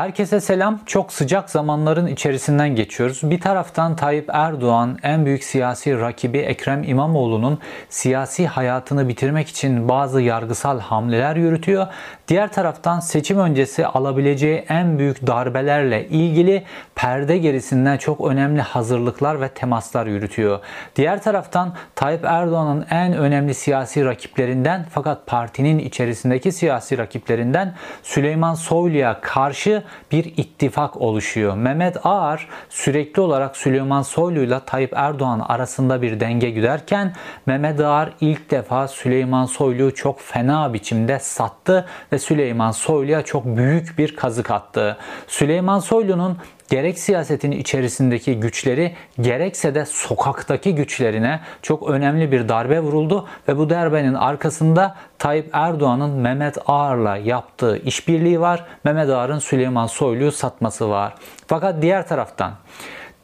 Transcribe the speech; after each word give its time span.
Herkese 0.00 0.40
selam. 0.40 0.80
Çok 0.86 1.12
sıcak 1.12 1.50
zamanların 1.50 2.06
içerisinden 2.06 2.68
geçiyoruz. 2.76 3.20
Bir 3.22 3.40
taraftan 3.40 3.96
Tayyip 3.96 4.28
Erdoğan 4.32 4.98
en 5.02 5.26
büyük 5.26 5.44
siyasi 5.44 6.00
rakibi 6.00 6.38
Ekrem 6.38 6.84
İmamoğlu'nun 6.84 7.58
siyasi 7.88 8.46
hayatını 8.46 9.08
bitirmek 9.08 9.48
için 9.48 9.88
bazı 9.88 10.20
yargısal 10.20 10.80
hamleler 10.80 11.36
yürütüyor. 11.36 11.86
Diğer 12.28 12.52
taraftan 12.52 13.00
seçim 13.00 13.38
öncesi 13.38 13.86
alabileceği 13.86 14.64
en 14.68 14.98
büyük 14.98 15.26
darbelerle 15.26 16.08
ilgili 16.08 16.64
perde 16.94 17.38
gerisinden 17.38 17.96
çok 17.96 18.20
önemli 18.20 18.60
hazırlıklar 18.60 19.40
ve 19.40 19.48
temaslar 19.48 20.06
yürütüyor. 20.06 20.58
Diğer 20.96 21.22
taraftan 21.22 21.74
Tayyip 21.94 22.24
Erdoğan'ın 22.24 22.86
en 22.90 23.12
önemli 23.12 23.54
siyasi 23.54 24.04
rakiplerinden 24.04 24.86
fakat 24.90 25.26
partinin 25.26 25.78
içerisindeki 25.78 26.52
siyasi 26.52 26.98
rakiplerinden 26.98 27.74
Süleyman 28.02 28.54
Soylu'ya 28.54 29.20
karşı 29.20 29.82
bir 30.12 30.24
ittifak 30.24 30.96
oluşuyor. 30.96 31.56
Mehmet 31.56 32.06
Ağar 32.06 32.48
sürekli 32.68 33.22
olarak 33.22 33.56
Süleyman 33.56 34.02
Soylu 34.02 34.40
ile 34.40 34.60
Tayyip 34.66 34.92
Erdoğan 34.96 35.40
arasında 35.40 36.02
bir 36.02 36.20
denge 36.20 36.50
güderken 36.50 37.14
Mehmet 37.46 37.80
Ağar 37.80 38.12
ilk 38.20 38.50
defa 38.50 38.88
Süleyman 38.88 39.44
Soylu'yu 39.44 39.94
çok 39.94 40.20
fena 40.20 40.74
biçimde 40.74 41.18
sattı 41.18 41.86
ve 42.12 42.18
Süleyman 42.18 42.70
Soylu'ya 42.70 43.22
çok 43.22 43.44
büyük 43.44 43.98
bir 43.98 44.16
kazık 44.16 44.50
attı. 44.50 44.96
Süleyman 45.26 45.78
Soylu'nun 45.78 46.38
gerek 46.70 46.98
siyasetin 46.98 47.50
içerisindeki 47.50 48.40
güçleri 48.40 48.94
gerekse 49.20 49.74
de 49.74 49.86
sokaktaki 49.86 50.74
güçlerine 50.74 51.40
çok 51.62 51.90
önemli 51.90 52.32
bir 52.32 52.48
darbe 52.48 52.80
vuruldu 52.80 53.28
ve 53.48 53.56
bu 53.56 53.70
darbenin 53.70 54.14
arkasında 54.14 54.96
Tayyip 55.18 55.50
Erdoğan'ın 55.52 56.10
Mehmet 56.10 56.58
Ağar'la 56.66 57.16
yaptığı 57.16 57.76
işbirliği 57.76 58.40
var. 58.40 58.64
Mehmet 58.84 59.10
Ağar'ın 59.10 59.38
Süleyman 59.38 59.86
Soylu'yu 59.86 60.32
satması 60.32 60.90
var. 60.90 61.14
Fakat 61.46 61.82
diğer 61.82 62.08
taraftan 62.08 62.52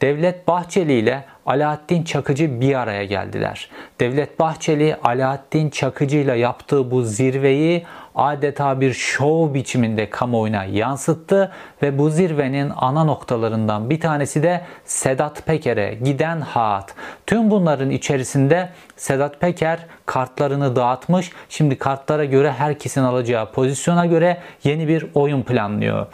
Devlet 0.01 0.47
Bahçeli 0.47 0.93
ile 0.93 1.25
Alaaddin 1.45 2.03
Çakıcı 2.03 2.61
bir 2.61 2.79
araya 2.79 3.03
geldiler. 3.03 3.69
Devlet 3.99 4.39
Bahçeli 4.39 4.95
Alaaddin 5.03 5.69
Çakıcı 5.69 6.17
ile 6.17 6.37
yaptığı 6.37 6.91
bu 6.91 7.01
zirveyi 7.01 7.85
adeta 8.17 8.81
bir 8.81 8.93
şov 8.93 9.53
biçiminde 9.53 10.09
kamuoyuna 10.09 10.63
yansıttı 10.63 11.51
ve 11.81 11.97
bu 11.97 12.09
zirvenin 12.09 12.71
ana 12.75 13.03
noktalarından 13.03 13.89
bir 13.89 13.99
tanesi 13.99 14.43
de 14.43 14.61
Sedat 14.85 15.45
Peker'e 15.45 15.93
giden 15.93 16.41
hat. 16.41 16.95
Tüm 17.27 17.51
bunların 17.51 17.89
içerisinde 17.89 18.69
Sedat 18.95 19.39
Peker 19.39 19.85
kartlarını 20.05 20.75
dağıtmış. 20.75 21.31
Şimdi 21.49 21.77
kartlara 21.77 22.25
göre 22.25 22.51
herkesin 22.51 23.01
alacağı 23.01 23.51
pozisyona 23.51 24.05
göre 24.05 24.37
yeni 24.63 24.87
bir 24.87 25.05
oyun 25.13 25.41
planlıyor. 25.41 26.07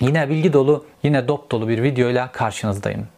Yine 0.00 0.28
bilgi 0.28 0.52
dolu, 0.52 0.84
yine 1.02 1.28
dop 1.28 1.50
dolu 1.50 1.68
bir 1.68 1.82
videoyla 1.82 2.32
karşınızdayım. 2.32 3.15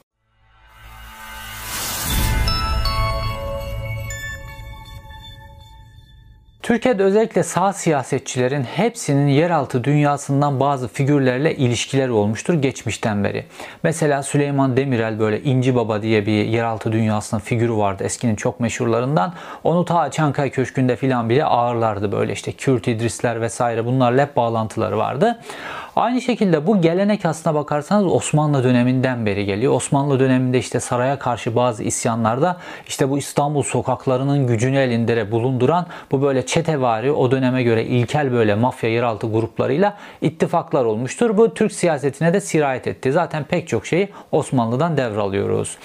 Türkiye'de 6.69 7.03
özellikle 7.03 7.43
sağ 7.43 7.73
siyasetçilerin 7.73 8.63
hepsinin 8.63 9.27
yeraltı 9.27 9.85
dünyasından 9.85 10.61
bazı 10.61 10.89
figürlerle 10.89 11.57
ilişkileri 11.57 12.11
olmuştur 12.11 12.55
geçmişten 12.55 13.25
beri. 13.25 13.45
Mesela 13.83 14.23
Süleyman 14.23 14.77
Demirel 14.77 15.19
böyle 15.19 15.43
İnci 15.43 15.75
Baba 15.75 16.03
diye 16.03 16.27
bir 16.27 16.45
yeraltı 16.45 16.93
dünyasının 16.93 17.41
figürü 17.41 17.77
vardı 17.77 18.05
eskinin 18.05 18.37
çok 18.37 18.61
meşhurlarından. 18.61 19.35
Onu 19.65 19.85
ta 19.85 20.11
Çankaya 20.11 20.51
Köşkü'nde 20.51 20.97
filan 20.97 21.29
bile 21.29 21.45
ağırlardı 21.45 22.13
böyle 22.13 22.33
işte 22.33 22.53
Kürt 22.53 22.89
İdrisler 22.89 23.41
vesaire 23.41 23.87
bunlarla 23.87 24.23
hep 24.23 24.37
bağlantıları 24.37 24.99
vardı. 24.99 25.39
Aynı 25.99 26.21
şekilde 26.21 26.67
bu 26.67 26.81
gelenek 26.81 27.25
aslına 27.25 27.55
bakarsanız 27.55 28.13
Osmanlı 28.13 28.65
döneminden 28.65 29.27
beri 29.27 29.45
geliyor. 29.45 29.73
Osmanlı 29.73 30.21
döneminde 30.21 30.59
işte 30.59 30.81
saraya 30.81 31.19
karşı 31.19 31.57
bazı 31.57 31.85
isyanlarda 31.85 32.57
işte 32.87 33.11
bu 33.11 33.19
İstanbul 33.19 33.63
sokaklarının 33.63 34.47
gücünü 34.47 34.79
elinde 34.79 35.31
bulunduran 35.31 35.87
bu 36.11 36.23
böyle 36.23 36.47
çetevari 36.47 37.13
o 37.13 37.31
döneme 37.31 37.63
göre 37.63 37.85
ilkel 37.85 38.33
böyle 38.33 38.55
mafya 38.55 38.91
yeraltı 38.91 39.33
gruplarıyla 39.33 39.97
ittifaklar 40.21 40.85
olmuştur. 40.85 41.37
Bu 41.37 41.55
Türk 41.55 41.73
siyasetine 41.73 42.35
de 42.35 42.41
sirayet 42.41 42.87
etti. 42.87 43.13
Zaten 43.13 43.45
pek 43.45 43.69
çok 43.69 43.87
şeyi 43.87 44.09
Osmanlı'dan 44.33 44.97
devralıyoruz. 44.97 45.79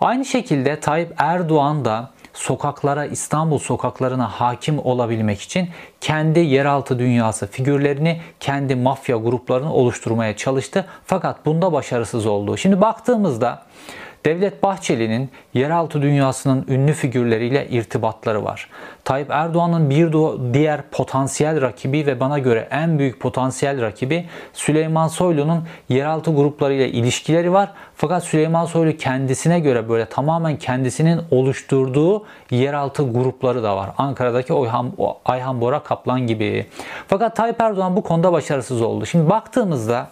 Aynı 0.00 0.24
şekilde 0.24 0.80
Tayyip 0.80 1.14
Erdoğan 1.18 1.84
da 1.84 2.10
sokaklara, 2.36 3.06
İstanbul 3.06 3.58
sokaklarına 3.58 4.28
hakim 4.28 4.78
olabilmek 4.78 5.40
için 5.40 5.68
kendi 6.00 6.40
yeraltı 6.40 6.98
dünyası 6.98 7.46
figürlerini, 7.46 8.20
kendi 8.40 8.74
mafya 8.74 9.16
gruplarını 9.16 9.72
oluşturmaya 9.72 10.36
çalıştı. 10.36 10.86
Fakat 11.04 11.46
bunda 11.46 11.72
başarısız 11.72 12.26
oldu. 12.26 12.56
Şimdi 12.56 12.80
baktığımızda 12.80 13.62
Devlet 14.26 14.62
Bahçeli'nin 14.62 15.30
yeraltı 15.54 16.02
dünyasının 16.02 16.64
ünlü 16.68 16.92
figürleriyle 16.92 17.68
irtibatları 17.68 18.44
var. 18.44 18.68
Tayyip 19.04 19.30
Erdoğan'ın 19.30 19.90
bir 19.90 20.12
diğer 20.54 20.82
potansiyel 20.90 21.60
rakibi 21.60 22.06
ve 22.06 22.20
bana 22.20 22.38
göre 22.38 22.68
en 22.70 22.98
büyük 22.98 23.20
potansiyel 23.20 23.82
rakibi 23.82 24.26
Süleyman 24.52 25.08
Soylu'nun 25.08 25.64
yeraltı 25.88 26.34
gruplarıyla 26.34 26.86
ilişkileri 26.86 27.52
var. 27.52 27.72
Fakat 27.94 28.24
Süleyman 28.24 28.64
Soylu 28.64 28.96
kendisine 28.96 29.60
göre 29.60 29.88
böyle 29.88 30.06
tamamen 30.06 30.56
kendisinin 30.56 31.20
oluşturduğu 31.30 32.24
yeraltı 32.50 33.12
grupları 33.12 33.62
da 33.62 33.76
var. 33.76 33.90
Ankara'daki 33.98 34.52
Oyhan, 34.52 34.92
Ayhan 35.24 35.60
Bora 35.60 35.82
Kaplan 35.82 36.26
gibi. 36.26 36.66
Fakat 37.08 37.36
Tayyip 37.36 37.60
Erdoğan 37.60 37.96
bu 37.96 38.02
konuda 38.02 38.32
başarısız 38.32 38.82
oldu. 38.82 39.06
Şimdi 39.06 39.30
baktığımızda 39.30 40.08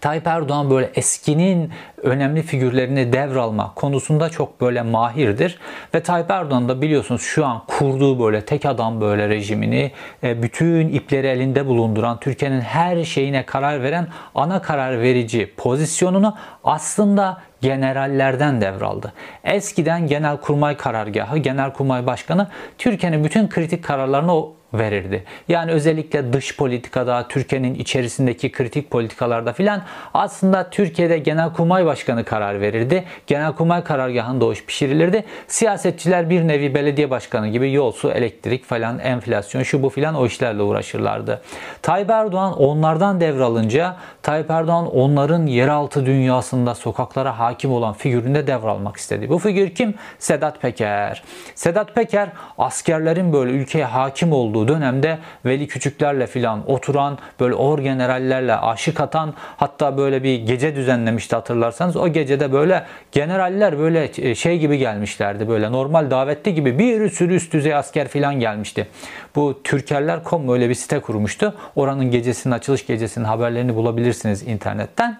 Tayyip 0.00 0.26
Erdoğan 0.26 0.70
böyle 0.70 0.90
eskinin 0.94 1.70
önemli 2.02 2.42
figürlerini 2.42 3.12
devralma 3.12 3.74
konusunda 3.74 4.28
çok 4.28 4.60
böyle 4.60 4.82
mahirdir. 4.82 5.58
Ve 5.94 6.02
Tayyip 6.02 6.30
Erdoğan 6.30 6.68
da 6.68 6.82
biliyorsunuz 6.82 7.22
şu 7.22 7.46
an 7.46 7.62
kurduğu 7.66 8.20
böyle 8.24 8.44
tek 8.44 8.66
adam 8.66 9.00
böyle 9.00 9.28
rejimini 9.28 9.92
e, 10.22 10.42
bütün 10.42 10.88
ipleri 10.88 11.26
elinde 11.26 11.66
bulunduran 11.66 12.20
Türkiye'nin 12.20 12.60
her 12.60 13.04
şeyine 13.04 13.46
karar 13.46 13.82
veren 13.82 14.06
ana 14.34 14.62
karar 14.62 15.00
verici 15.00 15.54
pozisyonunu 15.56 16.36
aslında 16.64 17.40
generallerden 17.60 18.60
devraldı. 18.60 19.12
Eskiden 19.44 20.06
Genelkurmay 20.06 20.76
Karargahı, 20.76 21.38
Genelkurmay 21.38 22.06
Başkanı 22.06 22.48
Türkiye'nin 22.78 23.24
bütün 23.24 23.48
kritik 23.48 23.84
kararlarını 23.84 24.34
o 24.36 24.57
verirdi. 24.74 25.24
Yani 25.48 25.70
özellikle 25.70 26.32
dış 26.32 26.56
politikada, 26.56 27.28
Türkiye'nin 27.28 27.74
içerisindeki 27.74 28.52
kritik 28.52 28.90
politikalarda 28.90 29.52
filan 29.52 29.82
aslında 30.14 30.70
Türkiye'de 30.70 31.18
Genelkurmay 31.18 31.86
Başkanı 31.86 32.24
karar 32.24 32.60
verirdi. 32.60 33.04
Genelkurmay 33.26 33.84
karargahında 33.84 34.44
o 34.44 34.52
iş 34.52 34.64
pişirilirdi. 34.64 35.24
Siyasetçiler 35.46 36.30
bir 36.30 36.48
nevi 36.48 36.74
belediye 36.74 37.10
başkanı 37.10 37.48
gibi 37.48 37.72
yol, 37.72 37.92
su, 37.92 38.10
elektrik 38.10 38.64
falan, 38.64 38.98
enflasyon, 38.98 39.62
şu 39.62 39.82
bu 39.82 39.88
filan 39.88 40.14
o 40.14 40.26
işlerle 40.26 40.62
uğraşırlardı. 40.62 41.42
Tayyip 41.82 42.10
Erdoğan 42.10 42.58
onlardan 42.58 43.20
devralınca 43.20 43.96
Tayyip 44.22 44.50
Erdoğan 44.50 44.96
onların 44.96 45.46
yeraltı 45.46 46.06
dünyasında 46.06 46.74
sokaklara 46.74 47.38
hakim 47.38 47.72
olan 47.72 47.94
figüründe 47.94 48.46
devralmak 48.46 48.96
istedi. 48.96 49.28
Bu 49.28 49.38
figür 49.38 49.70
kim? 49.74 49.94
Sedat 50.18 50.60
Peker. 50.60 51.22
Sedat 51.54 51.94
Peker 51.94 52.28
askerlerin 52.58 53.32
böyle 53.32 53.50
ülkeye 53.50 53.84
hakim 53.84 54.32
olduğu 54.32 54.57
olduğu 54.58 54.68
dönemde 54.68 55.18
Veli 55.44 55.66
Küçüklerle 55.66 56.26
filan 56.26 56.70
oturan, 56.70 57.18
böyle 57.40 57.54
orgenerallerle 57.54 58.56
aşık 58.56 59.00
atan 59.00 59.34
hatta 59.56 59.98
böyle 59.98 60.22
bir 60.22 60.46
gece 60.46 60.76
düzenlemişti 60.76 61.36
hatırlarsanız. 61.36 61.96
O 61.96 62.08
gecede 62.08 62.52
böyle 62.52 62.84
generaller 63.12 63.78
böyle 63.78 64.10
e, 64.16 64.34
şey 64.34 64.58
gibi 64.58 64.78
gelmişlerdi. 64.78 65.48
Böyle 65.48 65.72
normal 65.72 66.10
davetli 66.10 66.54
gibi 66.54 66.78
bir 66.78 67.10
sürü 67.10 67.34
üst 67.34 67.52
düzey 67.52 67.74
asker 67.74 68.08
filan 68.08 68.40
gelmişti. 68.40 68.88
Bu 69.36 69.60
Türkerler.com 69.64 70.48
öyle 70.48 70.68
bir 70.68 70.74
site 70.74 71.00
kurmuştu. 71.00 71.54
Oranın 71.76 72.10
gecesinin 72.10 72.54
açılış 72.54 72.86
gecesinin 72.86 73.24
haberlerini 73.24 73.74
bulabilirsiniz 73.74 74.42
internetten. 74.42 75.18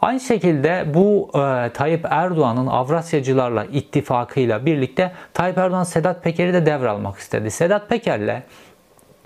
Aynı 0.00 0.20
şekilde 0.20 0.84
bu 0.94 1.30
e, 1.34 1.70
Tayyip 1.72 2.06
Erdoğan'ın 2.10 2.66
Avrasyacılarla 2.66 3.64
ittifakıyla 3.64 4.66
birlikte 4.66 5.12
Tayyip 5.34 5.58
Erdoğan 5.58 5.84
Sedat 5.84 6.24
Peker'i 6.24 6.52
de 6.52 6.66
devralmak 6.66 7.18
istedi. 7.18 7.50
Sedat 7.50 7.88
Peker'le 7.88 8.42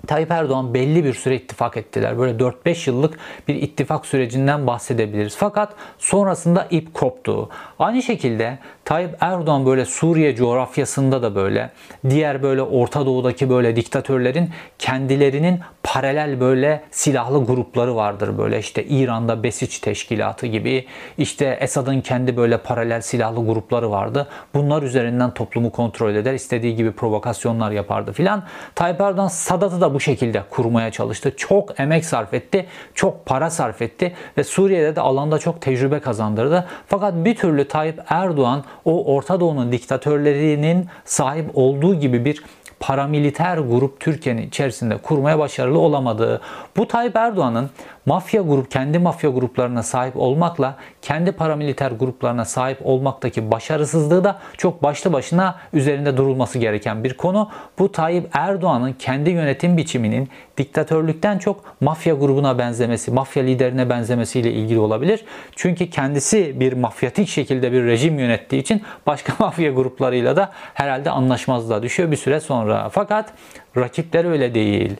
Tayyip 0.07 0.31
Erdoğan 0.31 0.73
belli 0.73 1.03
bir 1.03 1.13
süre 1.13 1.35
ittifak 1.35 1.77
ettiler. 1.77 2.17
Böyle 2.19 2.43
4-5 2.43 2.89
yıllık 2.89 3.17
bir 3.47 3.55
ittifak 3.55 4.05
sürecinden 4.05 4.67
bahsedebiliriz. 4.67 5.35
Fakat 5.35 5.73
sonrasında 5.99 6.67
ip 6.71 6.93
koptu. 6.93 7.49
Aynı 7.79 8.01
şekilde 8.01 8.59
Tayyip 8.85 9.15
Erdoğan 9.19 9.65
böyle 9.65 9.85
Suriye 9.85 10.35
coğrafyasında 10.35 11.21
da 11.21 11.35
böyle 11.35 11.69
diğer 12.09 12.43
böyle 12.43 12.61
Orta 12.61 13.05
Doğu'daki 13.05 13.49
böyle 13.49 13.75
diktatörlerin 13.75 14.49
kendilerinin 14.79 15.59
paralel 15.83 16.39
böyle 16.39 16.83
silahlı 16.91 17.45
grupları 17.45 17.95
vardır. 17.95 18.37
Böyle 18.37 18.59
işte 18.59 18.83
İran'da 18.83 19.43
Besiç 19.43 19.79
Teşkilatı 19.79 20.47
gibi 20.47 20.85
işte 21.17 21.57
Esad'ın 21.61 22.01
kendi 22.01 22.37
böyle 22.37 22.57
paralel 22.57 23.01
silahlı 23.01 23.45
grupları 23.45 23.91
vardı. 23.91 24.27
Bunlar 24.53 24.83
üzerinden 24.83 25.33
toplumu 25.33 25.71
kontrol 25.71 26.15
eder. 26.15 26.33
istediği 26.33 26.75
gibi 26.75 26.91
provokasyonlar 26.91 27.71
yapardı 27.71 28.11
filan. 28.11 28.43
Tayyip 28.75 29.01
Erdoğan 29.01 29.27
Sadat'ı 29.27 29.81
da 29.81 29.93
bu 29.93 29.99
şekilde 29.99 30.43
kurmaya 30.49 30.91
çalıştı. 30.91 31.33
Çok 31.37 31.79
emek 31.79 32.05
sarf 32.05 32.33
etti. 32.33 32.65
Çok 32.93 33.25
para 33.25 33.49
sarf 33.49 33.81
etti 33.81 34.13
ve 34.37 34.43
Suriye'de 34.43 34.95
de 34.95 35.01
alanda 35.01 35.39
çok 35.39 35.61
tecrübe 35.61 35.99
kazandırdı. 35.99 36.67
Fakat 36.87 37.13
bir 37.15 37.35
türlü 37.35 37.67
Tayyip 37.67 37.99
Erdoğan 38.09 38.63
o 38.85 39.15
Orta 39.15 39.39
Doğu'nun 39.39 39.71
diktatörlerinin 39.71 40.87
sahip 41.05 41.49
olduğu 41.53 41.95
gibi 41.95 42.25
bir 42.25 42.43
paramiliter 42.79 43.57
grup 43.57 43.99
Türkiye'nin 43.99 44.47
içerisinde 44.47 44.97
kurmaya 44.97 45.39
başarılı 45.39 45.79
olamadığı, 45.79 46.41
bu 46.77 46.87
Tayyip 46.87 47.15
Erdoğan'ın 47.15 47.69
mafya 48.05 48.41
grup, 48.41 48.71
kendi 48.71 48.99
mafya 48.99 49.29
gruplarına 49.29 49.83
sahip 49.83 50.17
olmakla 50.17 50.75
kendi 51.01 51.31
paramiliter 51.31 51.91
gruplarına 51.91 52.45
sahip 52.45 52.77
olmaktaki 52.83 53.51
başarısızlığı 53.51 54.23
da 54.23 54.39
çok 54.57 54.83
başlı 54.83 55.13
başına 55.13 55.55
üzerinde 55.73 56.17
durulması 56.17 56.59
gereken 56.59 57.03
bir 57.03 57.13
konu. 57.13 57.49
Bu 57.79 57.91
Tayyip 57.91 58.29
Erdoğan'ın 58.33 58.93
kendi 58.93 59.29
yönetim 59.29 59.77
biçiminin 59.77 60.29
diktatörlükten 60.57 61.37
çok 61.37 61.81
mafya 61.81 62.13
grubuna 62.13 62.57
benzemesi, 62.57 63.11
mafya 63.11 63.43
liderine 63.43 63.89
benzemesiyle 63.89 64.51
ilgili 64.51 64.79
olabilir. 64.79 65.25
Çünkü 65.55 65.89
kendisi 65.89 66.59
bir 66.59 66.73
mafyatik 66.73 67.27
şekilde 67.27 67.71
bir 67.71 67.83
rejim 67.83 68.19
yönettiği 68.19 68.61
için 68.61 68.83
başka 69.07 69.33
mafya 69.39 69.71
gruplarıyla 69.71 70.35
da 70.35 70.51
herhalde 70.73 71.09
anlaşmazlığa 71.09 71.83
düşüyor 71.83 72.11
bir 72.11 72.17
süre 72.17 72.39
sonra. 72.39 72.89
Fakat 72.89 73.33
rakipler 73.77 74.25
öyle 74.25 74.55
değil. 74.55 74.97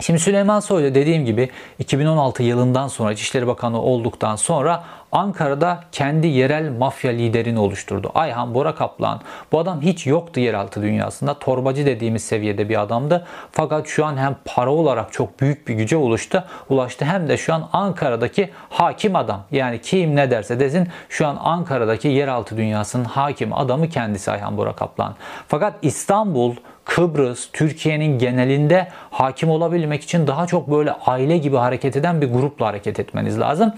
Şimdi 0.00 0.18
Süleyman 0.18 0.60
Soylu 0.60 0.94
dediğim 0.94 1.24
gibi 1.24 1.50
2016 1.78 2.42
yılından 2.42 2.88
sonra 2.88 3.12
İçişleri 3.12 3.46
Bakanı 3.46 3.82
olduktan 3.82 4.36
sonra 4.36 4.84
Ankara'da 5.12 5.80
kendi 5.92 6.26
yerel 6.26 6.70
mafya 6.70 7.12
liderini 7.12 7.58
oluşturdu. 7.58 8.10
Ayhan 8.14 8.54
Bora 8.54 8.74
Kaplan. 8.74 9.20
Bu 9.52 9.58
adam 9.58 9.80
hiç 9.80 10.06
yoktu 10.06 10.40
yeraltı 10.40 10.82
dünyasında. 10.82 11.38
Torbacı 11.38 11.86
dediğimiz 11.86 12.24
seviyede 12.24 12.68
bir 12.68 12.80
adamdı. 12.80 13.26
Fakat 13.52 13.86
şu 13.86 14.06
an 14.06 14.16
hem 14.16 14.36
para 14.44 14.70
olarak 14.70 15.12
çok 15.12 15.40
büyük 15.40 15.68
bir 15.68 15.74
güce 15.74 15.96
ulaştı. 15.96 16.44
Ulaştı 16.68 17.04
hem 17.04 17.28
de 17.28 17.36
şu 17.36 17.54
an 17.54 17.68
Ankara'daki 17.72 18.50
hakim 18.70 19.16
adam. 19.16 19.42
Yani 19.50 19.80
kim 19.80 20.16
ne 20.16 20.30
derse 20.30 20.60
desin 20.60 20.88
şu 21.08 21.26
an 21.26 21.38
Ankara'daki 21.40 22.08
yeraltı 22.08 22.56
dünyasının 22.56 23.04
hakim 23.04 23.52
adamı 23.52 23.88
kendisi 23.88 24.30
Ayhan 24.30 24.56
Bora 24.56 24.72
Kaplan. 24.72 25.14
Fakat 25.48 25.74
İstanbul 25.82 26.56
Kıbrıs, 26.84 27.48
Türkiye'nin 27.52 28.18
genelinde 28.18 28.88
hakim 29.10 29.50
olabilmek 29.50 30.02
için 30.02 30.26
daha 30.26 30.46
çok 30.46 30.70
böyle 30.70 30.92
aile 30.92 31.38
gibi 31.38 31.56
hareket 31.56 31.96
eden 31.96 32.20
bir 32.20 32.32
grupla 32.32 32.66
hareket 32.66 33.00
etmeniz 33.00 33.40
lazım. 33.40 33.72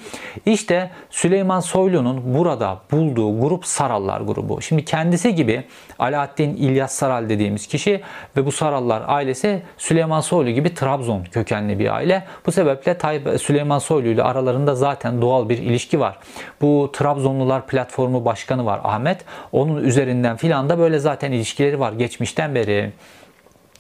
İşte 0.47 0.91
Süleyman 1.11 1.61
Soylu'nun 1.61 2.35
burada 2.35 2.79
bulduğu 2.91 3.41
grup 3.41 3.67
Sarallar 3.67 4.21
grubu. 4.21 4.63
Şimdi 4.63 4.85
kendisi 4.85 5.35
gibi 5.35 5.65
Alaaddin 5.99 6.57
İlyas 6.57 6.93
Saral 6.93 7.29
dediğimiz 7.29 7.67
kişi 7.67 8.01
ve 8.37 8.47
bu 8.47 8.53
Sarallar 8.53 9.03
ailesi 9.07 9.63
Süleyman 9.79 10.21
Soylu 10.21 10.51
gibi 10.51 10.75
Trabzon 10.75 11.25
kökenli 11.25 11.79
bir 11.79 11.95
aile. 11.95 12.25
Bu 12.47 12.53
sebeple 12.53 13.39
Süleyman 13.39 13.79
Soylu 13.79 14.09
ile 14.09 14.23
aralarında 14.23 14.75
zaten 14.75 15.23
doğal 15.23 15.49
bir 15.49 15.59
ilişki 15.59 16.01
var. 16.01 16.19
Bu 16.61 16.91
Trabzonlular 16.93 17.67
platformu 17.67 18.25
başkanı 18.25 18.67
var 18.67 18.81
Ahmet. 18.85 19.25
Onun 19.53 19.85
üzerinden 19.85 20.37
filan 20.37 20.69
da 20.69 20.79
böyle 20.79 20.99
zaten 20.99 21.33
ilişkileri 21.33 21.81
var 21.81 21.93
geçmişten 21.93 22.55
beri. 22.55 22.93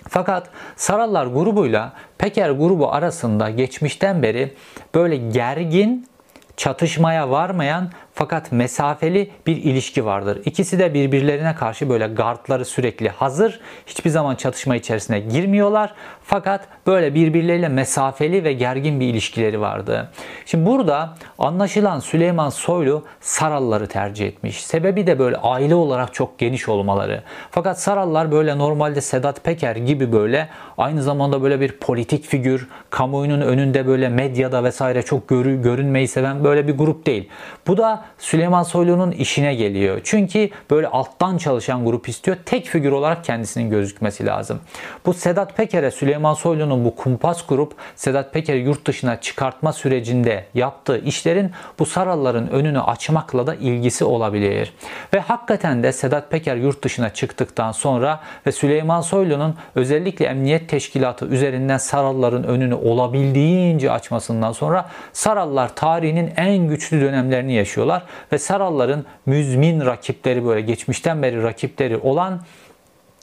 Fakat 0.08 0.48
Sarallar 0.76 1.26
grubuyla 1.26 1.92
Peker 2.18 2.50
grubu 2.50 2.92
arasında 2.92 3.50
geçmişten 3.50 4.22
beri 4.22 4.54
böyle 4.94 5.16
gergin, 5.16 6.08
çatışmaya 6.56 7.30
varmayan 7.30 7.90
fakat 8.16 8.52
mesafeli 8.52 9.30
bir 9.46 9.56
ilişki 9.56 10.04
vardır. 10.04 10.42
İkisi 10.44 10.78
de 10.78 10.94
birbirlerine 10.94 11.54
karşı 11.54 11.88
böyle 11.88 12.06
gardları 12.06 12.64
sürekli 12.64 13.08
hazır. 13.08 13.60
Hiçbir 13.86 14.10
zaman 14.10 14.34
çatışma 14.34 14.76
içerisine 14.76 15.20
girmiyorlar. 15.20 15.94
Fakat 16.22 16.68
böyle 16.86 17.14
birbirleriyle 17.14 17.68
mesafeli 17.68 18.44
ve 18.44 18.52
gergin 18.52 19.00
bir 19.00 19.06
ilişkileri 19.06 19.60
vardı. 19.60 20.10
Şimdi 20.46 20.66
burada 20.66 21.14
anlaşılan 21.38 22.00
Süleyman 22.00 22.48
Soylu 22.48 23.04
Saralları 23.20 23.86
tercih 23.86 24.26
etmiş. 24.26 24.66
Sebebi 24.66 25.06
de 25.06 25.18
böyle 25.18 25.36
aile 25.36 25.74
olarak 25.74 26.14
çok 26.14 26.38
geniş 26.38 26.68
olmaları. 26.68 27.22
Fakat 27.50 27.80
Sarallar 27.80 28.32
böyle 28.32 28.58
normalde 28.58 29.00
Sedat 29.00 29.44
Peker 29.44 29.76
gibi 29.76 30.12
böyle 30.12 30.48
aynı 30.78 31.02
zamanda 31.02 31.42
böyle 31.42 31.60
bir 31.60 31.72
politik 31.72 32.24
figür, 32.24 32.68
kamuoyunun 32.90 33.40
önünde 33.40 33.86
böyle 33.86 34.08
medyada 34.08 34.64
vesaire 34.64 35.02
çok 35.02 35.28
görü, 35.28 35.62
görünmeyi 35.62 36.08
seven 36.08 36.44
böyle 36.44 36.68
bir 36.68 36.78
grup 36.78 37.06
değil. 37.06 37.28
Bu 37.66 37.76
da 37.76 38.05
Süleyman 38.18 38.62
Soylu'nun 38.62 39.10
işine 39.10 39.54
geliyor. 39.54 40.00
Çünkü 40.04 40.50
böyle 40.70 40.88
alttan 40.88 41.38
çalışan 41.38 41.84
grup 41.84 42.08
istiyor. 42.08 42.36
Tek 42.46 42.66
figür 42.66 42.92
olarak 42.92 43.24
kendisinin 43.24 43.70
gözükmesi 43.70 44.26
lazım. 44.26 44.60
Bu 45.06 45.14
Sedat 45.14 45.56
Peker'e 45.56 45.90
Süleyman 45.90 46.34
Soylu'nun 46.34 46.84
bu 46.84 46.96
kumpas 46.96 47.46
grup 47.46 47.74
Sedat 47.96 48.32
Peker'i 48.32 48.58
yurt 48.58 48.86
dışına 48.86 49.20
çıkartma 49.20 49.72
sürecinde 49.72 50.44
yaptığı 50.54 50.98
işlerin 50.98 51.50
bu 51.78 51.86
saralların 51.86 52.48
önünü 52.50 52.80
açmakla 52.80 53.46
da 53.46 53.54
ilgisi 53.54 54.04
olabilir. 54.04 54.72
Ve 55.14 55.20
hakikaten 55.20 55.82
de 55.82 55.92
Sedat 55.92 56.30
Peker 56.30 56.56
yurt 56.56 56.84
dışına 56.84 57.10
çıktıktan 57.14 57.72
sonra 57.72 58.20
ve 58.46 58.52
Süleyman 58.52 59.00
Soylu'nun 59.00 59.54
özellikle 59.74 60.26
emniyet 60.26 60.68
teşkilatı 60.68 61.26
üzerinden 61.26 61.78
saralların 61.78 62.44
önünü 62.44 62.74
olabildiğince 62.74 63.90
açmasından 63.90 64.52
sonra 64.52 64.88
sarallar 65.12 65.74
tarihinin 65.74 66.32
en 66.36 66.68
güçlü 66.68 67.00
dönemlerini 67.00 67.52
yaşıyorlar 67.52 67.95
yapıyorlar 67.96 68.32
ve 68.32 68.38
Saralların 68.38 69.04
müzmin 69.26 69.86
rakipleri 69.86 70.44
böyle 70.44 70.60
geçmişten 70.60 71.22
beri 71.22 71.42
rakipleri 71.42 71.96
olan 71.96 72.40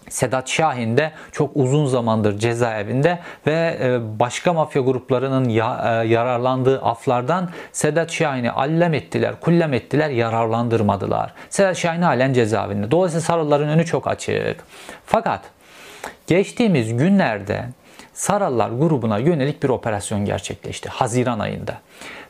Sedat 0.10 0.50
Şahin 0.50 0.98
de 0.98 1.12
çok 1.32 1.52
uzun 1.56 1.86
zamandır 1.86 2.40
cezaevinde 2.40 3.20
ve 3.48 3.78
e, 3.82 4.00
başka 4.20 4.54
mafya 4.54 4.82
gruplarının 4.82 5.50
e, 5.50 6.08
yararlandığı 6.08 6.82
aflardan 6.82 7.50
Sedat 7.72 8.12
Şahin'i 8.12 8.52
allem 8.52 8.94
ettiler, 8.94 9.40
kullem 9.42 9.74
ettiler, 9.74 10.10
yararlandırmadılar. 10.10 11.34
Sedat 11.50 11.78
Şahin 11.78 12.02
halen 12.02 12.34
cezaevinde. 12.34 12.92
Dolayısıyla 12.92 13.22
Saralların 13.22 13.70
önü 13.70 13.86
çok 13.86 14.08
açık. 14.08 14.64
Fakat 15.06 15.42
geçtiğimiz 16.28 16.98
günlerde 16.98 17.66
Sarallar 18.14 18.70
grubuna 18.70 19.18
yönelik 19.18 19.64
bir 19.64 19.70
operasyon 19.70 20.26
gerçekleşti 20.26 20.90
Haziran 20.90 21.40
ayında. 21.40 21.78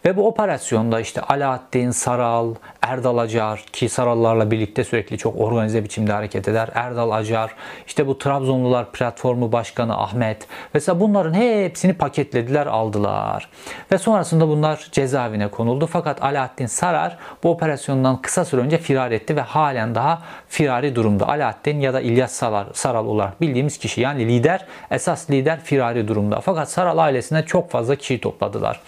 Ve 0.06 0.18
bu 0.18 0.28
operasyonda 0.28 1.00
işte 1.00 1.22
Alaaddin, 1.22 1.92
Saral, 1.92 2.56
Erdal 2.82 3.18
Acar 3.18 3.66
ki 3.74 3.90
Sarallarla 3.90 4.52
birlikte 4.52 4.84
sürekli 4.84 5.18
çok 5.18 5.40
organize 5.40 5.84
biçimde 5.84 6.14
hareket 6.14 6.48
eder. 6.48 6.70
Erdal 6.74 7.12
Acar, 7.12 7.56
işte 7.88 8.08
bu 8.08 8.18
Trabzonlular 8.18 8.92
platformu 8.92 9.52
başkanı 9.52 9.98
Ahmet. 9.98 10.48
Mesela 10.74 11.00
bunların 11.00 11.34
hepsini 11.34 11.94
paketlediler, 11.94 12.66
aldılar. 12.66 13.50
Ve 13.92 13.98
sonrasında 13.98 14.48
bunlar 14.48 14.88
cezaevine 14.92 15.48
konuldu. 15.48 15.88
Fakat 15.88 16.24
Alaaddin 16.24 16.66
Sarar 16.66 17.18
bu 17.44 17.50
operasyondan 17.50 18.22
kısa 18.22 18.46
süre 18.46 18.62
önce 18.62 18.78
firar 18.78 19.12
etti 19.12 19.36
ve 19.36 19.42
halen 19.42 19.96
daha 19.96 20.22
firari 20.48 20.96
durumda. 20.96 21.28
Alaaddin 21.28 21.80
ya 21.80 21.94
da 21.94 22.02
İlyas 22.02 22.32
Saral, 22.32 22.66
Saral 22.74 23.06
olarak 23.06 23.42
bildiğimiz 23.42 23.78
kişi 23.78 24.02
yani 24.02 24.28
lider, 24.28 24.66
esas 24.92 25.30
lider 25.30 25.60
firari 25.74 26.08
durumda. 26.08 26.42
Fakat 26.42 26.72
Saral 26.72 26.98
ailesine 26.98 27.46
çok 27.46 27.72
fazla 27.72 27.96
kişi 27.96 28.22
topladılar. 28.22 28.80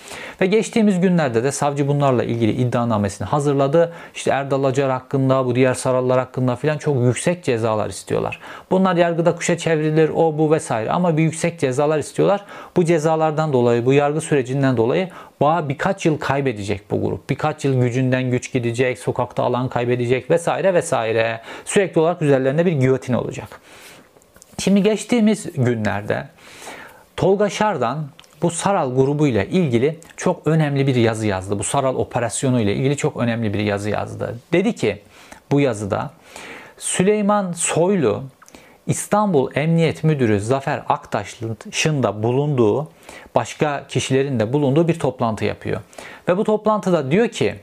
Ve 0.41 0.45
geçtiğimiz 0.45 0.99
günlerde 0.99 1.43
de 1.43 1.51
savcı 1.51 1.87
bunlarla 1.87 2.23
ilgili 2.23 2.51
iddianamesini 2.51 3.27
hazırladı. 3.27 3.93
İşte 4.15 4.31
Erdal 4.31 4.63
Acar 4.63 4.91
hakkında, 4.91 5.45
bu 5.45 5.55
diğer 5.55 5.73
sarallar 5.73 6.19
hakkında 6.19 6.55
filan 6.55 6.77
çok 6.77 7.03
yüksek 7.03 7.43
cezalar 7.43 7.89
istiyorlar. 7.89 8.39
Bunlar 8.71 8.95
yargıda 8.95 9.35
kuşa 9.35 9.57
çevrilir, 9.57 10.09
o 10.15 10.37
bu 10.37 10.51
vesaire 10.51 10.91
ama 10.91 11.17
bir 11.17 11.23
yüksek 11.23 11.59
cezalar 11.59 11.99
istiyorlar. 11.99 12.45
Bu 12.77 12.85
cezalardan 12.85 13.53
dolayı, 13.53 13.85
bu 13.85 13.93
yargı 13.93 14.21
sürecinden 14.21 14.77
dolayı 14.77 15.09
Bağ 15.41 15.69
birkaç 15.69 16.05
yıl 16.05 16.17
kaybedecek 16.17 16.91
bu 16.91 17.01
grup. 17.01 17.29
Birkaç 17.29 17.65
yıl 17.65 17.81
gücünden 17.81 18.31
güç 18.31 18.53
gidecek, 18.53 18.99
sokakta 18.99 19.43
alan 19.43 19.69
kaybedecek 19.69 20.31
vesaire 20.31 20.73
vesaire. 20.73 21.41
Sürekli 21.65 22.01
olarak 22.01 22.21
üzerlerinde 22.21 22.65
bir 22.65 22.71
giyotin 22.71 23.13
olacak. 23.13 23.61
Şimdi 24.59 24.83
geçtiğimiz 24.83 25.53
günlerde 25.55 26.27
Tolga 27.17 27.49
Şardan 27.49 28.07
bu 28.41 28.51
Saral 28.51 28.95
grubu 28.95 29.27
ile 29.27 29.47
ilgili 29.47 29.99
çok 30.17 30.47
önemli 30.47 30.87
bir 30.87 30.95
yazı 30.95 31.27
yazdı. 31.27 31.59
Bu 31.59 31.63
Saral 31.63 31.95
operasyonu 31.95 32.61
ile 32.61 32.75
ilgili 32.75 32.97
çok 32.97 33.17
önemli 33.17 33.53
bir 33.53 33.59
yazı 33.59 33.89
yazdı. 33.89 34.39
Dedi 34.53 34.75
ki 34.75 35.01
bu 35.51 35.59
yazıda 35.59 36.11
Süleyman 36.77 37.51
Soylu 37.51 38.23
İstanbul 38.87 39.51
Emniyet 39.55 40.03
Müdürü 40.03 40.39
Zafer 40.39 40.83
Aktaş'ın 40.89 42.03
da 42.03 42.23
bulunduğu 42.23 42.87
başka 43.35 43.87
kişilerin 43.87 44.39
de 44.39 44.53
bulunduğu 44.53 44.87
bir 44.87 44.99
toplantı 44.99 45.45
yapıyor. 45.45 45.81
Ve 46.27 46.37
bu 46.37 46.43
toplantıda 46.43 47.11
diyor 47.11 47.27
ki 47.27 47.55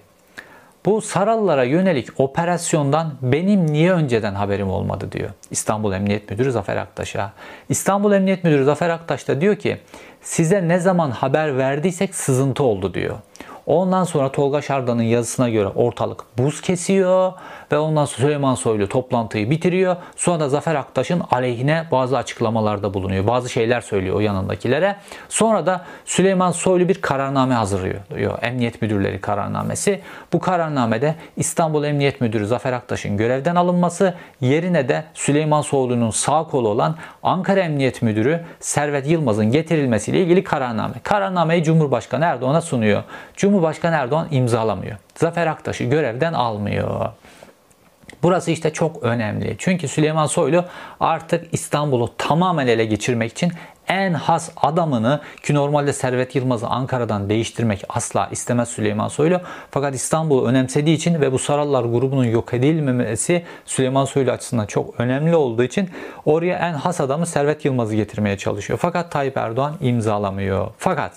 Bu 0.85 1.01
Sarallara 1.01 1.65
yönelik 1.65 2.09
operasyondan 2.21 3.13
benim 3.23 3.67
niye 3.67 3.93
önceden 3.93 4.35
haberim 4.35 4.71
olmadı 4.71 5.13
diyor 5.13 5.31
İstanbul 5.51 5.93
Emniyet 5.93 6.31
Müdürü 6.31 6.53
Zafer 6.53 6.77
Aktaş'a. 6.77 7.33
İstanbul 7.69 8.13
Emniyet 8.13 8.45
Müdürü 8.45 8.65
Zafer 8.65 8.91
Aktaş 8.91 9.29
da 9.29 9.41
diyor 9.41 9.57
ki 9.57 9.79
size 10.23 10.69
ne 10.69 10.79
zaman 10.79 11.11
haber 11.11 11.59
verdiysek 11.59 12.15
sızıntı 12.15 12.63
oldu 12.63 12.95
diyor. 12.95 13.17
Ondan 13.67 14.05
sonra 14.05 14.33
Tolga 14.33 14.63
Şardan'ın 14.63 15.03
yazısına 15.03 15.49
göre 15.49 15.69
ortalık 15.69 16.25
buz 16.39 16.61
kesiyor 16.61 17.33
ve 17.73 17.79
ondan 17.79 18.05
sonra 18.05 18.23
Süleyman 18.23 18.55
Soylu 18.55 18.89
toplantıyı 18.89 19.51
bitiriyor. 19.51 19.97
Sonra 20.17 20.41
da 20.41 20.49
Zafer 20.49 20.75
Aktaş'ın 20.75 21.23
aleyhine 21.31 21.85
bazı 21.91 22.17
açıklamalarda 22.17 22.95
bulunuyor. 22.95 23.27
Bazı 23.27 23.49
şeyler 23.49 23.81
söylüyor 23.81 24.17
o 24.17 24.21
yanındakilere. 24.21 24.97
Sonra 25.29 25.67
da 25.67 25.85
Süleyman 26.05 26.53
Soylu 26.53 26.89
bir 26.89 27.01
kararname 27.01 27.55
hazırlıyor. 27.55 28.39
Emniyet 28.43 28.83
Müdürleri 28.83 29.21
kararnamesi. 29.21 30.01
Bu 30.33 30.41
kararnamede 30.41 31.15
İstanbul 31.37 31.85
Emniyet 31.85 32.21
Müdürü 32.21 32.47
Zafer 32.47 32.73
Aktaş'ın 32.73 33.17
görevden 33.17 33.55
alınması 33.55 34.15
yerine 34.41 34.89
de 34.89 35.05
Süleyman 35.15 35.63
Soylu'nun 35.63 36.11
sağ 36.11 36.45
kolu 36.45 36.69
olan 36.69 36.97
Ankara 37.23 37.61
Emniyet 37.61 38.03
Müdürü 38.03 38.41
Servet 38.61 39.07
Yılmaz'ın 39.07 39.51
getirilmesiyle 39.51 40.21
ilgili 40.21 40.45
kararname. 40.45 40.95
Kararnameyi 41.03 41.65
Cumhurbaşkanı 41.65 42.25
Erdoğan'a 42.25 42.61
sunuyor. 42.61 43.03
Cumhurbaşkanı 43.37 43.95
Erdoğan 43.95 44.29
imzalamıyor. 44.31 44.97
Zafer 45.15 45.47
Aktaş'ı 45.47 45.85
görevden 45.85 46.33
almıyor. 46.33 47.11
Burası 48.23 48.51
işte 48.51 48.73
çok 48.73 49.03
önemli. 49.03 49.55
Çünkü 49.59 49.89
Süleyman 49.89 50.27
Soylu 50.27 50.65
artık 51.01 51.47
İstanbul'u 51.53 52.17
tamamen 52.19 52.67
ele 52.67 52.85
geçirmek 52.85 53.33
için 53.33 53.53
en 53.89 54.15
has 54.15 54.51
adamını 54.57 55.21
ki 55.43 55.55
normalde 55.55 55.93
Servet 55.93 56.35
Yılmaz'ı 56.35 56.67
Ankara'dan 56.67 57.29
değiştirmek 57.29 57.85
asla 57.89 58.29
istemez 58.31 58.69
Süleyman 58.69 59.09
Soylu. 59.09 59.41
Fakat 59.71 59.95
İstanbul'u 59.95 60.47
önemsediği 60.47 60.97
için 60.97 61.21
ve 61.21 61.33
bu 61.33 61.39
Sarallar 61.39 61.85
grubunun 61.85 62.25
yok 62.25 62.55
edilmemesi 62.55 63.45
Süleyman 63.67 64.05
Soylu 64.05 64.31
açısından 64.31 64.67
çok 64.67 65.01
önemli 65.01 65.37
olduğu 65.37 65.63
için 65.63 65.91
oraya 66.25 66.59
en 66.59 66.73
has 66.73 67.01
adamı 67.01 67.27
Servet 67.27 67.65
Yılmaz'ı 67.65 67.97
getirmeye 67.97 68.39
çalışıyor. 68.39 68.79
Fakat 68.83 69.13
Tayyip 69.13 69.37
Erdoğan 69.37 69.75
imzalamıyor. 69.81 70.71
Fakat 70.79 71.13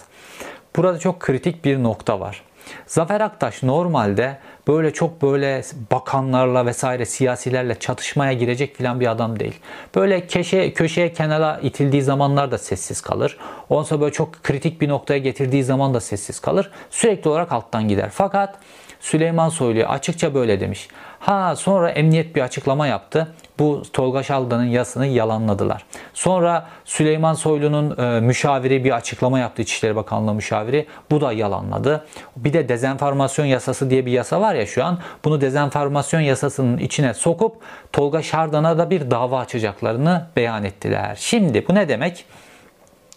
burada 0.75 0.99
çok 0.99 1.19
kritik 1.19 1.65
bir 1.65 1.83
nokta 1.83 2.19
var. 2.19 2.41
Zafer 2.87 3.21
Aktaş 3.21 3.63
normalde 3.63 4.37
böyle 4.67 4.93
çok 4.93 5.21
böyle 5.21 5.61
bakanlarla 5.91 6.65
vesaire 6.65 7.05
siyasilerle 7.05 7.79
çatışmaya 7.79 8.33
girecek 8.33 8.75
filan 8.75 8.99
bir 8.99 9.11
adam 9.11 9.39
değil. 9.39 9.59
Böyle 9.95 10.27
köşe, 10.27 10.73
köşeye 10.73 11.13
kenara 11.13 11.59
itildiği 11.63 12.01
zamanlar 12.01 12.51
da 12.51 12.57
sessiz 12.57 13.01
kalır. 13.01 13.37
Sonra 13.69 14.01
böyle 14.01 14.13
çok 14.13 14.43
kritik 14.43 14.81
bir 14.81 14.89
noktaya 14.89 15.19
getirdiği 15.19 15.63
zaman 15.63 15.93
da 15.93 15.99
sessiz 15.99 16.39
kalır. 16.39 16.71
Sürekli 16.89 17.29
olarak 17.29 17.51
alttan 17.51 17.87
gider. 17.87 18.09
Fakat 18.13 18.59
Süleyman 19.05 19.49
Soylu 19.49 19.83
açıkça 19.83 20.33
böyle 20.33 20.59
demiş. 20.59 20.87
Ha 21.19 21.55
sonra 21.55 21.89
emniyet 21.89 22.35
bir 22.35 22.41
açıklama 22.41 22.87
yaptı. 22.87 23.33
Bu 23.59 23.83
Tolga 23.93 24.23
Şaldan'ın 24.23 24.65
yasını 24.65 25.07
yalanladılar. 25.07 25.85
Sonra 26.13 26.67
Süleyman 26.85 27.33
Soylu'nun 27.33 27.97
e, 27.97 28.19
müşaviri 28.19 28.83
bir 28.83 28.91
açıklama 28.91 29.39
yaptı 29.39 29.61
İçişleri 29.61 29.95
Bakanlığı 29.95 30.33
müşaviri. 30.33 30.87
Bu 31.11 31.21
da 31.21 31.31
yalanladı. 31.31 32.05
Bir 32.37 32.53
de 32.53 32.69
dezenformasyon 32.69 33.45
yasası 33.45 33.89
diye 33.89 34.05
bir 34.05 34.11
yasa 34.11 34.41
var 34.41 34.55
ya 34.55 34.65
şu 34.65 34.83
an. 34.83 34.99
Bunu 35.25 35.41
dezenformasyon 35.41 36.21
yasasının 36.21 36.77
içine 36.77 37.13
sokup 37.13 37.55
Tolga 37.93 38.21
Şardan'a 38.21 38.77
da 38.77 38.89
bir 38.89 39.11
dava 39.11 39.39
açacaklarını 39.39 40.27
beyan 40.35 40.63
ettiler. 40.63 41.15
Şimdi 41.19 41.67
bu 41.67 41.75
ne 41.75 41.89
demek? 41.89 42.25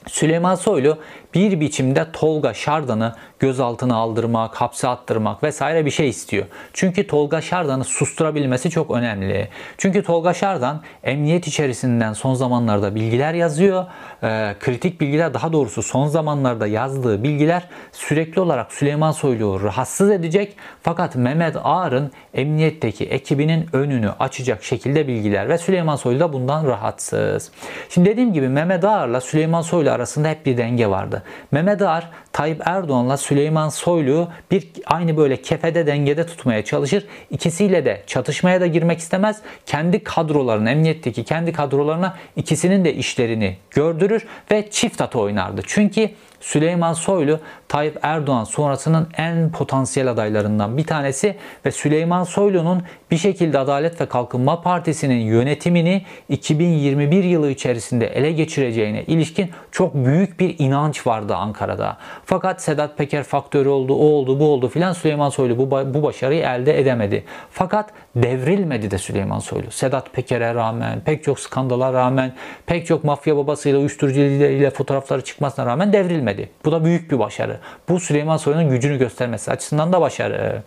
Süleyman 0.06 0.54
Soylu 0.54 0.98
bir 1.34 1.60
biçimde 1.60 2.12
Tolga 2.12 2.54
Şardan'ı 2.54 3.14
gözaltına 3.38 3.96
aldırmak, 3.96 4.54
hapse 4.54 4.88
attırmak 4.88 5.42
vesaire 5.42 5.86
bir 5.86 5.90
şey 5.90 6.08
istiyor. 6.08 6.46
Çünkü 6.72 7.06
Tolga 7.06 7.40
Şardan'ı 7.40 7.84
susturabilmesi 7.84 8.70
çok 8.70 8.90
önemli. 8.90 9.48
Çünkü 9.78 10.02
Tolga 10.02 10.34
Şardan 10.34 10.82
emniyet 11.04 11.46
içerisinden 11.46 12.12
son 12.12 12.34
zamanlarda 12.34 12.94
bilgiler 12.94 13.34
yazıyor. 13.34 13.84
E, 14.22 14.54
kritik 14.60 15.00
bilgiler 15.00 15.34
daha 15.34 15.52
doğrusu 15.52 15.82
son 15.82 16.06
zamanlarda 16.06 16.66
yazdığı 16.66 17.22
bilgiler 17.22 17.62
sürekli 17.92 18.40
olarak 18.40 18.72
Süleyman 18.72 19.12
Soylu'yu 19.12 19.62
rahatsız 19.62 20.10
edecek. 20.10 20.56
Fakat 20.82 21.16
Mehmet 21.16 21.56
Ağar'ın 21.64 22.12
emniyetteki 22.34 23.04
ekibinin 23.04 23.66
önünü 23.72 24.10
açacak 24.10 24.64
şekilde 24.64 25.08
bilgiler 25.08 25.48
ve 25.48 25.58
Süleyman 25.58 25.96
Soylu 25.96 26.20
da 26.20 26.32
bundan 26.32 26.66
rahatsız. 26.66 27.52
Şimdi 27.88 28.10
dediğim 28.10 28.32
gibi 28.32 28.48
Mehmet 28.48 28.84
Ağar'la 28.84 29.20
Süleyman 29.20 29.62
Soylu 29.62 29.90
arasında 29.90 30.28
hep 30.28 30.46
bir 30.46 30.56
denge 30.56 30.86
vardı. 30.86 31.22
Mehmet 31.52 31.82
Ağar 31.82 32.10
Tayyip 32.32 32.62
Erdoğan'la 32.64 33.16
Süleyman 33.28 33.68
Soylu 33.68 34.28
bir 34.50 34.68
aynı 34.86 35.16
böyle 35.16 35.42
kefede 35.42 35.86
dengede 35.86 36.26
tutmaya 36.26 36.64
çalışır. 36.64 37.04
İkisiyle 37.30 37.84
de 37.84 38.02
çatışmaya 38.06 38.60
da 38.60 38.66
girmek 38.66 38.98
istemez. 38.98 39.40
Kendi 39.66 40.04
kadrolarına, 40.04 40.70
emniyetteki 40.70 41.24
kendi 41.24 41.52
kadrolarına 41.52 42.16
ikisinin 42.36 42.84
de 42.84 42.94
işlerini 42.94 43.56
gördürür 43.70 44.26
ve 44.50 44.70
çift 44.70 45.00
atı 45.00 45.18
oynardı. 45.18 45.62
Çünkü 45.66 46.10
Süleyman 46.40 46.92
Soylu 46.92 47.40
Tayyip 47.68 47.98
Erdoğan 48.02 48.44
sonrasının 48.44 49.08
en 49.16 49.50
potansiyel 49.50 50.10
adaylarından 50.10 50.76
bir 50.76 50.84
tanesi 50.84 51.36
ve 51.66 51.70
Süleyman 51.70 52.24
Soylu'nun 52.24 52.82
bir 53.10 53.16
şekilde 53.16 53.58
Adalet 53.58 54.00
ve 54.00 54.06
Kalkınma 54.06 54.62
Partisi'nin 54.62 55.20
yönetimini 55.20 56.02
2021 56.28 57.24
yılı 57.24 57.50
içerisinde 57.50 58.06
ele 58.06 58.32
geçireceğine 58.32 59.04
ilişkin 59.04 59.50
çok 59.72 59.94
büyük 59.94 60.40
bir 60.40 60.56
inanç 60.58 61.06
vardı 61.06 61.34
Ankara'da. 61.34 61.96
Fakat 62.24 62.62
Sedat 62.62 62.98
Peker 62.98 63.22
faktörü 63.22 63.68
oldu, 63.68 63.94
o 63.94 64.04
oldu, 64.04 64.40
bu 64.40 64.44
oldu 64.44 64.68
filan 64.68 64.92
Süleyman 64.92 65.30
Soylu 65.30 65.58
bu, 65.58 65.70
bu 65.70 66.02
başarıyı 66.02 66.42
elde 66.42 66.80
edemedi. 66.80 67.24
Fakat 67.50 67.90
devrilmedi 68.16 68.90
de 68.90 68.98
Süleyman 68.98 69.38
Soylu. 69.38 69.70
Sedat 69.70 70.12
Peker'e 70.12 70.54
rağmen, 70.54 71.00
pek 71.00 71.24
çok 71.24 71.40
skandala 71.40 71.92
rağmen, 71.92 72.34
pek 72.66 72.86
çok 72.86 73.04
mafya 73.04 73.36
babasıyla, 73.36 73.78
uyuşturucu 73.78 74.20
ile 74.20 74.70
fotoğrafları 74.70 75.24
çıkmasına 75.24 75.66
rağmen 75.66 75.92
devrilmedi. 75.92 76.27
Bu 76.64 76.72
da 76.72 76.84
büyük 76.84 77.10
bir 77.10 77.18
başarı. 77.18 77.60
Bu 77.88 78.00
Süleyman 78.00 78.36
Soylu'nun 78.36 78.70
gücünü 78.70 78.98
göstermesi 78.98 79.50
açısından 79.50 79.92
da 79.92 80.00
başarı. 80.00 80.62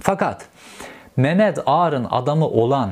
Fakat 0.00 0.46
Mehmet 1.16 1.58
Ağar'ın 1.66 2.06
adamı 2.10 2.46
olan 2.46 2.90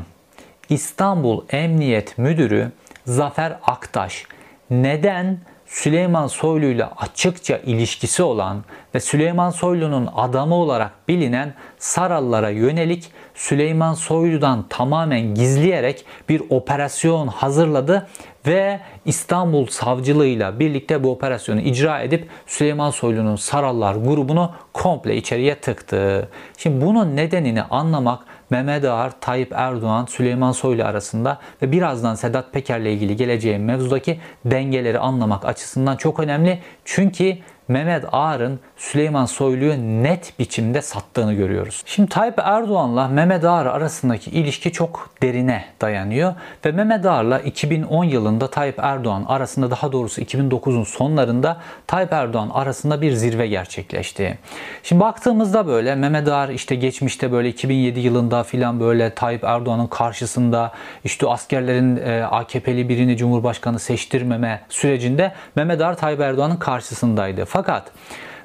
İstanbul 0.69 1.45
Emniyet 1.51 2.19
Müdürü 2.19 2.73
Zafer 3.07 3.59
Aktaş 3.63 4.27
neden 4.71 5.39
Süleyman 5.67 6.27
Soylu 6.27 6.67
ile 6.67 6.85
açıkça 6.85 7.57
ilişkisi 7.57 8.23
olan 8.23 8.65
ve 8.95 9.01
Süleyman 9.01 9.51
Soylu'nun 9.51 10.09
adamı 10.17 10.55
olarak 10.55 11.09
bilinen 11.09 11.55
Sarallara 11.79 12.51
yönelik 12.51 13.13
Süleyman 13.35 13.95
Soylu'dan 13.95 14.69
tamamen 14.69 15.35
gizleyerek 15.35 16.05
bir 16.29 16.43
operasyon 16.51 17.29
hazırladı 17.29 18.07
ve 18.47 18.81
İstanbul 19.05 19.67
Savcılığıyla 19.67 20.59
birlikte 20.61 21.05
bu 21.05 21.11
operasyonu 21.11 21.61
icra 21.61 22.01
edip 22.01 22.29
Süleyman 22.47 22.91
Soylu'nun 22.91 23.37
Sarallar 23.37 23.95
grubunu 23.95 24.53
komple 24.73 25.17
içeriye 25.17 25.55
tıktı. 25.55 26.29
Şimdi 26.57 26.87
bunun 26.87 27.17
nedenini 27.17 27.63
anlamak 27.63 28.25
Mehmet 28.51 28.85
Ağar, 28.85 29.21
Tayyip 29.21 29.53
Erdoğan, 29.53 30.07
Süleyman 30.07 30.53
Soylu 30.53 30.85
arasında 30.85 31.39
ve 31.63 31.73
birazdan 31.73 32.15
Sedat 32.15 32.53
Peker'le 32.53 32.87
ilgili 32.87 33.17
geleceğim 33.17 33.65
mevzudaki 33.65 34.21
dengeleri 34.45 34.99
anlamak 34.99 35.45
açısından 35.45 35.97
çok 35.97 36.21
önemli. 36.21 36.59
Çünkü 36.85 37.37
Mehmet 37.69 38.05
Ağar'ın 38.13 38.61
Süleyman 38.77 39.27
Soylu'yu 39.27 40.03
net 40.03 40.39
biçimde 40.39 40.83
sattığını 40.83 41.35
görüyoruz. 41.35 41.83
Şimdi 41.87 42.09
Tayyip 42.09 42.35
Erdoğan'la 42.39 43.09
Mehmet 43.09 43.45
Ağar 43.45 43.67
arasındaki 43.67 44.31
ilişki 44.31 44.73
çok 44.73 45.11
derine 45.23 45.65
dayanıyor 45.81 46.35
ve 46.65 46.73
Mehmet 46.73 47.07
Ağar'la 47.07 47.39
2010 47.39 48.05
yılında 48.05 48.51
Tayyip 48.51 48.79
Erdoğan 48.79 49.25
arasında 49.29 49.71
daha 49.71 49.93
doğrusu 49.93 50.21
2009'un 50.21 50.85
sonlarında 50.85 51.61
Tayyip 51.87 52.13
Erdoğan 52.13 52.51
arasında 52.55 53.01
bir 53.01 53.13
zirve 53.13 53.47
gerçekleşti. 53.47 54.39
Şimdi 54.83 55.01
baktığımızda 55.01 55.67
böyle 55.67 55.95
Mehmet 55.95 56.29
Ağar 56.29 56.49
işte 56.49 56.75
geçmişte 56.75 57.33
böyle 57.33 57.49
2007 57.49 58.01
yılında 58.01 58.43
filan 58.43 58.81
böyle 58.81 59.15
Tayyip 59.15 59.45
Erdoğan'ın 59.45 59.87
karşısında 59.87 60.73
işte 61.05 61.27
askerlerin 61.27 61.97
e, 61.97 62.23
AKP'li 62.23 62.89
birini 62.89 63.17
Cumhurbaşkanı 63.17 63.79
seçtirmeme 63.79 64.61
sürecinde 64.69 65.33
Mehmet 65.57 65.81
Ağar 65.81 65.97
Tayyip 65.97 66.21
Erdoğan'ın 66.21 66.57
karşısındaydı. 66.57 67.45
Fakat 67.45 67.93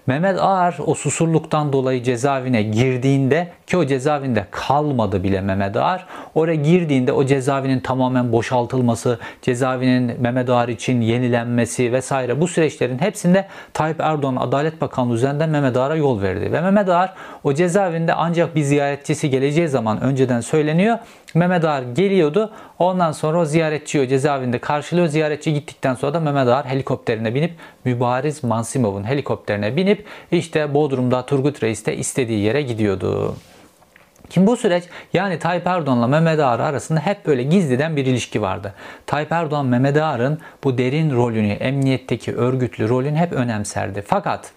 Mehmet 0.08 0.40
Ağar 0.42 0.78
o 0.86 0.96
susurluktan 0.96 1.74
dolayı 1.74 2.04
cezaevine 2.04 2.64
girdiğinde 2.64 3.48
ki 3.68 3.78
o 3.78 3.86
cezaevinde 3.86 4.46
kalmadı 4.52 5.24
bile 5.24 5.42
Mehmet 5.42 5.78
Ağar. 5.78 6.06
Oraya 6.36 6.56
girdiğinde 6.56 7.12
o 7.12 7.26
cezaevinin 7.26 7.80
tamamen 7.80 8.32
boşaltılması, 8.32 9.20
cezaevinin 9.42 10.22
Mehmet 10.22 10.50
Ağar 10.50 10.68
için 10.68 11.02
yenilenmesi 11.02 11.94
vesaire 11.94 12.42
bu 12.42 12.48
süreçlerin 12.48 13.00
hepsinde 13.00 13.46
Tayyip 13.74 14.00
Erdoğan 14.00 14.36
Adalet 14.36 14.82
Bakanlığı 14.82 15.16
üzerinden 15.16 15.50
Mehmet 15.50 15.78
Ağar'a 15.78 15.96
yol 15.96 16.22
verdi. 16.22 16.52
Ve 16.52 16.62
Mehmet 16.62 16.90
Ağar 16.90 17.14
o 17.44 17.54
cezaevinde 17.54 18.14
ancak 18.14 18.56
bir 18.56 18.62
ziyaretçisi 18.62 19.30
geleceği 19.30 19.68
zaman 19.68 20.02
önceden 20.02 20.42
söyleniyor 20.42 20.98
Mehmet 21.36 21.66
Ağar 21.66 21.82
geliyordu. 21.82 22.52
Ondan 22.80 23.12
sonra 23.12 23.40
o 23.40 23.46
ziyaretçiyi 23.46 24.04
o 24.04 24.08
cezaevinde 24.08 24.60
karşılıyor. 24.60 25.08
Ziyaretçi 25.08 25.54
gittikten 25.54 25.96
sonra 25.96 26.14
da 26.14 26.20
Mehmet 26.20 26.48
Ağar 26.48 26.66
helikopterine 26.66 27.36
binip 27.36 27.56
Mübariz 27.86 28.44
Mansimov'un 28.44 29.04
helikopterine 29.04 29.76
binip 29.76 30.06
işte 30.32 30.74
Bodrum'da 30.74 31.26
Turgut 31.26 31.64
Reis'te 31.64 31.96
istediği 31.98 32.40
yere 32.40 32.62
gidiyordu. 32.62 33.36
Şimdi 34.30 34.48
bu 34.48 34.58
süreç 34.58 34.84
yani 35.14 35.40
Tayyip 35.40 35.68
Erdoğan'la 35.68 36.08
Mehmet 36.08 36.40
Ağar 36.40 36.60
arasında 36.60 37.00
hep 37.00 37.26
böyle 37.26 37.44
gizliden 37.44 37.96
bir 37.96 38.06
ilişki 38.06 38.42
vardı. 38.42 38.74
Tayyip 39.06 39.32
Erdoğan 39.32 39.66
Mehmet 39.66 39.98
Ağar'ın 39.98 40.40
bu 40.64 40.78
derin 40.78 41.16
rolünü, 41.16 41.52
emniyetteki 41.52 42.36
örgütlü 42.36 42.90
rolünü 42.90 43.18
hep 43.18 43.34
önemserdi. 43.34 44.04
Fakat 44.08 44.52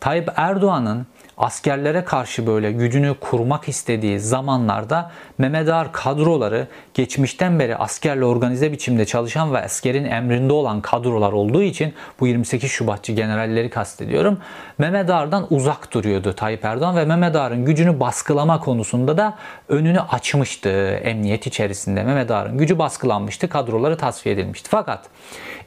Tayyip 0.00 0.28
Erdoğan'ın 0.36 1.06
askerlere 1.40 2.04
karşı 2.04 2.46
böyle 2.46 2.72
gücünü 2.72 3.14
kurmak 3.20 3.68
istediği 3.68 4.20
zamanlarda 4.20 5.10
Mehmet 5.38 5.68
Ağar 5.68 5.92
kadroları 5.92 6.66
geçmişten 6.94 7.58
beri 7.58 7.76
askerle 7.76 8.24
organize 8.24 8.72
biçimde 8.72 9.04
çalışan 9.04 9.54
ve 9.54 9.58
askerin 9.64 10.04
emrinde 10.04 10.52
olan 10.52 10.80
kadrolar 10.80 11.32
olduğu 11.32 11.62
için 11.62 11.94
bu 12.20 12.26
28 12.26 12.70
Şubatçı 12.70 13.12
generalleri 13.12 13.70
kastediyorum. 13.70 14.38
Mehmet 14.78 15.10
Ağar'dan 15.10 15.46
uzak 15.50 15.94
duruyordu 15.94 16.32
Tayyip 16.32 16.64
Erdoğan 16.64 16.96
ve 16.96 17.04
Mehmet 17.04 17.36
Ağar'ın 17.36 17.64
gücünü 17.64 18.00
baskılama 18.00 18.60
konusunda 18.60 19.18
da 19.18 19.38
önünü 19.68 20.00
açmıştı 20.00 20.68
emniyet 21.04 21.46
içerisinde. 21.46 22.02
Mehmet 22.02 22.30
Ağar'ın 22.30 22.58
gücü 22.58 22.78
baskılanmıştı, 22.78 23.48
kadroları 23.48 23.96
tasfiye 23.96 24.34
edilmişti. 24.34 24.68
Fakat 24.70 25.04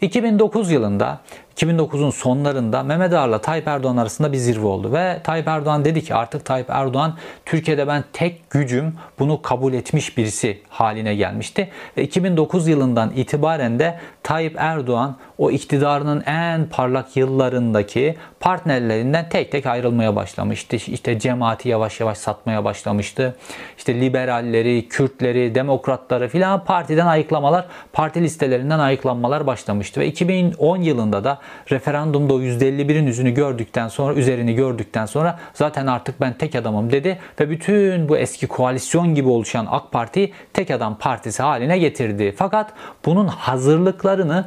2009 0.02 0.72
yılında 0.72 1.20
2009'un 1.58 2.10
sonlarında 2.10 2.84
Mehmet 2.84 3.14
Ağar'la 3.14 3.42
Tayyip 3.42 3.68
Erdoğan 3.68 3.98
arasında 3.98 4.34
bir 4.34 4.38
zirve 4.38 4.66
oldu 4.66 4.94
ve 4.94 5.20
Tayyip 5.24 5.48
Erdoğan 5.48 5.86
dedi 5.86 6.04
ki 6.04 6.16
artık 6.16 6.46
Tayyip 6.46 6.70
Erdoğan 6.70 7.18
Türkiye'de 7.46 7.88
ben 7.88 8.04
tek 8.14 8.50
gücüm 8.50 8.94
bunu 9.20 9.42
kabul 9.42 9.74
etmiş 9.74 10.18
birisi 10.18 10.62
haline 10.70 11.16
gelmişti. 11.16 11.70
Ve 11.98 12.04
2009 12.04 12.68
yılından 12.68 13.12
itibaren 13.16 13.80
de 13.80 14.00
Tayyip 14.24 14.56
Erdoğan 14.58 15.18
o 15.44 15.52
iktidarının 15.52 16.24
en 16.26 16.66
parlak 16.66 17.18
yıllarındaki 17.18 18.16
partnerlerinden 18.40 19.30
tek 19.30 19.52
tek 19.52 19.66
ayrılmaya 19.66 20.16
başlamıştı. 20.16 20.76
İşte 20.76 21.20
cemaati 21.20 21.70
yavaş 21.70 22.00
yavaş 22.00 22.18
satmaya 22.18 22.64
başlamıştı. 22.64 23.36
İşte 23.78 24.02
liberalleri, 24.02 24.88
Kürtleri, 24.88 25.56
demokratları 25.56 26.28
filan 26.28 26.64
partiden 26.64 27.08
ayıklamalar, 27.08 27.66
parti 27.94 28.22
listelerinden 28.22 28.80
ayıklanmalar 28.80 29.48
başlamıştı. 29.48 30.02
Ve 30.02 30.08
2010 30.08 30.78
yılında 30.78 31.24
da 31.24 31.40
referandumda 31.72 32.34
o 32.34 32.42
%51'in 32.42 33.08
yüzünü 33.08 33.32
gördükten 33.32 33.88
sonra, 33.88 34.14
üzerini 34.14 34.56
gördükten 34.56 35.06
sonra 35.06 35.40
zaten 35.54 35.88
artık 35.88 36.22
ben 36.22 36.34
tek 36.34 36.56
adamım 36.56 36.92
dedi 36.92 37.20
ve 37.40 37.50
bütün 37.50 38.10
bu 38.10 38.18
eski 38.18 38.48
koalisyon 38.48 39.16
gibi 39.16 39.30
oluşan 39.30 39.68
AK 39.70 39.92
Parti 39.92 40.32
tek 40.54 40.72
adam 40.72 40.98
partisi 40.98 41.44
haline 41.44 41.78
getirdi. 41.78 42.34
Fakat 42.38 42.74
bunun 43.06 43.28
hazırlıklarını 43.28 44.46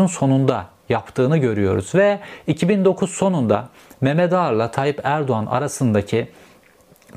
2009'un 0.00 0.06
sonunda 0.06 0.66
yaptığını 0.88 1.36
görüyoruz 1.36 1.94
ve 1.94 2.18
2009 2.46 3.10
sonunda 3.10 3.68
Mehmet 4.00 4.32
Ağar'la 4.32 4.70
Tayyip 4.70 5.00
Erdoğan 5.04 5.46
arasındaki 5.46 6.28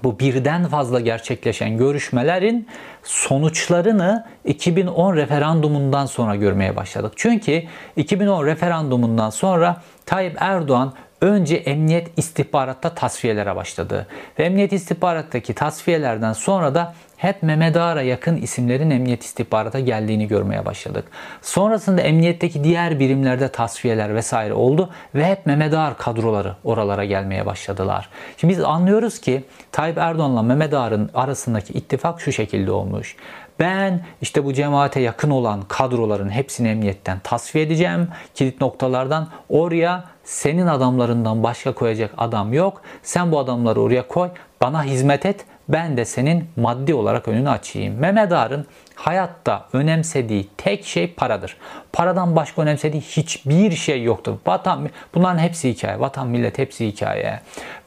bu 0.03 0.19
birden 0.19 0.67
fazla 0.67 0.99
gerçekleşen 0.99 1.77
görüşmelerin 1.77 2.67
sonuçlarını 3.03 4.25
2010 4.45 5.15
referandumundan 5.15 6.05
sonra 6.05 6.35
görmeye 6.35 6.75
başladık. 6.75 7.13
Çünkü 7.15 7.63
2010 7.95 8.45
referandumundan 8.45 9.29
sonra 9.29 9.81
Tayyip 10.05 10.37
Erdoğan 10.39 10.93
önce 11.21 11.55
emniyet 11.55 12.17
istihbaratta 12.17 12.89
tasfiyelere 12.95 13.55
başladı. 13.55 14.07
Ve 14.39 14.43
emniyet 14.43 14.73
istihbarattaki 14.73 15.53
tasfiyelerden 15.53 16.33
sonra 16.33 16.75
da 16.75 16.93
hep 17.23 17.43
Mehmet 17.43 17.77
Ağar'a 17.77 18.01
yakın 18.01 18.37
isimlerin 18.37 18.89
emniyet 18.89 19.23
istihbarata 19.23 19.79
geldiğini 19.79 20.27
görmeye 20.27 20.65
başladık. 20.65 21.05
Sonrasında 21.41 22.01
emniyetteki 22.01 22.63
diğer 22.63 22.99
birimlerde 22.99 23.49
tasfiyeler 23.49 24.15
vesaire 24.15 24.53
oldu 24.53 24.89
ve 25.15 25.25
hep 25.25 25.45
Mehmet 25.45 25.73
Ağar 25.73 25.97
kadroları 25.97 26.55
oralara 26.63 27.05
gelmeye 27.05 27.45
başladılar. 27.45 28.09
Şimdi 28.37 28.53
biz 28.53 28.63
anlıyoruz 28.63 29.19
ki 29.19 29.43
Tayyip 29.71 29.97
Erdoğan'la 29.97 30.41
Mehmet 30.41 30.73
Ağar'ın 30.73 31.09
arasındaki 31.13 31.73
ittifak 31.73 32.21
şu 32.21 32.31
şekilde 32.31 32.71
olmuş. 32.71 33.15
Ben 33.59 34.05
işte 34.21 34.45
bu 34.45 34.53
cemaate 34.53 34.99
yakın 34.99 35.29
olan 35.29 35.61
kadroların 35.61 36.29
hepsini 36.29 36.67
emniyetten 36.67 37.19
tasfiye 37.19 37.65
edeceğim. 37.65 38.07
Kilit 38.35 38.61
noktalardan 38.61 39.27
oraya 39.49 40.03
senin 40.23 40.67
adamlarından 40.67 41.43
başka 41.43 41.73
koyacak 41.73 42.11
adam 42.17 42.53
yok. 42.53 42.81
Sen 43.03 43.31
bu 43.31 43.39
adamları 43.39 43.81
oraya 43.81 44.07
koy. 44.07 44.29
Bana 44.61 44.83
hizmet 44.83 45.25
et. 45.25 45.45
Ben 45.69 45.97
de 45.97 46.05
senin 46.05 46.49
maddi 46.55 46.93
olarak 46.93 47.27
önünü 47.27 47.49
açayım. 47.49 47.95
Mehmet 47.99 48.31
Ağar'ın 48.31 48.65
hayatta 48.95 49.65
önemsediği 49.73 50.49
tek 50.57 50.85
şey 50.85 51.13
paradır. 51.13 51.57
Paradan 51.93 52.35
başka 52.35 52.61
önemsediği 52.61 53.01
hiçbir 53.01 53.71
şey 53.71 54.03
yoktur. 54.03 54.33
Vatan, 54.47 54.89
bunların 55.15 55.37
hepsi 55.39 55.69
hikaye. 55.69 55.99
Vatan 55.99 56.27
millet 56.27 56.57
hepsi 56.57 56.87
hikaye. 56.87 57.39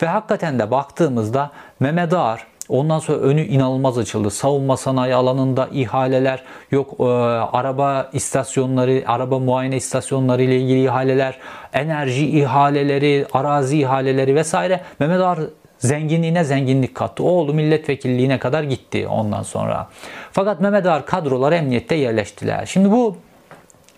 Ve 0.02 0.06
hakikaten 0.06 0.58
de 0.58 0.70
baktığımızda 0.70 1.50
Mehmet 1.80 2.12
Ağar 2.12 2.46
Ondan 2.68 2.98
sonra 2.98 3.18
önü 3.18 3.42
inanılmaz 3.42 3.98
açıldı. 3.98 4.30
Savunma 4.30 4.76
sanayi 4.76 5.14
alanında 5.14 5.68
ihaleler, 5.72 6.42
yok 6.70 6.94
e, 7.00 7.04
araba 7.04 8.10
istasyonları, 8.12 9.02
araba 9.06 9.38
muayene 9.38 9.76
istasyonları 9.76 10.42
ile 10.42 10.60
ilgili 10.60 10.84
ihaleler, 10.84 11.38
enerji 11.72 12.40
ihaleleri, 12.40 13.26
arazi 13.32 13.78
ihaleleri 13.78 14.34
vesaire. 14.34 14.80
Mehmet 14.98 15.20
Ağar 15.20 15.38
zenginliğine 15.78 16.44
zenginlik 16.44 16.94
kattı. 16.94 17.22
Oğlu 17.22 17.54
milletvekilliğine 17.54 18.38
kadar 18.38 18.62
gitti 18.62 19.08
ondan 19.08 19.42
sonra. 19.42 19.88
Fakat 20.32 20.60
Mehmet 20.60 20.86
Ağar 20.86 21.06
kadroları 21.06 21.54
emniyette 21.54 21.94
yerleştiler. 21.94 22.66
Şimdi 22.66 22.90
bu 22.90 23.16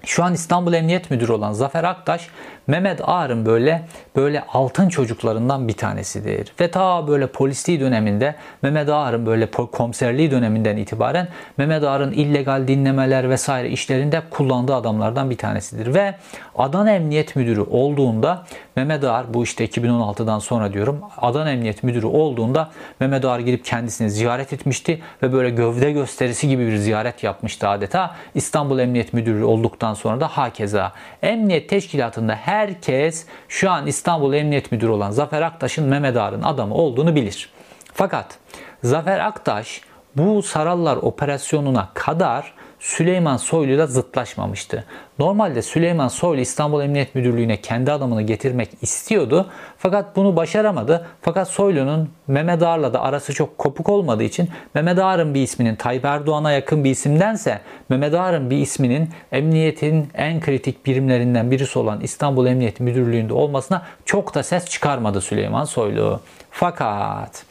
şu 0.05 0.25
an 0.25 0.35
İstanbul 0.35 0.73
Emniyet 0.73 1.11
Müdürü 1.11 1.33
olan 1.33 1.53
Zafer 1.53 1.85
Aktaş 1.85 2.29
Mehmet 2.69 3.09
Ağar'ın 3.09 3.47
böyle 3.47 3.83
böyle 4.17 4.45
altın 4.53 4.89
çocuklarından 4.89 5.69
bir 5.69 5.73
tanesidir. 5.73 6.53
Ve 6.61 6.71
ta 6.71 7.09
böyle 7.09 7.27
polisliği 7.27 7.81
döneminde 7.81 8.35
Mehmet 8.63 8.89
Ağar'ın 8.89 9.27
böyle 9.27 9.51
komiserliği 9.51 10.31
döneminden 10.31 10.77
itibaren 10.77 11.29
Mehmet 11.57 11.85
Ağar'ın 11.85 12.13
illegal 12.13 12.69
dinlemeler 12.69 13.31
vesaire 13.31 13.71
işlerinde 13.71 14.23
kullandığı 14.31 14.75
adamlardan 14.75 15.31
bir 15.31 15.37
tanesidir. 15.37 15.95
Ve 15.95 16.15
Adana 16.57 16.93
Emniyet 16.93 17.37
Müdürü 17.37 17.61
olduğunda 17.61 18.45
Mehmet 18.77 19.05
Ağar 19.05 19.35
bu 19.35 19.45
işte 19.45 19.67
2016'dan 19.67 20.39
sonra 20.39 20.73
diyorum 20.73 21.01
Adana 21.19 21.51
Emniyet 21.51 21.83
Müdürü 21.83 22.07
olduğunda 22.07 22.71
Mehmet 23.01 23.25
Ağar 23.25 23.41
girip 23.41 23.65
kendisini 23.65 24.11
ziyaret 24.11 24.53
etmişti 24.53 25.01
ve 25.23 25.33
böyle 25.33 25.51
gövde 25.51 25.93
gösterisi 25.93 26.49
gibi 26.49 26.67
bir 26.67 26.77
ziyaret 26.77 27.23
yapmıştı 27.23 27.69
adeta. 27.69 28.15
İstanbul 28.35 28.79
Emniyet 28.79 29.13
Müdürü 29.13 29.45
olduktan 29.45 29.95
sonra 29.95 30.21
da 30.21 30.29
hakeza 30.29 30.93
emniyet 31.23 31.69
teşkilatında 31.69 32.35
her 32.35 32.58
herkes 32.59 33.27
şu 33.49 33.71
an 33.71 33.87
İstanbul 33.87 34.35
Emniyet 34.35 34.73
Müdürü 34.73 34.91
olan 34.91 35.11
Zafer 35.11 35.43
Aktaş'ın 35.43 35.85
Mehmet 35.85 36.17
Ağar'ın 36.17 36.43
adamı 36.43 36.75
olduğunu 36.75 37.15
bilir. 37.15 37.51
Fakat 37.95 38.39
Zafer 38.83 39.19
Aktaş 39.19 39.81
bu 40.17 40.43
Sarallar 40.43 40.97
operasyonuna 40.97 41.89
kadar 41.95 42.55
Süleyman 42.81 43.37
Soylu 43.37 43.73
ile 43.73 43.87
zıtlaşmamıştı. 43.87 44.85
Normalde 45.19 45.63
Süleyman 45.63 46.09
Soylu 46.09 46.41
İstanbul 46.41 46.83
Emniyet 46.83 47.15
Müdürlüğü'ne 47.15 47.61
kendi 47.61 47.93
adamını 47.93 48.23
getirmek 48.23 48.69
istiyordu. 48.83 49.51
Fakat 49.79 50.17
bunu 50.17 50.37
başaramadı. 50.37 51.07
Fakat 51.23 51.49
Soylu'nun 51.49 52.11
Mehmet 52.27 52.63
Ağar'la 52.63 52.95
da 52.95 53.01
arası 53.01 53.35
çok 53.35 53.59
kopuk 53.59 53.89
olmadığı 53.89 54.23
için 54.23 54.49
Mehmet 54.75 54.99
Ağar'ın 54.99 55.35
bir 55.35 55.43
isminin 55.43 55.77
Tayyip 55.77 56.05
Erdoğan'a 56.05 56.53
yakın 56.53 56.85
bir 56.85 56.91
isimdense 56.91 57.61
Mehmet 57.89 58.15
Ağar'ın 58.15 58.51
bir 58.51 58.57
isminin 58.57 59.11
emniyetin 59.33 60.09
en 60.15 60.41
kritik 60.41 60.87
birimlerinden 60.87 61.51
birisi 61.51 61.79
olan 61.79 62.01
İstanbul 62.01 62.47
Emniyet 62.47 62.81
Müdürlüğü'nde 62.81 63.33
olmasına 63.33 63.83
çok 64.05 64.35
da 64.35 64.43
ses 64.43 64.67
çıkarmadı 64.67 65.21
Süleyman 65.21 65.65
Soylu. 65.65 66.21
Fakat 66.51 67.45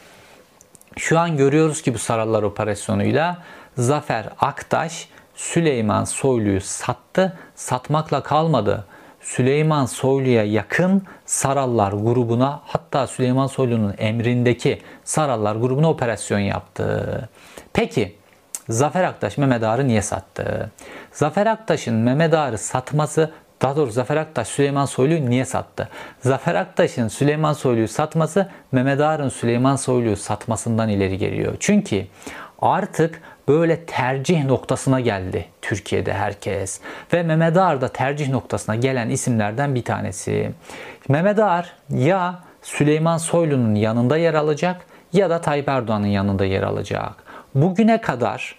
şu 0.97 1.19
an 1.19 1.37
görüyoruz 1.37 1.81
ki 1.81 1.93
bu 1.93 1.97
Sarallar 1.97 2.43
operasyonuyla 2.43 3.37
Zafer 3.77 4.29
Aktaş 4.39 5.09
Süleyman 5.37 6.03
Soylu'yu 6.03 6.61
sattı. 6.61 7.37
Satmakla 7.55 8.23
kalmadı. 8.23 8.85
Süleyman 9.21 9.85
Soylu'ya 9.85 10.43
yakın 10.43 11.03
Sarallar 11.25 11.91
grubuna 11.91 12.61
hatta 12.65 13.07
Süleyman 13.07 13.47
Soylu'nun 13.47 13.95
emrindeki 13.97 14.81
Sarallar 15.03 15.55
grubuna 15.55 15.89
operasyon 15.89 16.39
yaptı. 16.39 17.29
Peki 17.73 18.15
Zafer 18.69 19.03
Aktaş 19.03 19.37
Mehmet 19.37 19.63
Ağar'ı 19.63 19.87
niye 19.87 20.01
sattı? 20.01 20.71
Zafer 21.11 21.45
Aktaş'ın 21.45 21.95
Mehmet 21.95 22.33
Ağar'ı 22.33 22.57
satması 22.57 23.31
daha 23.61 23.75
doğrusu 23.75 23.93
Zafer 23.93 24.17
Aktaş 24.17 24.47
Süleyman 24.47 24.85
Soylu'yu 24.85 25.29
niye 25.29 25.45
sattı? 25.45 25.89
Zafer 26.19 26.55
Aktaş'ın 26.55 27.07
Süleyman 27.07 27.53
Soylu'yu 27.53 27.87
satması 27.87 28.49
Mehmet 28.71 29.01
Ağar'ın 29.01 29.29
Süleyman 29.29 29.75
Soylu'yu 29.75 30.15
satmasından 30.15 30.89
ileri 30.89 31.17
geliyor. 31.17 31.55
Çünkü 31.59 32.07
artık 32.61 33.21
böyle 33.47 33.85
tercih 33.85 34.45
noktasına 34.45 34.99
geldi 34.99 35.45
Türkiye'de 35.61 36.13
herkes. 36.13 36.79
Ve 37.13 37.23
Mehmet 37.23 37.57
Ağar 37.57 37.81
da 37.81 37.87
tercih 37.87 38.29
noktasına 38.29 38.75
gelen 38.75 39.09
isimlerden 39.09 39.75
bir 39.75 39.83
tanesi. 39.83 40.51
Mehmet 41.09 41.39
Ağar 41.39 41.73
ya 41.89 42.39
Süleyman 42.61 43.17
Soylu'nun 43.17 43.75
yanında 43.75 44.17
yer 44.17 44.33
alacak 44.33 44.81
ya 45.13 45.29
da 45.29 45.41
Tayyip 45.41 45.69
Erdoğan'ın 45.69 46.07
yanında 46.07 46.45
yer 46.45 46.63
alacak. 46.63 47.13
bugüne 47.55 48.01
kadar 48.01 48.55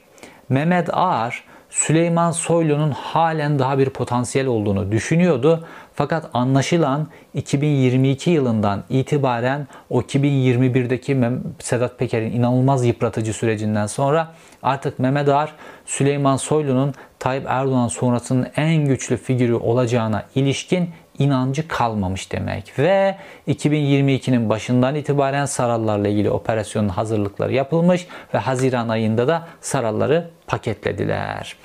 Mehmet 0.48 0.88
Ağar 0.92 1.44
Süleyman 1.70 2.31
Soylu'nun 2.31 2.90
halen 2.90 3.59
daha 3.59 3.79
bir 3.79 3.90
potansiyel 3.90 4.46
olduğunu 4.46 4.92
düşünüyordu. 4.92 5.66
Fakat 5.99 6.31
anlaşılan 6.35 7.09
2022 7.35 8.31
yılından 8.31 8.85
itibaren 8.91 9.67
o 9.91 10.01
2021'deki 10.01 11.19
Sedat 11.59 11.99
Peker'in 11.99 12.33
inanılmaz 12.33 12.87
yıpratıcı 12.87 13.33
sürecinden 13.33 13.87
sonra 13.87 14.29
artık 14.63 14.99
Mehmet 14.99 15.29
Ağar 15.29 15.55
Süleyman 15.87 16.37
Soylu'nun 16.37 16.95
Tayyip 17.19 17.45
Erdoğan 17.49 17.89
sonrasının 17.89 18.47
en 18.57 18.85
güçlü 18.85 19.17
figürü 19.17 19.55
olacağına 19.55 20.25
ilişkin 20.35 20.91
inancı 21.19 21.69
kalmamış 21.69 22.33
demek. 22.33 22.79
Ve 22.79 23.17
2022'nin 23.49 24.49
başından 24.49 24.95
itibaren 24.95 25.47
Sarallarla 25.47 26.09
ilgili 26.09 26.31
operasyonun 26.31 26.89
hazırlıkları 26.89 27.55
yapılmış 27.55 28.07
ve 28.35 28.39
Haziran 28.39 28.89
ayında 28.89 29.29
da 29.29 29.49
Saralları 29.61 30.31
paketlediler. 30.47 31.57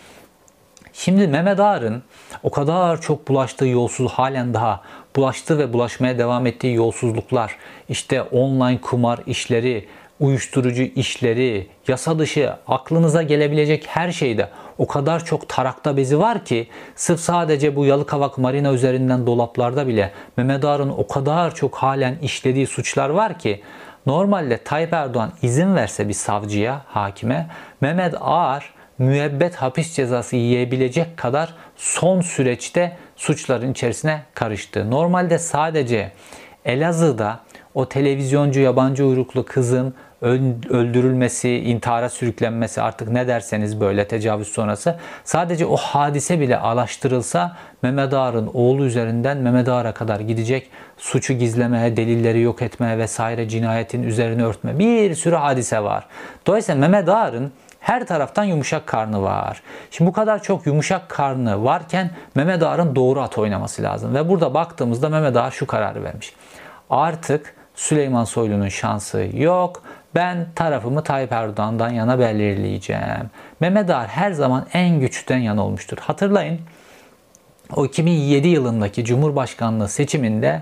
Şimdi 0.94 1.28
Mehmet 1.28 1.60
Ağar'ın 1.60 2.04
o 2.44 2.52
kadar 2.52 3.02
çok 3.02 3.28
bulaştığı 3.28 3.68
yolsuz 3.68 4.12
halen 4.12 4.54
daha 4.54 4.82
bulaştı 5.16 5.58
ve 5.58 5.74
bulaşmaya 5.74 6.18
devam 6.18 6.46
ettiği 6.48 6.74
yolsuzluklar, 6.74 7.56
işte 7.90 8.22
online 8.22 8.82
kumar 8.82 9.20
işleri, 9.26 9.88
uyuşturucu 10.20 10.84
işleri, 10.84 11.68
yasa 11.88 12.20
dışı 12.20 12.54
aklınıza 12.68 13.22
gelebilecek 13.22 13.88
her 13.88 14.12
şeyde 14.12 14.50
o 14.78 14.88
kadar 14.88 15.26
çok 15.26 15.50
tarakta 15.50 15.98
bezi 15.98 16.20
var 16.20 16.46
ki 16.46 16.68
sırf 16.96 17.20
sadece 17.20 17.76
bu 17.76 17.86
Yalıkavak 17.86 18.38
Marina 18.38 18.72
üzerinden 18.74 19.28
dolaplarda 19.28 19.88
bile 19.88 20.12
Mehmet 20.38 20.66
Ağar'ın 20.66 20.90
o 20.90 21.08
kadar 21.08 21.56
çok 21.56 21.76
halen 21.76 22.16
işlediği 22.22 22.68
suçlar 22.68 23.10
var 23.10 23.40
ki 23.40 23.62
normalde 24.06 24.58
Tayyip 24.58 24.94
Erdoğan 24.94 25.32
izin 25.42 25.76
verse 25.76 26.08
bir 26.08 26.14
savcıya, 26.14 26.82
hakime 26.88 27.50
Mehmet 27.82 28.14
Ağar 28.22 28.74
müebbet 28.98 29.56
hapis 29.56 29.94
cezası 29.94 30.36
yiyebilecek 30.36 31.18
kadar 31.18 31.54
son 31.76 32.22
süreçte 32.22 32.98
suçların 33.16 33.72
içerisine 33.72 34.22
karıştı. 34.34 34.92
Normalde 34.92 35.40
sadece 35.40 36.12
Elazığ'da 36.66 37.40
o 37.74 37.90
televizyoncu 37.90 38.60
yabancı 38.60 39.06
uyruklu 39.06 39.46
kızın 39.46 39.94
öldürülmesi, 40.70 41.50
intihara 41.50 42.10
sürüklenmesi 42.10 42.82
artık 42.82 43.10
ne 43.10 43.28
derseniz 43.28 43.80
böyle 43.80 44.08
tecavüz 44.08 44.48
sonrası 44.48 44.96
sadece 45.24 45.66
o 45.66 45.78
hadise 45.78 46.40
bile 46.40 46.58
alaştırılsa 46.58 47.58
Mehmet 47.82 48.14
Ağar'ın 48.14 48.50
oğlu 48.54 48.86
üzerinden 48.86 49.38
Mehmet 49.38 49.70
Ağar'a 49.70 49.94
kadar 49.94 50.20
gidecek 50.20 50.70
suçu 50.98 51.34
gizlemeye, 51.34 51.98
delilleri 51.98 52.42
yok 52.42 52.62
etmeye 52.62 52.98
vesaire 52.98 53.50
cinayetin 53.50 54.04
üzerine 54.04 54.44
örtme 54.44 54.80
bir 54.80 55.16
sürü 55.16 55.36
hadise 55.36 55.84
var. 55.84 56.08
Dolayısıyla 56.48 56.82
Mehmet 56.82 57.10
Ağar'ın 57.10 57.52
her 57.84 58.08
taraftan 58.08 58.44
yumuşak 58.44 58.88
karnı 58.88 59.22
var. 59.22 59.62
Şimdi 59.92 60.10
bu 60.10 60.14
kadar 60.14 60.44
çok 60.44 60.68
yumuşak 60.68 61.10
karnı 61.10 61.64
varken 61.64 62.10
Mehmet 62.36 62.64
Ağar'ın 62.64 62.96
doğru 62.96 63.22
at 63.22 63.38
oynaması 63.38 63.84
lazım. 63.84 64.16
Ve 64.16 64.30
burada 64.30 64.54
baktığımızda 64.54 65.10
Mehmet 65.10 65.38
Ağar 65.38 65.52
şu 65.52 65.68
kararı 65.68 66.04
vermiş. 66.04 66.34
Artık 66.90 67.56
Süleyman 67.76 68.24
Soylu'nun 68.24 68.68
şansı 68.68 69.28
yok. 69.34 69.84
Ben 70.16 70.48
tarafımı 70.56 71.04
Tayyip 71.04 71.32
Erdoğan'dan 71.32 71.90
yana 71.90 72.20
belirleyeceğim. 72.20 73.30
Mehmet 73.60 73.90
Ağar 73.90 74.08
her 74.08 74.32
zaman 74.32 74.66
en 74.74 75.00
güçten 75.00 75.38
yana 75.38 75.66
olmuştur. 75.66 75.98
Hatırlayın 75.98 76.60
o 77.76 77.86
2007 77.86 78.48
yılındaki 78.48 79.06
Cumhurbaşkanlığı 79.06 79.90
seçiminde 79.90 80.62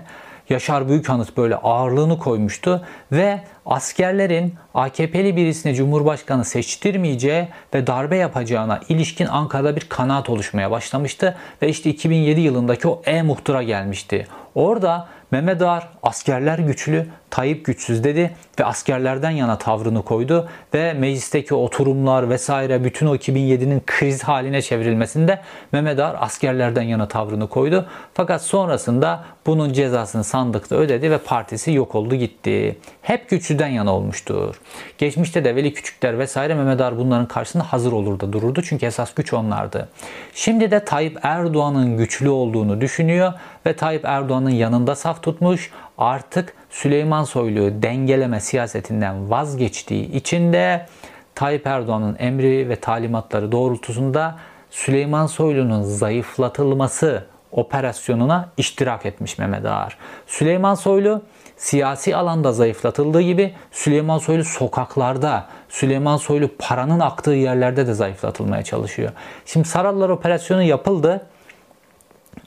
Yaşar 0.52 0.88
Büyükanıt 0.88 1.36
böyle 1.36 1.56
ağırlığını 1.56 2.18
koymuştu 2.18 2.84
ve 3.12 3.40
askerlerin 3.66 4.54
AKP'li 4.74 5.36
birisini 5.36 5.74
Cumhurbaşkanı 5.74 6.44
seçtirmeyeceği 6.44 7.48
ve 7.74 7.86
darbe 7.86 8.16
yapacağına 8.16 8.80
ilişkin 8.88 9.26
Ankara'da 9.26 9.76
bir 9.76 9.86
kanaat 9.88 10.30
oluşmaya 10.30 10.70
başlamıştı 10.70 11.36
ve 11.62 11.68
işte 11.68 11.90
2007 11.90 12.40
yılındaki 12.40 12.88
o 12.88 13.02
E-Muhtıra 13.06 13.62
gelmişti. 13.62 14.26
Orada 14.54 15.08
Mehmet 15.30 15.62
Ağar 15.62 15.88
askerler 16.02 16.58
güçlü, 16.58 17.06
Tayyip 17.30 17.64
güçsüz 17.64 18.04
dedi 18.04 18.34
ve 18.60 18.64
askerlerden 18.64 19.30
yana 19.30 19.58
tavrını 19.58 20.02
koydu 20.02 20.48
ve 20.74 20.92
meclisteki 20.92 21.54
oturumlar 21.54 22.30
vesaire 22.30 22.84
bütün 22.84 23.06
o 23.06 23.16
2007'nin 23.16 23.82
kriz 23.86 24.22
haline 24.22 24.62
çevrilmesinde 24.62 25.40
Mehmet 25.72 26.00
Ağar 26.00 26.16
askerlerden 26.20 26.82
yana 26.82 27.08
tavrını 27.08 27.48
koydu. 27.48 27.86
Fakat 28.14 28.42
sonrasında 28.42 29.24
bunun 29.46 29.72
cezasını 29.72 30.24
sandıkta 30.24 30.76
ödedi 30.76 31.10
ve 31.10 31.18
partisi 31.18 31.72
yok 31.72 31.94
oldu 31.94 32.14
gitti. 32.14 32.78
Hep 33.02 33.30
güçlüden 33.30 33.68
yana 33.68 33.94
olmuştur. 33.94 34.60
Geçmişte 34.98 35.44
de 35.44 35.56
Veli 35.56 35.74
Küçükler 35.74 36.18
vesaire 36.18 36.54
Mehmet 36.54 36.80
Ağar 36.80 36.98
bunların 36.98 37.28
karşısında 37.28 37.72
hazır 37.72 37.92
olur 37.92 38.20
da 38.20 38.32
dururdu. 38.32 38.62
Çünkü 38.62 38.86
esas 38.86 39.14
güç 39.14 39.32
onlardı. 39.32 39.88
Şimdi 40.34 40.70
de 40.70 40.84
Tayyip 40.84 41.18
Erdoğan'ın 41.22 41.96
güçlü 41.96 42.28
olduğunu 42.28 42.80
düşünüyor 42.80 43.32
ve 43.66 43.76
Tayyip 43.76 44.04
Erdoğan'ın 44.04 44.50
yanında 44.50 44.94
saf 44.94 45.22
tutmuş. 45.22 45.70
Artık 45.98 46.54
Süleyman 46.70 47.24
Soylu 47.24 47.82
dengeleme 47.82 48.40
siyasetinden 48.40 49.30
vazgeçtiği 49.30 50.12
için 50.12 50.52
de 50.52 50.86
Tayyip 51.34 51.66
Erdoğan'ın 51.66 52.16
emri 52.18 52.68
ve 52.68 52.76
talimatları 52.76 53.52
doğrultusunda 53.52 54.38
Süleyman 54.70 55.26
Soylu'nun 55.26 55.82
zayıflatılması 55.82 57.24
operasyonuna 57.52 58.48
iştirak 58.56 59.06
etmiş 59.06 59.38
Mehmet 59.38 59.66
Ağar. 59.66 59.98
Süleyman 60.26 60.74
Soylu 60.74 61.22
siyasi 61.56 62.16
alanda 62.16 62.52
zayıflatıldığı 62.52 63.20
gibi 63.20 63.54
Süleyman 63.70 64.18
Soylu 64.18 64.44
sokaklarda, 64.44 65.46
Süleyman 65.68 66.16
Soylu 66.16 66.48
paranın 66.58 67.00
aktığı 67.00 67.30
yerlerde 67.30 67.86
de 67.86 67.94
zayıflatılmaya 67.94 68.62
çalışıyor. 68.62 69.10
Şimdi 69.46 69.68
Sarallar 69.68 70.08
operasyonu 70.08 70.62
yapıldı. 70.62 71.26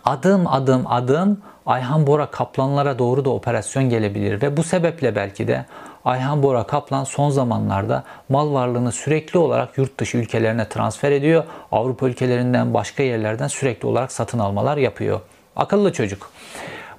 Adım 0.03 0.47
adım 0.47 0.87
adım 0.87 1.41
Ayhan 1.65 2.07
Bora 2.07 2.25
Kaplanlara 2.25 2.99
doğru 2.99 3.25
da 3.25 3.29
operasyon 3.29 3.89
gelebilir 3.89 4.41
ve 4.41 4.57
bu 4.57 4.63
sebeple 4.63 5.15
belki 5.15 5.47
de 5.47 5.65
Ayhan 6.05 6.43
Bora 6.43 6.63
Kaplan 6.63 7.03
son 7.03 7.29
zamanlarda 7.29 8.03
mal 8.29 8.53
varlığını 8.53 8.91
sürekli 8.91 9.39
olarak 9.39 9.77
yurt 9.77 9.99
dışı 9.99 10.17
ülkelerine 10.17 10.69
transfer 10.69 11.11
ediyor. 11.11 11.43
Avrupa 11.71 12.07
ülkelerinden 12.07 12.73
başka 12.73 13.03
yerlerden 13.03 13.47
sürekli 13.47 13.87
olarak 13.87 14.11
satın 14.11 14.39
almalar 14.39 14.77
yapıyor. 14.77 15.19
Akıllı 15.55 15.93
çocuk. 15.93 16.31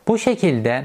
Bu 0.08 0.18
şekilde 0.18 0.84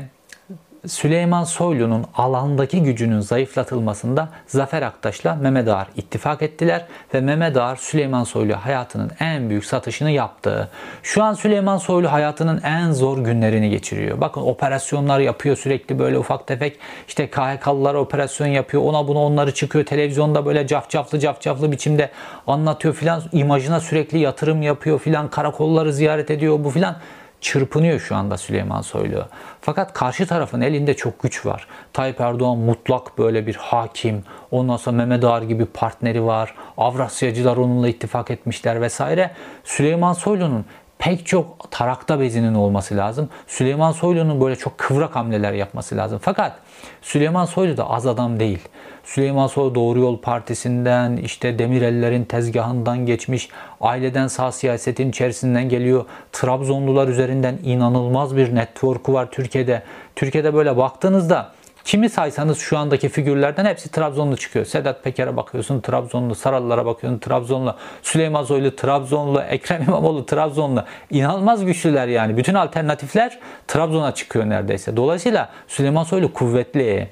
Süleyman 0.87 1.43
Soylu'nun 1.43 2.05
alandaki 2.15 2.83
gücünün 2.83 3.19
zayıflatılmasında 3.19 4.29
Zafer 4.47 4.81
Aktaş'la 4.81 5.35
Mehmet 5.35 5.67
Ağar 5.67 5.87
ittifak 5.95 6.41
ettiler 6.41 6.85
ve 7.13 7.21
Mehmet 7.21 7.57
Ağar 7.57 7.75
Süleyman 7.75 8.23
Soylu 8.23 8.53
hayatının 8.53 9.11
en 9.19 9.49
büyük 9.49 9.65
satışını 9.65 10.11
yaptı. 10.11 10.69
Şu 11.03 11.23
an 11.23 11.33
Süleyman 11.33 11.77
Soylu 11.77 12.11
hayatının 12.11 12.61
en 12.61 12.91
zor 12.91 13.17
günlerini 13.17 13.69
geçiriyor. 13.69 14.21
Bakın 14.21 14.41
operasyonlar 14.41 15.19
yapıyor 15.19 15.55
sürekli 15.55 15.99
böyle 15.99 16.17
ufak 16.17 16.47
tefek. 16.47 16.79
İşte 17.07 17.29
KHK'lılar 17.29 17.93
operasyon 17.93 18.47
yapıyor. 18.47 18.83
Ona 18.83 19.07
bunu 19.07 19.19
onları 19.19 19.53
çıkıyor. 19.53 19.85
Televizyonda 19.85 20.45
böyle 20.45 20.67
cafcaflı 20.67 21.19
cafcaflı 21.19 21.71
biçimde 21.71 22.09
anlatıyor 22.47 22.93
filan. 22.93 23.21
İmajına 23.31 23.79
sürekli 23.79 24.19
yatırım 24.19 24.61
yapıyor 24.61 24.99
filan. 24.99 25.29
Karakolları 25.29 25.93
ziyaret 25.93 26.31
ediyor 26.31 26.63
bu 26.63 26.69
filan 26.69 26.95
çırpınıyor 27.41 27.99
şu 27.99 28.15
anda 28.15 28.37
Süleyman 28.37 28.81
Soylu. 28.81 29.25
Fakat 29.61 29.93
karşı 29.93 30.27
tarafın 30.27 30.61
elinde 30.61 30.93
çok 30.93 31.23
güç 31.23 31.45
var. 31.45 31.67
Tayyip 31.93 32.21
Erdoğan 32.21 32.57
mutlak 32.57 33.17
böyle 33.17 33.47
bir 33.47 33.55
hakim. 33.55 34.23
Ondan 34.51 34.77
sonra 34.77 34.97
Mehmet 34.97 35.23
Ağar 35.23 35.41
gibi 35.41 35.65
partneri 35.65 36.25
var. 36.25 36.55
Avrasyacılar 36.77 37.57
onunla 37.57 37.87
ittifak 37.87 38.31
etmişler 38.31 38.81
vesaire. 38.81 39.31
Süleyman 39.63 40.13
Soylu'nun 40.13 40.65
pek 41.01 41.25
çok 41.25 41.71
tarakta 41.71 42.19
bezinin 42.19 42.53
olması 42.53 42.97
lazım. 42.97 43.29
Süleyman 43.47 43.91
Soylu'nun 43.91 44.41
böyle 44.41 44.55
çok 44.55 44.77
kıvrak 44.77 45.15
hamleler 45.15 45.53
yapması 45.53 45.97
lazım. 45.97 46.19
Fakat 46.21 46.53
Süleyman 47.01 47.45
Soylu 47.45 47.77
da 47.77 47.89
az 47.89 48.07
adam 48.07 48.39
değil. 48.39 48.59
Süleyman 49.03 49.47
Soylu 49.47 49.75
Doğru 49.75 49.99
Yol 49.99 50.17
Partisi'nden, 50.17 51.17
işte 51.17 51.59
Demirellerin 51.59 52.23
tezgahından 52.23 53.05
geçmiş, 53.05 53.49
aileden 53.81 54.27
sağ 54.27 54.51
siyasetin 54.51 55.09
içerisinden 55.09 55.69
geliyor. 55.69 56.05
Trabzonlular 56.31 57.07
üzerinden 57.07 57.59
inanılmaz 57.63 58.37
bir 58.37 58.55
network'u 58.55 59.13
var 59.13 59.31
Türkiye'de. 59.31 59.83
Türkiye'de 60.15 60.53
böyle 60.53 60.77
baktığınızda 60.77 61.51
Kimi 61.83 62.09
saysanız 62.09 62.59
şu 62.59 62.77
andaki 62.77 63.09
figürlerden 63.09 63.65
hepsi 63.65 63.91
Trabzonlu 63.91 64.37
çıkıyor. 64.37 64.65
Sedat 64.65 65.03
Peker'e 65.03 65.37
bakıyorsun 65.37 65.81
Trabzonlu, 65.81 66.35
Sarallara 66.35 66.85
bakıyorsun 66.85 67.19
Trabzonlu, 67.19 67.75
Süleyman 68.01 68.43
Soylu 68.43 68.75
Trabzonlu, 68.75 69.41
Ekrem 69.41 69.83
İmamoğlu 69.83 70.25
Trabzonlu. 70.25 70.83
İnanılmaz 71.09 71.65
güçlüler 71.65 72.07
yani. 72.07 72.37
Bütün 72.37 72.53
alternatifler 72.53 73.39
Trabzon'a 73.67 74.13
çıkıyor 74.13 74.49
neredeyse. 74.49 74.97
Dolayısıyla 74.97 75.49
Süleyman 75.67 76.03
Soylu 76.03 76.33
kuvvetli. 76.33 77.09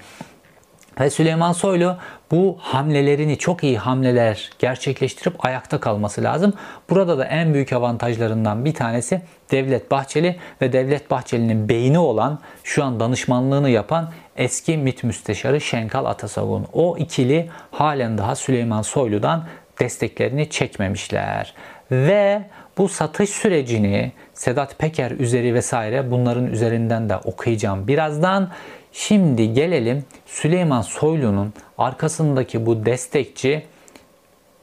Ve 0.99 1.09
Süleyman 1.09 1.51
Soylu 1.51 1.97
bu 2.31 2.57
hamlelerini 2.59 3.37
çok 3.37 3.63
iyi 3.63 3.77
hamleler 3.77 4.49
gerçekleştirip 4.59 5.45
ayakta 5.45 5.79
kalması 5.79 6.23
lazım. 6.23 6.53
Burada 6.89 7.17
da 7.17 7.25
en 7.25 7.53
büyük 7.53 7.73
avantajlarından 7.73 8.65
bir 8.65 8.73
tanesi 8.73 9.21
Devlet 9.51 9.91
Bahçeli 9.91 10.39
ve 10.61 10.73
Devlet 10.73 11.11
Bahçeli'nin 11.11 11.69
beyni 11.69 11.99
olan 11.99 12.39
şu 12.63 12.83
an 12.83 12.99
danışmanlığını 12.99 13.69
yapan 13.69 14.09
eski 14.39 14.77
MİT 14.77 15.03
müsteşarı 15.03 15.61
Şenkal 15.61 16.05
Atasagun. 16.05 16.67
O 16.73 16.97
ikili 16.97 17.49
halen 17.71 18.17
daha 18.17 18.35
Süleyman 18.35 18.81
Soylu'dan 18.81 19.47
desteklerini 19.79 20.49
çekmemişler. 20.49 21.53
Ve 21.91 22.41
bu 22.77 22.89
satış 22.89 23.29
sürecini 23.29 24.11
Sedat 24.33 24.79
Peker 24.79 25.11
üzeri 25.11 25.53
vesaire 25.53 26.11
bunların 26.11 26.47
üzerinden 26.47 27.09
de 27.09 27.17
okuyacağım 27.17 27.87
birazdan. 27.87 28.49
Şimdi 28.91 29.53
gelelim 29.53 30.05
Süleyman 30.25 30.81
Soylu'nun 30.81 31.53
arkasındaki 31.77 32.65
bu 32.65 32.85
destekçi 32.85 33.65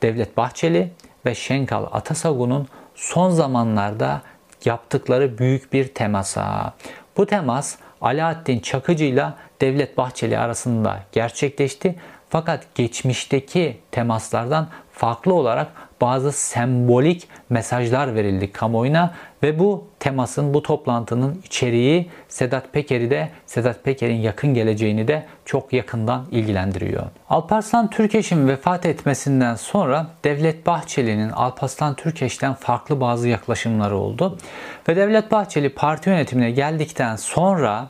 Devlet 0.03 0.37
Bahçeli 0.37 0.91
ve 1.27 1.35
Şenkal 1.35 1.87
Atasagun'un 1.93 2.69
son 2.95 3.31
zamanlarda 3.31 4.23
yaptıkları 4.65 5.39
büyük 5.39 5.73
bir 5.73 5.89
temasa. 5.89 6.75
Bu 7.17 7.27
temas 7.27 7.77
Alaaddin 8.01 8.59
Çakıcı 8.59 9.05
ile 9.05 9.27
Devlet 9.61 9.99
Bahçeli 9.99 10.39
arasında 10.39 11.01
gerçekleşti. 11.13 11.95
Fakat 12.29 12.75
geçmişteki 12.75 13.81
temaslardan 13.91 14.69
farklı 14.93 15.35
olarak 15.35 15.69
bazı 16.01 16.33
sembolik 16.33 17.29
mesajlar 17.51 18.15
verildi 18.15 18.53
kamuoyuna 18.53 19.15
ve 19.43 19.59
bu 19.59 19.85
temasın, 20.01 20.55
bu 20.55 20.63
toplantının 20.63 21.43
içeriği 21.45 22.11
Sedat 22.29 22.73
Peker'i 22.73 23.11
de 23.11 23.29
Sedat 23.47 23.85
Peker'in 23.85 24.21
yakın 24.21 24.55
geleceğini 24.55 25.09
de 25.09 25.27
çok 25.45 25.73
yakından 25.73 26.27
ilgilendiriyor. 26.31 27.03
Alparslan 27.29 27.91
Türkeş'in 27.91 28.49
vefat 28.49 28.87
etmesinden 28.87 29.55
sonra 29.55 30.07
Devlet 30.25 30.67
Bahçeli'nin 30.67 31.31
Alparslan 31.31 31.95
Türkeş'ten 31.95 32.55
farklı 32.55 33.01
bazı 33.01 33.29
yaklaşımları 33.29 33.97
oldu. 33.97 34.39
Ve 34.89 34.97
Devlet 34.97 35.31
Bahçeli 35.31 35.69
parti 35.69 36.11
yönetimine 36.11 36.51
geldikten 36.51 37.17
sonra 37.17 37.89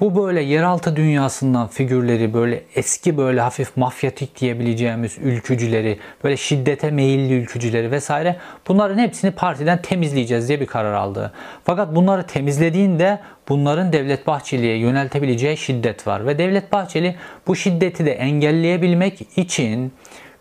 bu 0.00 0.16
böyle 0.16 0.40
yeraltı 0.40 0.96
dünyasından 0.96 1.68
figürleri 1.68 2.34
böyle 2.34 2.62
eski 2.74 3.16
böyle 3.16 3.40
hafif 3.40 3.76
mafyatik 3.76 4.40
diyebileceğimiz 4.40 5.18
ülkücüleri, 5.18 5.98
böyle 6.24 6.36
şiddete 6.36 6.90
meyilli 6.90 7.34
ülkücüleri 7.34 7.90
vesaire 7.90 8.36
bunların 8.68 8.98
hepsini 8.98 9.30
partiden 9.30 9.82
temizleyeceğiz 9.82 10.48
diye 10.48 10.60
bir 10.60 10.66
karar 10.66 10.92
aldı. 10.92 11.32
Fakat 11.64 11.94
bunları 11.94 12.22
temizlediğinde 12.26 13.20
bunların 13.48 13.92
Devlet 13.92 14.26
Bahçeli'ye 14.26 14.76
yöneltebileceği 14.76 15.56
şiddet 15.56 16.06
var 16.06 16.26
ve 16.26 16.38
Devlet 16.38 16.72
Bahçeli 16.72 17.16
bu 17.46 17.56
şiddeti 17.56 18.06
de 18.06 18.12
engelleyebilmek 18.12 19.38
için 19.38 19.92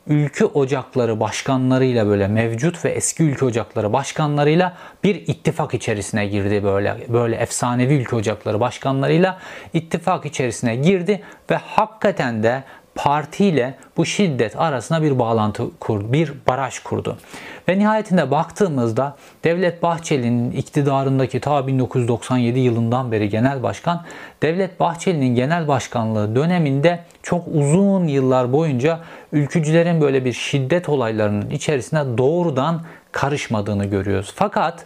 ülke 0.09 0.45
ocakları 0.45 1.19
başkanlarıyla 1.19 2.07
böyle 2.07 2.27
mevcut 2.27 2.85
ve 2.85 2.89
eski 2.89 3.23
ülke 3.23 3.45
ocakları 3.45 3.93
başkanlarıyla 3.93 4.77
bir 5.03 5.15
ittifak 5.15 5.73
içerisine 5.73 6.27
girdi 6.27 6.63
böyle 6.63 6.97
böyle 7.09 7.35
efsanevi 7.35 7.93
ülke 7.93 8.15
ocakları 8.15 8.59
başkanlarıyla 8.59 9.39
ittifak 9.73 10.25
içerisine 10.25 10.75
girdi 10.75 11.21
ve 11.51 11.55
hakikaten 11.55 12.43
de 12.43 12.63
partiyle 12.97 13.73
bu 13.97 14.05
şiddet 14.05 14.59
arasında 14.59 15.01
bir 15.01 15.19
bağlantı 15.19 15.63
kurdu, 15.79 16.13
bir 16.13 16.33
baraj 16.47 16.79
kurdu. 16.79 17.17
Ve 17.69 17.79
nihayetinde 17.79 18.31
baktığımızda 18.31 19.15
Devlet 19.43 19.83
Bahçeli'nin 19.83 20.51
iktidarındaki 20.51 21.39
ta 21.39 21.67
1997 21.67 22.59
yılından 22.59 23.11
beri 23.11 23.29
genel 23.29 23.63
başkan, 23.63 24.05
Devlet 24.41 24.79
Bahçeli'nin 24.79 25.35
genel 25.35 25.67
başkanlığı 25.67 26.35
döneminde 26.35 26.99
çok 27.23 27.47
uzun 27.47 28.07
yıllar 28.07 28.53
boyunca 28.53 28.99
ülkücülerin 29.31 30.01
böyle 30.01 30.25
bir 30.25 30.33
şiddet 30.33 30.89
olaylarının 30.89 31.49
içerisine 31.49 32.17
doğrudan 32.17 32.81
karışmadığını 33.11 33.85
görüyoruz. 33.85 34.33
Fakat 34.35 34.85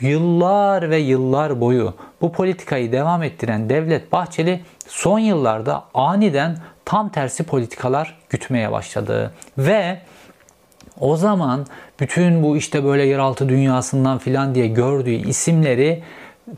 yıllar 0.00 0.90
ve 0.90 0.98
yıllar 0.98 1.60
boyu 1.60 1.94
bu 2.20 2.32
politikayı 2.32 2.92
devam 2.92 3.22
ettiren 3.22 3.68
Devlet 3.68 4.12
Bahçeli 4.12 4.60
son 4.88 5.18
yıllarda 5.18 5.84
aniden 5.94 6.56
tam 6.84 7.08
tersi 7.08 7.42
politikalar 7.42 8.18
gütmeye 8.30 8.72
başladı. 8.72 9.32
Ve 9.58 9.98
o 11.00 11.16
zaman 11.16 11.66
bütün 12.00 12.42
bu 12.42 12.56
işte 12.56 12.84
böyle 12.84 13.04
yeraltı 13.04 13.48
dünyasından 13.48 14.18
filan 14.18 14.54
diye 14.54 14.66
gördüğü 14.66 15.10
isimleri 15.10 16.02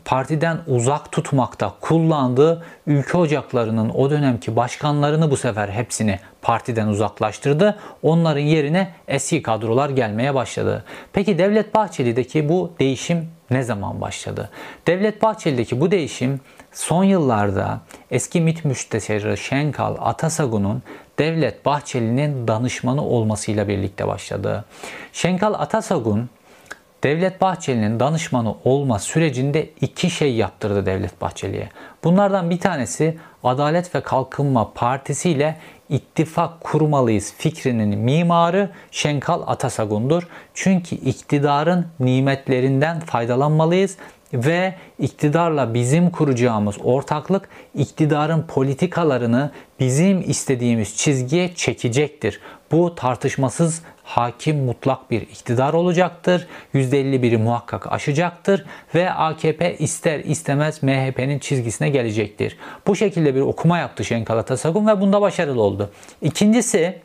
partiden 0.05 0.57
uzak 0.67 1.11
tutmakta 1.11 1.73
kullandığı 1.81 2.63
ülke 2.87 3.17
ocaklarının 3.17 3.89
o 3.89 4.09
dönemki 4.09 4.55
başkanlarını 4.55 5.31
bu 5.31 5.37
sefer 5.37 5.69
hepsini 5.69 6.19
partiden 6.41 6.87
uzaklaştırdı. 6.87 7.79
Onların 8.03 8.41
yerine 8.41 8.91
eski 9.07 9.41
kadrolar 9.41 9.89
gelmeye 9.89 10.35
başladı. 10.35 10.83
Peki 11.13 11.37
Devlet 11.37 11.75
Bahçeli'deki 11.75 12.49
bu 12.49 12.71
değişim 12.79 13.27
ne 13.51 13.63
zaman 13.63 14.01
başladı? 14.01 14.49
Devlet 14.87 15.21
Bahçeli'deki 15.21 15.81
bu 15.81 15.91
değişim 15.91 16.39
son 16.71 17.03
yıllarda 17.03 17.79
eski 18.11 18.41
MİT 18.41 18.65
müsteşarı 18.65 19.37
Şenkal 19.37 19.95
Atasagun'un 19.99 20.83
Devlet 21.19 21.65
Bahçeli'nin 21.65 22.47
danışmanı 22.47 23.05
olmasıyla 23.05 23.67
birlikte 23.67 24.07
başladı. 24.07 24.65
Şenkal 25.13 25.53
Atasagun 25.53 26.29
Devlet 27.03 27.41
Bahçeli'nin 27.41 27.99
danışmanı 27.99 28.55
olma 28.63 28.99
sürecinde 28.99 29.69
iki 29.81 30.09
şey 30.09 30.35
yaptırdı 30.35 30.85
Devlet 30.85 31.21
Bahçeli'ye. 31.21 31.69
Bunlardan 32.03 32.49
bir 32.49 32.59
tanesi 32.59 33.17
Adalet 33.43 33.95
ve 33.95 34.01
Kalkınma 34.01 34.73
Partisi 34.73 35.29
ile 35.29 35.57
ittifak 35.89 36.61
kurmalıyız 36.61 37.33
fikrinin 37.37 37.99
mimarı 37.99 38.69
Şenkal 38.91 39.41
Atasagun'dur. 39.47 40.27
Çünkü 40.53 40.95
iktidarın 40.95 41.87
nimetlerinden 41.99 42.99
faydalanmalıyız 42.99 43.97
ve 44.33 44.73
iktidarla 44.99 45.73
bizim 45.73 46.09
kuracağımız 46.09 46.75
ortaklık 46.83 47.49
iktidarın 47.75 48.41
politikalarını 48.41 49.51
bizim 49.79 50.29
istediğimiz 50.29 50.97
çizgiye 50.97 51.55
çekecektir. 51.55 52.39
Bu 52.71 52.95
tartışmasız 52.95 53.81
hakim 54.03 54.57
mutlak 54.57 55.11
bir 55.11 55.21
iktidar 55.21 55.73
olacaktır. 55.73 56.47
%51'i 56.73 57.37
muhakkak 57.37 57.91
aşacaktır 57.91 58.65
ve 58.95 59.11
AKP 59.11 59.77
ister 59.77 60.19
istemez 60.19 60.83
MHP'nin 60.83 61.39
çizgisine 61.39 61.89
gelecektir. 61.89 62.57
Bu 62.87 62.95
şekilde 62.95 63.35
bir 63.35 63.41
okuma 63.41 63.77
yaptı 63.77 64.05
Şenkal 64.05 64.37
Atasagun 64.37 64.87
ve 64.87 65.01
bunda 65.01 65.21
başarılı 65.21 65.61
oldu. 65.61 65.91
İkincisi 66.21 67.01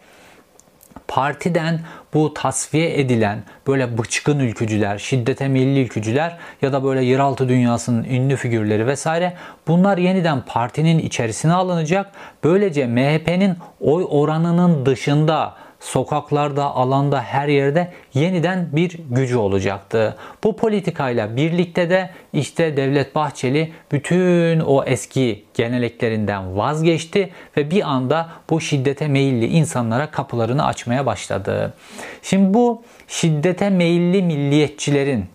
partiden 1.08 1.80
bu 2.14 2.34
tasfiye 2.34 3.00
edilen 3.00 3.42
böyle 3.66 3.98
bıçkın 3.98 4.38
ülkücüler, 4.38 4.98
şiddete 4.98 5.48
milli 5.48 5.82
ülkücüler 5.82 6.38
ya 6.62 6.72
da 6.72 6.84
böyle 6.84 7.04
yeraltı 7.04 7.48
dünyasının 7.48 8.04
ünlü 8.04 8.36
figürleri 8.36 8.86
vesaire 8.86 9.34
bunlar 9.66 9.98
yeniden 9.98 10.40
partinin 10.40 10.98
içerisine 10.98 11.52
alınacak. 11.52 12.10
Böylece 12.44 12.86
MHP'nin 12.86 13.56
oy 13.80 14.06
oranının 14.08 14.86
dışında 14.86 15.54
sokaklarda, 15.80 16.64
alanda, 16.64 17.22
her 17.22 17.48
yerde 17.48 17.92
yeniden 18.14 18.68
bir 18.72 18.98
gücü 19.10 19.36
olacaktı. 19.36 20.16
Bu 20.44 20.56
politikayla 20.56 21.36
birlikte 21.36 21.90
de 21.90 22.10
işte 22.32 22.76
Devlet 22.76 23.14
Bahçeli 23.14 23.72
bütün 23.92 24.60
o 24.60 24.84
eski 24.84 25.44
geneleklerinden 25.54 26.56
vazgeçti 26.56 27.30
ve 27.56 27.70
bir 27.70 27.90
anda 27.90 28.28
bu 28.50 28.60
şiddete 28.60 29.08
meyilli 29.08 29.46
insanlara 29.46 30.10
kapılarını 30.10 30.66
açmaya 30.66 31.06
başladı. 31.06 31.74
Şimdi 32.22 32.54
bu 32.54 32.82
şiddete 33.08 33.70
meyilli 33.70 34.22
milliyetçilerin 34.22 35.26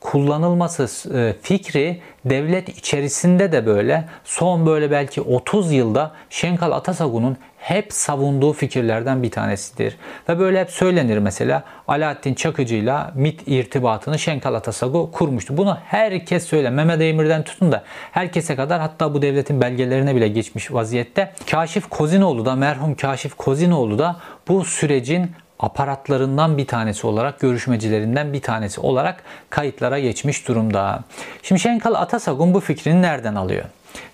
kullanılması 0.00 1.14
e, 1.18 1.34
fikri 1.42 2.00
devlet 2.24 2.68
içerisinde 2.68 3.52
de 3.52 3.66
böyle 3.66 4.04
son 4.24 4.66
böyle 4.66 4.90
belki 4.90 5.20
30 5.20 5.72
yılda 5.72 6.12
Şenkal 6.30 6.72
Atasagun'un 6.72 7.36
hep 7.58 7.92
savunduğu 7.92 8.52
fikirlerden 8.52 9.22
bir 9.22 9.30
tanesidir. 9.30 9.96
Ve 10.28 10.38
böyle 10.38 10.60
hep 10.60 10.70
söylenir 10.70 11.18
mesela 11.18 11.64
Alaaddin 11.88 12.34
Çakıcı 12.34 12.74
ile 12.74 12.96
MIT 13.14 13.48
irtibatını 13.48 14.18
Şenkal 14.18 14.54
Atasagu 14.54 15.10
kurmuştu. 15.12 15.56
Bunu 15.56 15.78
herkes 15.84 16.46
söyler. 16.46 16.72
Mehmet 16.72 17.00
Emir'den 17.00 17.42
tutun 17.42 17.72
da 17.72 17.82
herkese 18.12 18.56
kadar 18.56 18.80
hatta 18.80 19.14
bu 19.14 19.22
devletin 19.22 19.60
belgelerine 19.60 20.16
bile 20.16 20.28
geçmiş 20.28 20.72
vaziyette. 20.72 21.32
Kaşif 21.50 21.88
Kozinoğlu 21.88 22.44
da 22.44 22.54
merhum 22.54 22.94
Kaşif 22.94 23.34
Kozinoğlu 23.34 23.98
da 23.98 24.16
bu 24.48 24.64
sürecin 24.64 25.30
aparatlarından 25.60 26.58
bir 26.58 26.66
tanesi 26.66 27.06
olarak, 27.06 27.40
görüşmecilerinden 27.40 28.32
bir 28.32 28.42
tanesi 28.42 28.80
olarak 28.80 29.22
kayıtlara 29.50 29.98
geçmiş 29.98 30.48
durumda. 30.48 31.00
Şimdi 31.42 31.60
Şenkal 31.60 31.94
Atasagun 31.94 32.54
bu 32.54 32.60
fikrini 32.60 33.02
nereden 33.02 33.34
alıyor? 33.34 33.64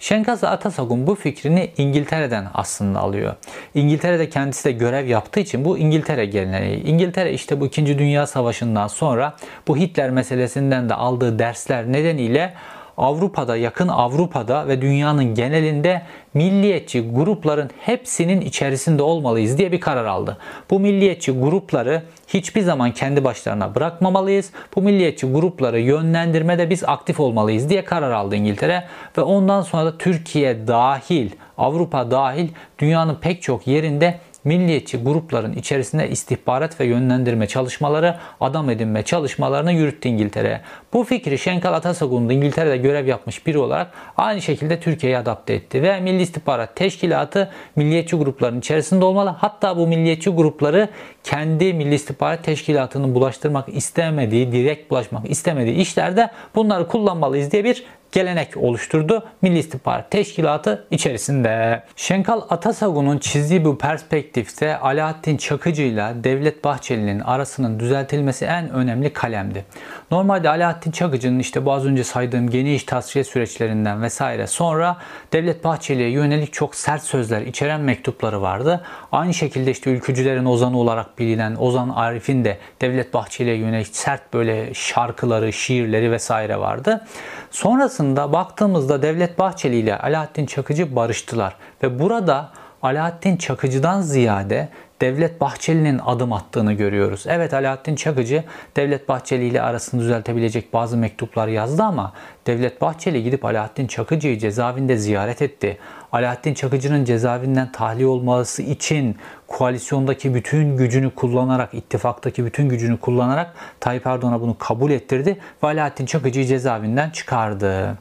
Şenkal 0.00 0.38
Atasagun 0.42 1.06
bu 1.06 1.14
fikrini 1.14 1.70
İngiltere'den 1.76 2.46
aslında 2.54 3.00
alıyor. 3.00 3.34
İngiltere'de 3.74 4.30
kendisi 4.30 4.64
de 4.64 4.72
görev 4.72 5.06
yaptığı 5.06 5.40
için 5.40 5.64
bu 5.64 5.78
İngiltere 5.78 6.26
geleneği. 6.26 6.82
İngiltere 6.82 7.32
işte 7.32 7.60
bu 7.60 7.66
2. 7.66 7.98
Dünya 7.98 8.26
Savaşı'ndan 8.26 8.88
sonra 8.88 9.36
bu 9.68 9.76
Hitler 9.76 10.10
meselesinden 10.10 10.88
de 10.88 10.94
aldığı 10.94 11.38
dersler 11.38 11.92
nedeniyle 11.92 12.54
Avrupa'da, 12.96 13.56
yakın 13.56 13.88
Avrupa'da 13.88 14.68
ve 14.68 14.82
dünyanın 14.82 15.34
genelinde 15.34 16.02
milliyetçi 16.34 17.10
grupların 17.10 17.70
hepsinin 17.80 18.40
içerisinde 18.40 19.02
olmalıyız 19.02 19.58
diye 19.58 19.72
bir 19.72 19.80
karar 19.80 20.04
aldı. 20.04 20.38
Bu 20.70 20.80
milliyetçi 20.80 21.32
grupları 21.32 22.02
hiçbir 22.28 22.60
zaman 22.60 22.92
kendi 22.92 23.24
başlarına 23.24 23.74
bırakmamalıyız. 23.74 24.50
Bu 24.76 24.82
milliyetçi 24.82 25.32
grupları 25.32 25.80
yönlendirmede 25.80 26.70
biz 26.70 26.84
aktif 26.84 27.20
olmalıyız 27.20 27.68
diye 27.68 27.84
karar 27.84 28.10
aldı 28.10 28.36
İngiltere 28.36 28.84
ve 29.18 29.22
ondan 29.22 29.62
sonra 29.62 29.84
da 29.84 29.98
Türkiye 29.98 30.66
dahil 30.68 31.30
Avrupa 31.58 32.10
dahil 32.10 32.48
dünyanın 32.78 33.14
pek 33.14 33.42
çok 33.42 33.66
yerinde 33.66 34.18
milliyetçi 34.46 34.98
grupların 34.98 35.52
içerisinde 35.52 36.10
istihbarat 36.10 36.80
ve 36.80 36.84
yönlendirme 36.84 37.46
çalışmaları, 37.46 38.16
adam 38.40 38.70
edinme 38.70 39.02
çalışmalarını 39.02 39.72
yürüttü 39.72 40.08
İngiltere. 40.08 40.60
Bu 40.92 41.04
fikri 41.04 41.38
Şenkal 41.38 41.72
Atasagun'da 41.72 42.32
İngiltere'de 42.32 42.76
görev 42.76 43.06
yapmış 43.06 43.46
biri 43.46 43.58
olarak 43.58 43.90
aynı 44.16 44.42
şekilde 44.42 44.80
Türkiye'ye 44.80 45.18
adapte 45.18 45.54
etti 45.54 45.82
ve 45.82 46.00
Milli 46.00 46.22
İstihbarat 46.22 46.76
Teşkilatı 46.76 47.50
milliyetçi 47.76 48.16
grupların 48.16 48.58
içerisinde 48.58 49.04
olmalı. 49.04 49.34
Hatta 49.38 49.76
bu 49.76 49.86
milliyetçi 49.86 50.30
grupları 50.30 50.88
kendi 51.24 51.74
Milli 51.74 51.94
İstihbarat 51.94 52.44
Teşkilatı'nın 52.44 53.14
bulaştırmak 53.14 53.68
istemediği, 53.68 54.52
direkt 54.52 54.90
bulaşmak 54.90 55.30
istemediği 55.30 55.74
işlerde 55.74 56.30
bunları 56.54 56.88
kullanmalıyız 56.88 57.52
diye 57.52 57.64
bir 57.64 57.84
gelenek 58.12 58.56
oluşturdu 58.56 59.24
Milli 59.42 59.58
İstihbarat 59.58 60.10
Teşkilatı 60.10 60.86
içerisinde. 60.90 61.82
Şenkal 61.96 62.40
Atasagun'un 62.50 63.18
çizdiği 63.18 63.64
bu 63.64 63.78
perspektifte 63.78 64.78
Alaaddin 64.78 65.36
Çakıcı 65.36 65.82
ile 65.82 66.12
Devlet 66.24 66.64
Bahçeli'nin 66.64 67.20
arasının 67.20 67.80
düzeltilmesi 67.80 68.44
en 68.44 68.70
önemli 68.70 69.12
kalemdi. 69.12 69.64
Normalde 70.10 70.50
Alaaddin 70.50 70.90
Çakıcı'nın 70.90 71.38
işte 71.38 71.64
bu 71.64 71.72
az 71.72 71.86
önce 71.86 72.04
saydığım 72.04 72.50
geniş 72.50 72.84
tasfiye 72.84 73.24
süreçlerinden 73.24 74.02
vesaire 74.02 74.46
sonra 74.46 74.96
Devlet 75.32 75.64
Bahçeli'ye 75.64 76.10
yönelik 76.10 76.52
çok 76.52 76.74
sert 76.74 77.02
sözler 77.02 77.40
içeren 77.40 77.80
mektupları 77.80 78.42
vardı. 78.42 78.84
Aynı 79.12 79.34
şekilde 79.34 79.70
işte 79.70 79.90
ülkücülerin 79.90 80.44
ozanı 80.44 80.78
olarak 80.78 81.18
bilinen 81.18 81.56
Ozan 81.58 81.88
Arif'in 81.88 82.44
de 82.44 82.58
Devlet 82.80 83.14
Bahçeli'ye 83.14 83.56
yönelik 83.56 83.96
sert 83.96 84.34
böyle 84.34 84.74
şarkıları, 84.74 85.52
şiirleri 85.52 86.10
vesaire 86.10 86.58
vardı. 86.58 87.06
Sonrasında 87.50 87.95
baktığımızda 88.32 89.02
Devlet 89.02 89.38
Bahçeli 89.38 89.76
ile 89.76 89.98
Alaaddin 89.98 90.46
Çakıcı 90.46 90.96
barıştılar. 90.96 91.56
Ve 91.82 91.98
burada 91.98 92.50
Alaaddin 92.82 93.36
Çakıcı'dan 93.36 94.00
ziyade 94.00 94.68
Devlet 95.00 95.40
Bahçeli'nin 95.40 96.00
adım 96.06 96.32
attığını 96.32 96.72
görüyoruz. 96.72 97.24
Evet 97.28 97.54
Alaaddin 97.54 97.96
Çakıcı 97.96 98.44
Devlet 98.76 99.08
Bahçeli 99.08 99.46
ile 99.46 99.62
arasını 99.62 100.00
düzeltebilecek 100.00 100.72
bazı 100.72 100.96
mektuplar 100.96 101.48
yazdı 101.48 101.82
ama 101.82 102.12
Devlet 102.46 102.80
Bahçeli 102.80 103.22
gidip 103.22 103.44
Alaaddin 103.44 103.86
Çakıcı'yı 103.86 104.38
cezaevinde 104.38 104.96
ziyaret 104.96 105.42
etti. 105.42 105.78
Alaaddin 106.12 106.54
Çakıcı'nın 106.54 107.04
cezaevinden 107.04 107.72
tahliye 107.72 108.06
olması 108.06 108.62
için 108.62 109.16
koalisyondaki 109.46 110.34
bütün 110.34 110.76
gücünü 110.76 111.10
kullanarak, 111.10 111.74
ittifaktaki 111.74 112.44
bütün 112.44 112.68
gücünü 112.68 113.00
kullanarak 113.00 113.54
Tayyip 113.80 114.06
Erdoğan'a 114.06 114.40
bunu 114.40 114.58
kabul 114.58 114.90
ettirdi 114.90 115.38
ve 115.62 115.66
Alaaddin 115.66 116.06
Çakıcı'yı 116.06 116.46
cezaevinden 116.46 117.10
çıkardı. 117.10 117.98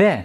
Ve 0.00 0.24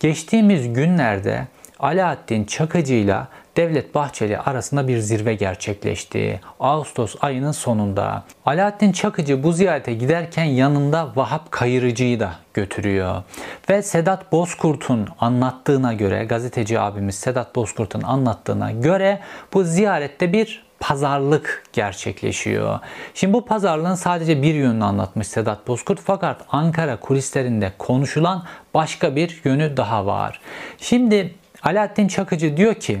geçtiğimiz 0.00 0.72
günlerde 0.72 1.46
Alaaddin 1.78 2.44
Çakıcı 2.44 2.94
ile 2.94 3.16
Devlet 3.56 3.94
Bahçeli 3.94 4.38
arasında 4.38 4.88
bir 4.88 4.98
zirve 4.98 5.34
gerçekleşti. 5.34 6.40
Ağustos 6.60 7.14
ayının 7.20 7.52
sonunda. 7.52 8.24
Alaaddin 8.46 8.92
Çakıcı 8.92 9.42
bu 9.42 9.52
ziyarete 9.52 9.94
giderken 9.94 10.44
yanında 10.44 11.12
Vahap 11.16 11.50
Kayırıcı'yı 11.50 12.20
da 12.20 12.32
götürüyor. 12.54 13.22
Ve 13.70 13.82
Sedat 13.82 14.32
Bozkurt'un 14.32 15.08
anlattığına 15.20 15.92
göre, 15.92 16.24
gazeteci 16.24 16.80
abimiz 16.80 17.14
Sedat 17.14 17.56
Bozkurt'un 17.56 18.02
anlattığına 18.02 18.72
göre 18.72 19.20
bu 19.52 19.64
ziyarette 19.64 20.32
bir 20.32 20.66
pazarlık 20.80 21.64
gerçekleşiyor. 21.72 22.78
Şimdi 23.14 23.32
bu 23.32 23.44
pazarlığın 23.44 23.94
sadece 23.94 24.42
bir 24.42 24.54
yönünü 24.54 24.84
anlatmış 24.84 25.26
Sedat 25.26 25.68
Bozkurt 25.68 26.00
fakat 26.04 26.40
Ankara 26.48 26.96
kulislerinde 26.96 27.72
konuşulan 27.78 28.44
başka 28.74 29.16
bir 29.16 29.40
yönü 29.44 29.76
daha 29.76 30.06
var. 30.06 30.40
Şimdi 30.78 31.34
Alaaddin 31.62 32.08
Çakıcı 32.08 32.56
diyor 32.56 32.74
ki 32.74 33.00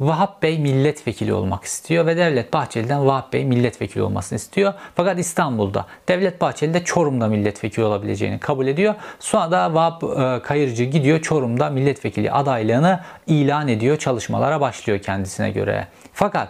Vahap 0.00 0.42
Bey 0.42 0.58
milletvekili 0.58 1.32
olmak 1.32 1.64
istiyor 1.64 2.06
ve 2.06 2.16
Devlet 2.16 2.52
Bahçeli'den 2.52 3.06
Vahap 3.06 3.32
Bey 3.32 3.44
milletvekili 3.44 4.02
olmasını 4.02 4.36
istiyor. 4.36 4.74
Fakat 4.94 5.18
İstanbul'da 5.18 5.86
Devlet 6.08 6.40
Bahçeli 6.40 6.74
de 6.74 6.84
Çorum'da 6.84 7.28
milletvekili 7.28 7.84
olabileceğini 7.84 8.38
kabul 8.38 8.66
ediyor. 8.66 8.94
Sonra 9.20 9.50
da 9.50 9.74
Vahap 9.74 10.04
e, 10.04 10.42
Kayırcı 10.42 10.84
gidiyor 10.84 11.20
Çorum'da 11.20 11.70
milletvekili 11.70 12.32
adaylığını 12.32 13.00
ilan 13.26 13.68
ediyor. 13.68 13.96
Çalışmalara 13.96 14.60
başlıyor 14.60 14.98
kendisine 14.98 15.50
göre. 15.50 15.86
Fakat 16.12 16.48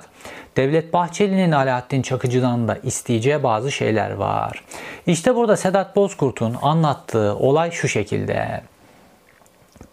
Devlet 0.56 0.92
Bahçeli'nin 0.92 1.52
Alaaddin 1.52 2.02
Çakıcı'dan 2.02 2.68
da 2.68 2.76
isteyeceği 2.76 3.42
bazı 3.42 3.72
şeyler 3.72 4.10
var. 4.10 4.64
İşte 5.06 5.34
burada 5.34 5.56
Sedat 5.56 5.96
Bozkurt'un 5.96 6.56
anlattığı 6.62 7.36
olay 7.36 7.70
şu 7.70 7.88
şekilde. 7.88 8.62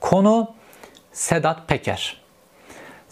Konu 0.02 0.52
Sedat 1.12 1.68
Peker. 1.68 2.23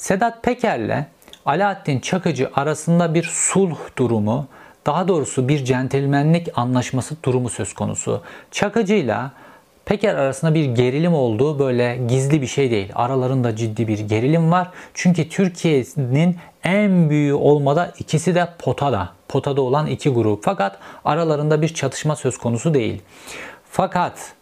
Sedat 0.02 0.44
Peker'le 0.44 1.06
Alaaddin 1.46 2.00
Çakıcı 2.00 2.50
arasında 2.56 3.14
bir 3.14 3.24
sulh 3.24 3.78
durumu, 3.98 4.48
daha 4.86 5.08
doğrusu 5.08 5.48
bir 5.48 5.66
centilmenlik 5.66 6.48
anlaşması 6.56 7.16
durumu 7.24 7.50
söz 7.50 7.74
konusu. 7.74 8.22
Çakıcı'yla 8.52 9.32
Peker 9.86 10.16
arasında 10.16 10.54
bir 10.54 10.66
gerilim 10.66 11.14
olduğu 11.14 11.60
böyle 11.60 12.00
gizli 12.08 12.42
bir 12.42 12.48
şey 12.48 12.72
değil. 12.72 12.92
Aralarında 12.96 13.56
ciddi 13.56 13.88
bir 13.88 14.00
gerilim 14.00 14.52
var. 14.52 14.72
Çünkü 14.94 15.30
Türkiye'nin 15.30 16.38
en 16.64 17.10
büyüğü 17.10 17.34
olmada 17.34 17.94
ikisi 18.00 18.36
de 18.36 18.48
potada. 18.60 19.10
Potada 19.28 19.62
olan 19.62 19.88
iki 19.88 20.10
grup. 20.10 20.44
Fakat 20.44 20.78
aralarında 21.06 21.62
bir 21.62 21.74
çatışma 21.74 22.16
söz 22.16 22.38
konusu 22.38 22.74
değil. 22.74 23.02
Fakat 23.70 24.34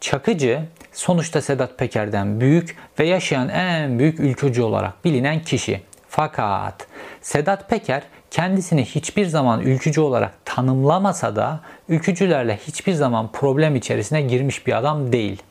Çakıcı 0.00 0.62
sonuçta 0.98 1.42
Sedat 1.42 1.78
Peker'den 1.78 2.40
büyük 2.40 2.76
ve 2.98 3.06
yaşayan 3.06 3.48
en 3.48 3.98
büyük 3.98 4.20
ülkücü 4.20 4.62
olarak 4.62 5.04
bilinen 5.04 5.42
kişi. 5.42 5.80
Fakat 6.08 6.86
Sedat 7.20 7.70
Peker 7.70 8.02
kendisini 8.30 8.84
hiçbir 8.84 9.26
zaman 9.26 9.60
ülkücü 9.60 10.00
olarak 10.00 10.44
tanımlamasa 10.44 11.36
da 11.36 11.60
ülkücülerle 11.88 12.58
hiçbir 12.66 12.92
zaman 12.92 13.32
problem 13.32 13.76
içerisine 13.76 14.22
girmiş 14.22 14.66
bir 14.66 14.78
adam 14.78 15.12
değil. 15.12 15.42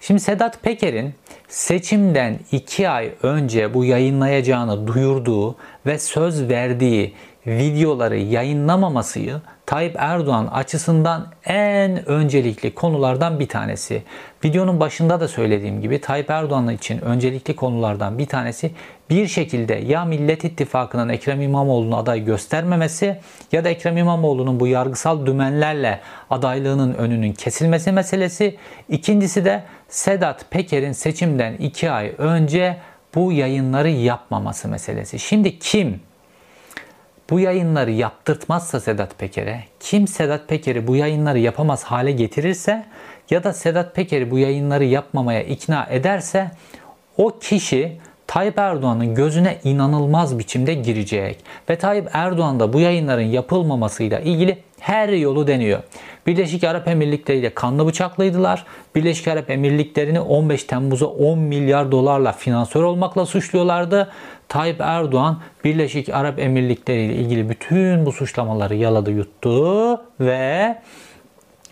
Şimdi 0.00 0.20
Sedat 0.20 0.62
Peker'in 0.62 1.14
seçimden 1.48 2.38
2 2.52 2.88
ay 2.88 3.10
önce 3.22 3.74
bu 3.74 3.84
yayınlayacağını 3.84 4.86
duyurduğu 4.86 5.56
ve 5.86 5.98
söz 5.98 6.48
verdiği 6.48 7.14
videoları 7.46 8.16
yayınlamamasıyı 8.16 9.40
Tayyip 9.66 9.96
Erdoğan 9.98 10.46
açısından 10.46 11.26
en 11.44 12.08
öncelikli 12.08 12.74
konulardan 12.74 13.40
bir 13.40 13.48
tanesi. 13.48 14.02
Videonun 14.44 14.80
başında 14.80 15.20
da 15.20 15.28
söylediğim 15.28 15.80
gibi 15.80 16.00
Tayyip 16.00 16.30
Erdoğan 16.30 16.68
için 16.68 17.00
öncelikli 17.00 17.56
konulardan 17.56 18.18
bir 18.18 18.26
tanesi 18.26 18.70
bir 19.10 19.26
şekilde 19.26 19.74
ya 19.74 20.04
Millet 20.04 20.44
İttifakı'nın 20.44 21.08
Ekrem 21.08 21.42
İmamoğlu'nu 21.42 21.96
aday 21.96 22.24
göstermemesi 22.24 23.20
ya 23.52 23.64
da 23.64 23.68
Ekrem 23.68 23.96
İmamoğlu'nun 23.96 24.60
bu 24.60 24.66
yargısal 24.66 25.26
dümenlerle 25.26 26.00
adaylığının 26.30 26.94
önünün 26.94 27.32
kesilmesi 27.32 27.92
meselesi. 27.92 28.56
İkincisi 28.88 29.44
de 29.44 29.62
Sedat 29.88 30.50
Peker'in 30.50 30.92
seçimden 30.92 31.54
2 31.54 31.90
ay 31.90 32.12
önce 32.18 32.76
bu 33.14 33.32
yayınları 33.32 33.90
yapmaması 33.90 34.68
meselesi. 34.68 35.18
Şimdi 35.18 35.58
kim 35.58 36.00
bu 37.30 37.40
yayınları 37.40 37.90
yaptırtmazsa 37.90 38.80
Sedat 38.80 39.18
Peker'e, 39.18 39.64
kim 39.80 40.08
Sedat 40.08 40.48
Peker'i 40.48 40.86
bu 40.86 40.96
yayınları 40.96 41.38
yapamaz 41.38 41.84
hale 41.84 42.12
getirirse 42.12 42.86
ya 43.30 43.44
da 43.44 43.52
Sedat 43.52 43.94
Peker'i 43.94 44.30
bu 44.30 44.38
yayınları 44.38 44.84
yapmamaya 44.84 45.42
ikna 45.42 45.86
ederse 45.90 46.50
o 47.16 47.38
kişi 47.38 47.98
Tayyip 48.26 48.58
Erdoğan'ın 48.58 49.14
gözüne 49.14 49.58
inanılmaz 49.64 50.38
biçimde 50.38 50.74
girecek. 50.74 51.38
Ve 51.70 51.76
Tayyip 51.76 52.08
Erdoğan 52.12 52.60
da 52.60 52.72
bu 52.72 52.80
yayınların 52.80 53.22
yapılmamasıyla 53.22 54.20
ilgili 54.20 54.58
her 54.80 55.08
yolu 55.08 55.46
deniyor. 55.46 55.82
Birleşik 56.26 56.64
Arap 56.64 56.88
Emirlikleri 56.88 57.38
ile 57.38 57.54
kanlı 57.54 57.86
bıçaklıydılar. 57.86 58.66
Birleşik 58.94 59.28
Arap 59.28 59.50
Emirlikleri'ni 59.50 60.20
15 60.20 60.64
Temmuz'a 60.64 61.06
10 61.06 61.38
milyar 61.38 61.92
dolarla 61.92 62.32
finansör 62.32 62.82
olmakla 62.82 63.26
suçluyorlardı. 63.26 64.10
Tayyip 64.48 64.80
Erdoğan 64.80 65.40
Birleşik 65.64 66.08
Arap 66.08 66.38
Emirlikleri 66.38 67.04
ile 67.04 67.14
ilgili 67.14 67.48
bütün 67.48 68.06
bu 68.06 68.12
suçlamaları 68.12 68.74
yaladı 68.74 69.10
yuttu 69.10 70.00
ve 70.20 70.76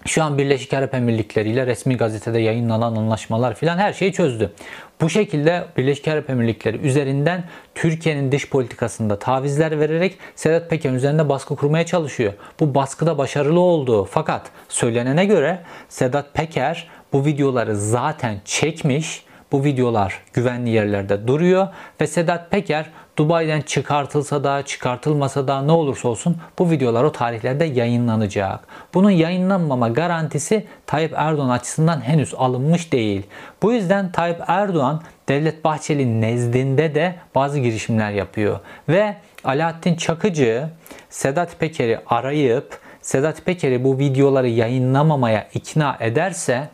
şu 0.07 0.23
an 0.23 0.39
Birleşik 0.39 0.75
Arap 0.75 0.95
Emirlikleri 0.95 1.51
ile 1.51 1.67
resmi 1.67 1.97
gazetede 1.97 2.39
yayınlanan 2.39 2.97
anlaşmalar 2.97 3.55
filan 3.55 3.79
her 3.79 3.93
şeyi 3.93 4.13
çözdü. 4.13 4.53
Bu 5.01 5.11
şekilde 5.11 5.65
Birleşik 5.77 6.09
Arap 6.09 6.31
Emirlikleri 6.31 6.77
üzerinden 6.77 7.45
Türkiye'nin 7.75 8.33
dış 8.33 8.51
politikasında 8.51 9.19
tavizler 9.19 9.81
vererek 9.81 10.19
Sedat 10.35 10.71
Peker 10.71 10.93
üzerinde 10.93 11.29
baskı 11.29 11.57
kurmaya 11.57 11.87
çalışıyor. 11.87 12.33
Bu 12.61 12.75
baskıda 12.75 13.19
başarılı 13.19 13.61
oldu. 13.61 14.05
Fakat 14.05 14.43
söylenene 14.69 15.25
göre 15.25 15.61
Sedat 15.89 16.35
Peker 16.35 16.89
bu 17.13 17.25
videoları 17.25 17.77
zaten 17.77 18.41
çekmiş 18.45 19.25
bu 19.55 19.65
videolar 19.65 20.23
güvenli 20.33 20.71
yerlerde 20.71 21.27
duruyor 21.27 21.69
ve 22.01 22.07
Sedat 22.07 22.51
Peker 22.51 22.87
Dubai'den 23.17 23.61
çıkartılsa 23.61 24.45
da 24.45 24.63
çıkartılmasa 24.63 25.49
da 25.49 25.63
ne 25.63 25.73
olursa 25.73 26.09
olsun 26.09 26.37
bu 26.59 26.71
videolar 26.71 27.05
o 27.05 27.13
tarihlerde 27.13 27.65
yayınlanacak. 27.65 28.61
Bunun 28.95 29.11
yayınlanmama 29.11 29.89
garantisi 29.89 30.67
Tayyip 30.87 31.13
Erdoğan 31.17 31.49
açısından 31.49 32.01
henüz 32.01 32.35
alınmış 32.35 32.93
değil. 32.93 33.23
Bu 33.63 33.73
yüzden 33.73 34.13
Tayyip 34.13 34.41
Erdoğan 34.47 35.03
Devlet 35.29 35.65
Bahçeli 35.65 36.21
nezdinde 36.21 36.95
de 36.95 37.15
bazı 37.35 37.59
girişimler 37.59 38.11
yapıyor. 38.11 38.61
Ve 38.89 39.17
Alaaddin 39.45 39.95
Çakıcı 39.95 40.69
Sedat 41.11 41.59
Peker'i 41.59 41.99
arayıp 42.07 42.79
Sedat 43.03 43.45
Peker'i 43.45 43.85
bu 43.85 43.99
videoları 43.99 44.49
yayınlamamaya 44.49 45.49
ikna 45.55 45.97
ederse 46.01 46.69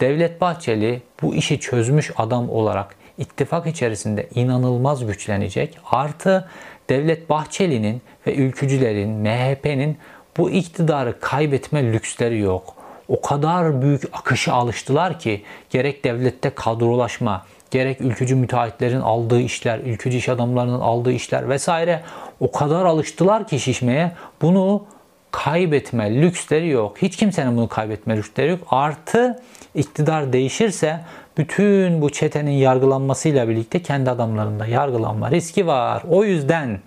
Devlet 0.00 0.40
Bahçeli 0.40 1.02
bu 1.22 1.34
işi 1.34 1.60
çözmüş 1.60 2.10
adam 2.16 2.50
olarak 2.50 2.96
ittifak 3.18 3.66
içerisinde 3.66 4.28
inanılmaz 4.34 5.06
güçlenecek. 5.06 5.78
Artı 5.90 6.48
Devlet 6.90 7.30
Bahçeli'nin 7.30 8.02
ve 8.26 8.34
ülkücülerin, 8.34 9.10
MHP'nin 9.10 9.98
bu 10.36 10.50
iktidarı 10.50 11.20
kaybetme 11.20 11.92
lüksleri 11.92 12.38
yok. 12.38 12.74
O 13.08 13.20
kadar 13.20 13.82
büyük 13.82 14.02
akışa 14.12 14.52
alıştılar 14.52 15.18
ki 15.18 15.42
gerek 15.70 16.04
devlette 16.04 16.50
kadrolaşma, 16.50 17.46
gerek 17.70 18.00
ülkücü 18.00 18.34
müteahhitlerin 18.34 19.00
aldığı 19.00 19.40
işler, 19.40 19.78
ülkücü 19.78 20.16
iş 20.16 20.28
adamlarının 20.28 20.80
aldığı 20.80 21.12
işler 21.12 21.48
vesaire 21.48 22.02
o 22.40 22.52
kadar 22.52 22.84
alıştılar 22.84 23.46
ki 23.46 23.60
şişmeye 23.60 24.12
bunu 24.42 24.84
kaybetme 25.30 26.22
lüksleri 26.22 26.68
yok. 26.68 26.96
Hiç 27.02 27.16
kimsenin 27.16 27.56
bunu 27.56 27.68
kaybetme 27.68 28.16
lüksleri 28.16 28.50
yok. 28.50 28.60
Artı 28.70 29.42
iktidar 29.74 30.32
değişirse 30.32 31.00
bütün 31.38 32.02
bu 32.02 32.10
çetenin 32.10 32.50
yargılanmasıyla 32.50 33.48
birlikte 33.48 33.82
kendi 33.82 34.10
adamlarında 34.10 34.66
yargılanma 34.66 35.30
riski 35.30 35.66
var. 35.66 36.02
O 36.08 36.24
yüzden 36.24 36.80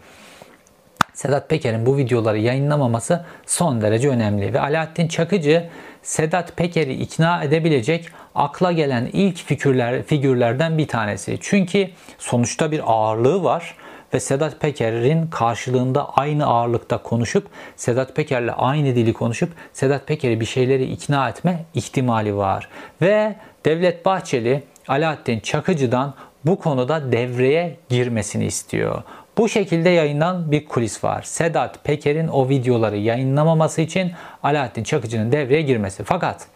Sedat 1.13 1.49
Peker'in 1.49 1.85
bu 1.85 1.97
videoları 1.97 2.37
yayınlamaması 2.37 3.25
son 3.45 3.81
derece 3.81 4.09
önemli. 4.09 4.53
Ve 4.53 4.59
Alaaddin 4.59 5.07
Çakıcı 5.07 5.69
Sedat 6.03 6.57
Peker'i 6.57 6.93
ikna 6.93 7.43
edebilecek 7.43 8.09
akla 8.35 8.71
gelen 8.71 9.09
ilk 9.13 9.37
figürler, 9.37 10.03
figürlerden 10.03 10.77
bir 10.77 10.87
tanesi. 10.87 11.37
Çünkü 11.41 11.89
sonuçta 12.17 12.71
bir 12.71 12.81
ağırlığı 12.85 13.43
var 13.43 13.75
ve 14.13 14.19
Sedat 14.19 14.59
Peker'in 14.59 15.27
karşılığında 15.27 16.09
aynı 16.09 16.45
ağırlıkta 16.45 16.97
konuşup 16.97 17.47
Sedat 17.75 18.15
Peker'le 18.15 18.51
aynı 18.57 18.95
dili 18.95 19.13
konuşup 19.13 19.51
Sedat 19.73 20.07
Peker'i 20.07 20.39
bir 20.39 20.45
şeyleri 20.45 20.91
ikna 20.91 21.29
etme 21.29 21.65
ihtimali 21.73 22.37
var. 22.37 22.69
Ve 23.01 23.35
Devlet 23.65 24.05
Bahçeli 24.05 24.63
Alaaddin 24.87 25.39
Çakıcı'dan 25.39 26.13
bu 26.45 26.59
konuda 26.59 27.11
devreye 27.11 27.77
girmesini 27.89 28.45
istiyor. 28.45 29.03
Bu 29.37 29.49
şekilde 29.49 29.89
yayınlanan 29.89 30.51
bir 30.51 30.65
kulis 30.65 31.03
var. 31.03 31.21
Sedat 31.21 31.83
Peker'in 31.83 32.27
o 32.27 32.49
videoları 32.49 32.97
yayınlamaması 32.97 33.81
için 33.81 34.11
Alaaddin 34.43 34.83
Çakıcı'nın 34.83 35.31
devreye 35.31 35.61
girmesi. 35.61 36.03
Fakat 36.03 36.47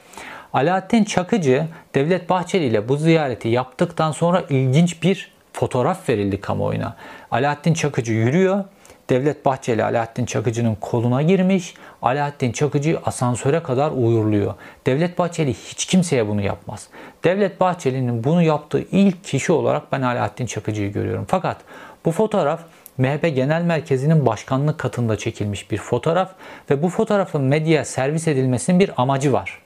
Alaaddin 0.54 1.04
Çakıcı 1.04 1.68
Devlet 1.96 2.30
Bahçeli 2.30 2.66
ile 2.66 2.90
bu 2.90 2.98
ziyareti 2.98 3.48
yaptıktan 3.48 4.12
sonra 4.12 4.44
ilginç 4.50 5.04
bir 5.04 5.35
fotoğraf 5.56 6.10
verildi 6.10 6.42
kamuoyuna. 6.42 6.96
Alaaddin 7.32 7.74
Çakıcı 7.74 8.14
yürüyor. 8.14 8.64
Devlet 9.10 9.46
Bahçeli 9.46 9.84
Alaaddin 9.84 10.26
Çakıcı'nın 10.26 10.76
koluna 10.76 11.22
girmiş. 11.22 11.74
Alaaddin 12.02 12.52
Çakıcı 12.52 13.00
asansöre 13.06 13.64
kadar 13.64 13.92
uğurluyor. 13.92 14.54
Devlet 14.86 15.20
Bahçeli 15.20 15.54
hiç 15.54 15.86
kimseye 15.86 16.28
bunu 16.28 16.42
yapmaz. 16.42 16.88
Devlet 17.24 17.60
Bahçeli'nin 17.60 18.24
bunu 18.24 18.42
yaptığı 18.42 18.86
ilk 18.92 19.24
kişi 19.24 19.52
olarak 19.52 19.92
ben 19.92 20.02
Alaaddin 20.02 20.46
Çakıcı'yı 20.46 20.92
görüyorum. 20.92 21.26
Fakat 21.28 21.58
bu 22.06 22.12
fotoğraf 22.12 22.60
MHP 22.98 23.36
Genel 23.36 23.62
Merkezi'nin 23.62 24.26
başkanlık 24.26 24.78
katında 24.78 25.18
çekilmiş 25.18 25.72
bir 25.72 25.78
fotoğraf 25.78 26.32
ve 26.70 26.84
bu 26.84 26.90
fotoğrafın 26.90 27.42
medyaya 27.42 27.86
servis 27.86 28.28
edilmesinin 28.28 28.80
bir 28.80 28.92
amacı 28.98 29.34
var. 29.34 29.62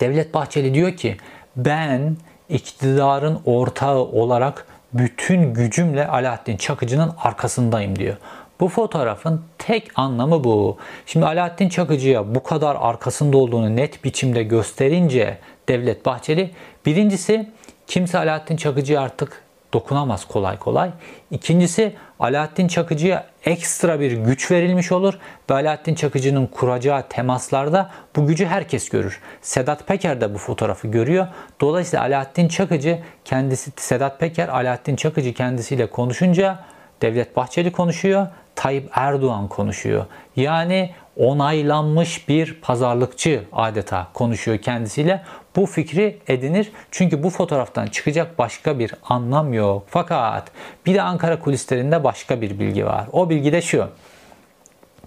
Devlet 0.00 0.34
Bahçeli 0.34 0.74
diyor 0.74 0.96
ki 0.96 1.16
ben 1.56 2.16
iktidarın 2.48 3.38
ortağı 3.44 3.98
olarak 3.98 4.66
bütün 4.92 5.54
gücümle 5.54 6.08
Alaaddin 6.08 6.56
Çakıcı'nın 6.56 7.12
arkasındayım 7.22 7.98
diyor. 7.98 8.16
Bu 8.60 8.68
fotoğrafın 8.68 9.42
tek 9.58 9.98
anlamı 9.98 10.44
bu. 10.44 10.76
Şimdi 11.06 11.26
Alaaddin 11.26 11.68
Çakıcı'ya 11.68 12.34
bu 12.34 12.42
kadar 12.42 12.76
arkasında 12.80 13.36
olduğunu 13.36 13.76
net 13.76 14.04
biçimde 14.04 14.42
gösterince 14.42 15.38
Devlet 15.68 16.06
Bahçeli 16.06 16.50
birincisi 16.86 17.50
kimse 17.86 18.18
Alaaddin 18.18 18.56
Çakıcı'ya 18.56 19.00
artık 19.00 19.42
dokunamaz 19.74 20.24
kolay 20.24 20.58
kolay. 20.58 20.90
İkincisi 21.30 21.96
Alaaddin 22.20 22.68
Çakıcı'ya 22.68 23.26
ekstra 23.44 24.00
bir 24.00 24.12
güç 24.12 24.50
verilmiş 24.50 24.92
olur 24.92 25.18
ve 25.50 25.54
Alaaddin 25.54 25.94
Çakıcı'nın 25.94 26.46
kuracağı 26.46 27.08
temaslarda 27.08 27.90
bu 28.16 28.26
gücü 28.26 28.46
herkes 28.46 28.88
görür. 28.88 29.20
Sedat 29.42 29.86
Peker 29.86 30.20
de 30.20 30.34
bu 30.34 30.38
fotoğrafı 30.38 30.88
görüyor. 30.88 31.26
Dolayısıyla 31.60 32.04
Alaaddin 32.04 32.48
Çakıcı 32.48 32.98
kendisi 33.24 33.70
Sedat 33.76 34.20
Peker 34.20 34.48
Alaaddin 34.48 34.96
Çakıcı 34.96 35.34
kendisiyle 35.34 35.90
konuşunca 35.90 36.58
Devlet 37.02 37.36
Bahçeli 37.36 37.72
konuşuyor, 37.72 38.26
Tayyip 38.54 38.90
Erdoğan 38.92 39.48
konuşuyor. 39.48 40.06
Yani 40.36 40.90
onaylanmış 41.16 42.28
bir 42.28 42.54
pazarlıkçı 42.54 43.44
adeta 43.52 44.06
konuşuyor 44.14 44.58
kendisiyle. 44.58 45.22
Bu 45.56 45.66
fikri 45.66 46.18
edinir. 46.28 46.72
Çünkü 46.90 47.22
bu 47.22 47.30
fotoğraftan 47.30 47.86
çıkacak 47.86 48.38
başka 48.38 48.78
bir 48.78 48.94
anlam 49.02 49.52
yok. 49.52 49.82
Fakat 49.88 50.50
bir 50.86 50.94
de 50.94 51.02
Ankara 51.02 51.38
kulislerinde 51.38 52.04
başka 52.04 52.40
bir 52.40 52.58
bilgi 52.58 52.86
var. 52.86 53.06
O 53.12 53.30
bilgi 53.30 53.52
de 53.52 53.62
şu. 53.62 53.88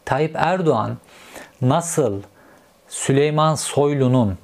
Tayyip 0.05 0.35
Erdoğan 0.35 0.97
nasıl 1.61 2.21
Süleyman 2.87 3.55
Soylu'nun 3.55 4.37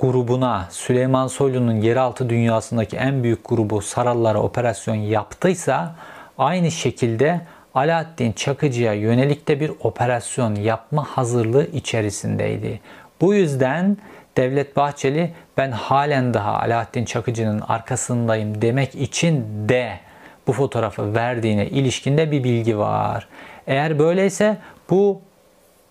grubuna, 0.00 0.66
Süleyman 0.70 1.26
Soylu'nun 1.26 1.80
yeraltı 1.80 2.30
dünyasındaki 2.30 2.96
en 2.96 3.22
büyük 3.22 3.48
grubu 3.48 3.82
Sarallara 3.82 4.42
operasyon 4.42 4.94
yaptıysa 4.94 5.94
aynı 6.38 6.70
şekilde 6.70 7.40
Alaaddin 7.74 8.32
Çakıcı'ya 8.32 8.92
yönelik 8.92 9.48
de 9.48 9.60
bir 9.60 9.72
operasyon 9.80 10.54
yapma 10.54 11.04
hazırlığı 11.04 11.66
içerisindeydi. 11.66 12.80
Bu 13.20 13.34
yüzden 13.34 13.96
Devlet 14.36 14.76
Bahçeli 14.76 15.32
ben 15.56 15.70
halen 15.70 16.34
daha 16.34 16.58
Alaaddin 16.58 17.04
Çakıcı'nın 17.04 17.60
arkasındayım 17.60 18.62
demek 18.62 18.94
için 18.94 19.44
de 19.68 19.98
bu 20.46 20.52
fotoğrafı 20.52 21.14
verdiğine 21.14 21.66
ilişkinde 21.66 22.30
bir 22.30 22.44
bilgi 22.44 22.78
var. 22.78 23.28
Eğer 23.66 23.98
böyleyse 23.98 24.56
bu 24.90 25.20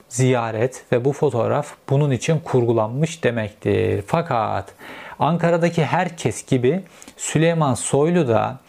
ziyaret 0.10 0.84
ve 0.92 1.06
bu 1.06 1.14
fotoğraf 1.14 1.74
bunun 1.90 2.12
için 2.12 2.40
kurgulanmış 2.40 3.24
demektir. 3.24 4.04
Fakat 4.08 4.74
Ankara'daki 5.20 5.86
herkes 5.86 6.46
gibi 6.46 6.82
Süleyman 7.18 7.74
Soylu 7.74 8.28
da 8.28 8.60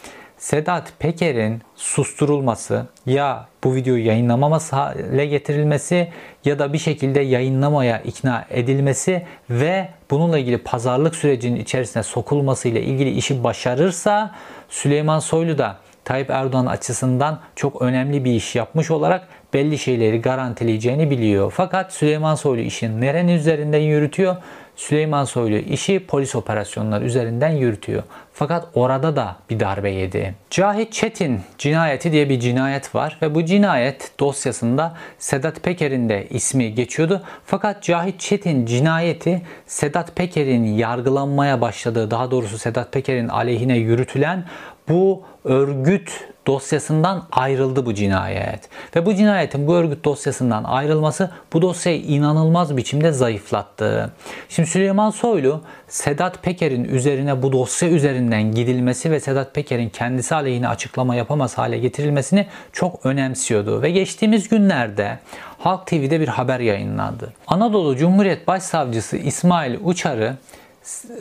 Sedat 0.43 0.93
Peker'in 0.99 1.63
susturulması 1.77 2.87
ya 3.07 3.47
bu 3.65 3.75
videoyu 3.75 4.07
yayınlamaması 4.07 4.77
hale 4.77 5.27
getirilmesi 5.27 6.09
ya 6.45 6.59
da 6.59 6.73
bir 6.73 6.79
şekilde 6.79 7.21
yayınlamaya 7.21 8.01
ikna 8.01 8.45
edilmesi 8.51 9.23
ve 9.51 9.89
bununla 10.11 10.39
ilgili 10.39 10.59
pazarlık 10.59 11.17
sürecinin 11.17 11.61
içerisine 11.61 12.03
sokulması 12.03 12.69
ile 12.69 12.83
ilgili 12.83 13.11
işi 13.11 13.45
başarırsa 13.45 14.35
Süleyman 14.69 15.19
Soylu 15.19 15.59
da 15.59 15.77
Tayyip 16.05 16.31
Erdoğan 16.31 16.67
açısından 16.67 17.41
çok 17.57 17.83
önemli 17.83 18.25
bir 18.25 18.33
iş 18.33 18.57
yapmış 18.57 18.91
olarak 18.91 19.29
belli 19.55 19.79
şeyleri 19.79 20.21
garantileyeceğini 20.21 21.11
biliyor. 21.11 21.53
Fakat 21.57 21.93
Süleyman 21.93 22.35
Soylu 22.35 22.61
işin 22.61 23.01
nerenin 23.01 23.37
üzerinden 23.37 23.79
yürütüyor? 23.79 24.37
Süleyman 24.77 25.25
Soylu 25.25 25.57
işi 25.57 26.07
polis 26.07 26.35
operasyonları 26.35 27.05
üzerinden 27.05 27.51
yürütüyor. 27.51 28.03
Fakat 28.35 28.69
orada 28.75 29.17
da 29.17 29.37
bir 29.51 29.61
darbe 29.61 29.91
yedi. 29.91 30.35
Cahit 30.51 30.93
Çetin 30.93 31.41
cinayeti 31.59 32.13
diye 32.13 32.29
bir 32.29 32.41
cinayet 32.41 32.95
var 32.95 33.19
ve 33.23 33.35
bu 33.35 33.45
cinayet 33.45 34.13
dosyasında 34.21 34.95
Sedat 35.19 35.63
Peker'in 35.63 36.09
de 36.09 36.27
ismi 36.31 36.75
geçiyordu. 36.75 37.23
Fakat 37.45 37.83
Cahit 37.83 38.21
Çetin 38.21 38.67
cinayeti 38.67 39.43
Sedat 39.67 40.17
Peker'in 40.17 40.65
yargılanmaya 40.65 41.61
başladığı, 41.61 42.11
daha 42.11 42.31
doğrusu 42.31 42.59
Sedat 42.59 42.93
Peker'in 42.93 43.29
aleyhine 43.29 43.77
yürütülen 43.77 44.45
bu 44.89 45.23
örgüt 45.45 46.11
dosyasından 46.47 47.23
ayrıldı 47.33 47.87
bu 47.87 47.95
cinayet. 47.95 48.69
Ve 48.97 49.07
bu 49.07 49.15
cinayetin 49.15 49.67
bu 49.67 49.75
örgüt 49.75 50.05
dosyasından 50.05 50.65
ayrılması 50.65 51.31
bu 51.53 51.63
dosyayı 51.63 52.03
inanılmaz 52.03 52.77
biçimde 52.77 53.13
zayıflattı. 53.13 54.13
Şimdi 54.49 54.69
Süleyman 54.69 55.11
Soylu 55.11 55.61
Sedat 55.89 56.43
Peker'in 56.43 56.85
üzerine 56.85 57.43
bu 57.43 57.53
dosya 57.53 57.89
üzerinden 57.89 58.43
gidilmesi 58.55 59.11
ve 59.11 59.21
Sedat 59.21 59.55
Peker'in 59.55 59.89
kendisi 59.89 60.35
aleyhine 60.35 60.69
açıklama 60.69 61.15
yapamaz 61.15 61.59
hale 61.59 61.79
getirilmesini 61.79 62.47
çok 62.73 63.07
önemsiyordu. 63.07 63.83
Ve 63.83 63.91
geçtiğimiz 63.91 64.49
günlerde 64.49 65.19
Halk 65.59 65.87
TV'de 65.87 66.21
bir 66.21 66.29
haber 66.29 66.61
yayınlandı. 66.61 67.33
Anadolu 67.47 67.97
Cumhuriyet 67.97 68.49
Başsavcısı 68.49 69.17
İsmail 69.17 69.79
Uçar'ı 69.85 70.37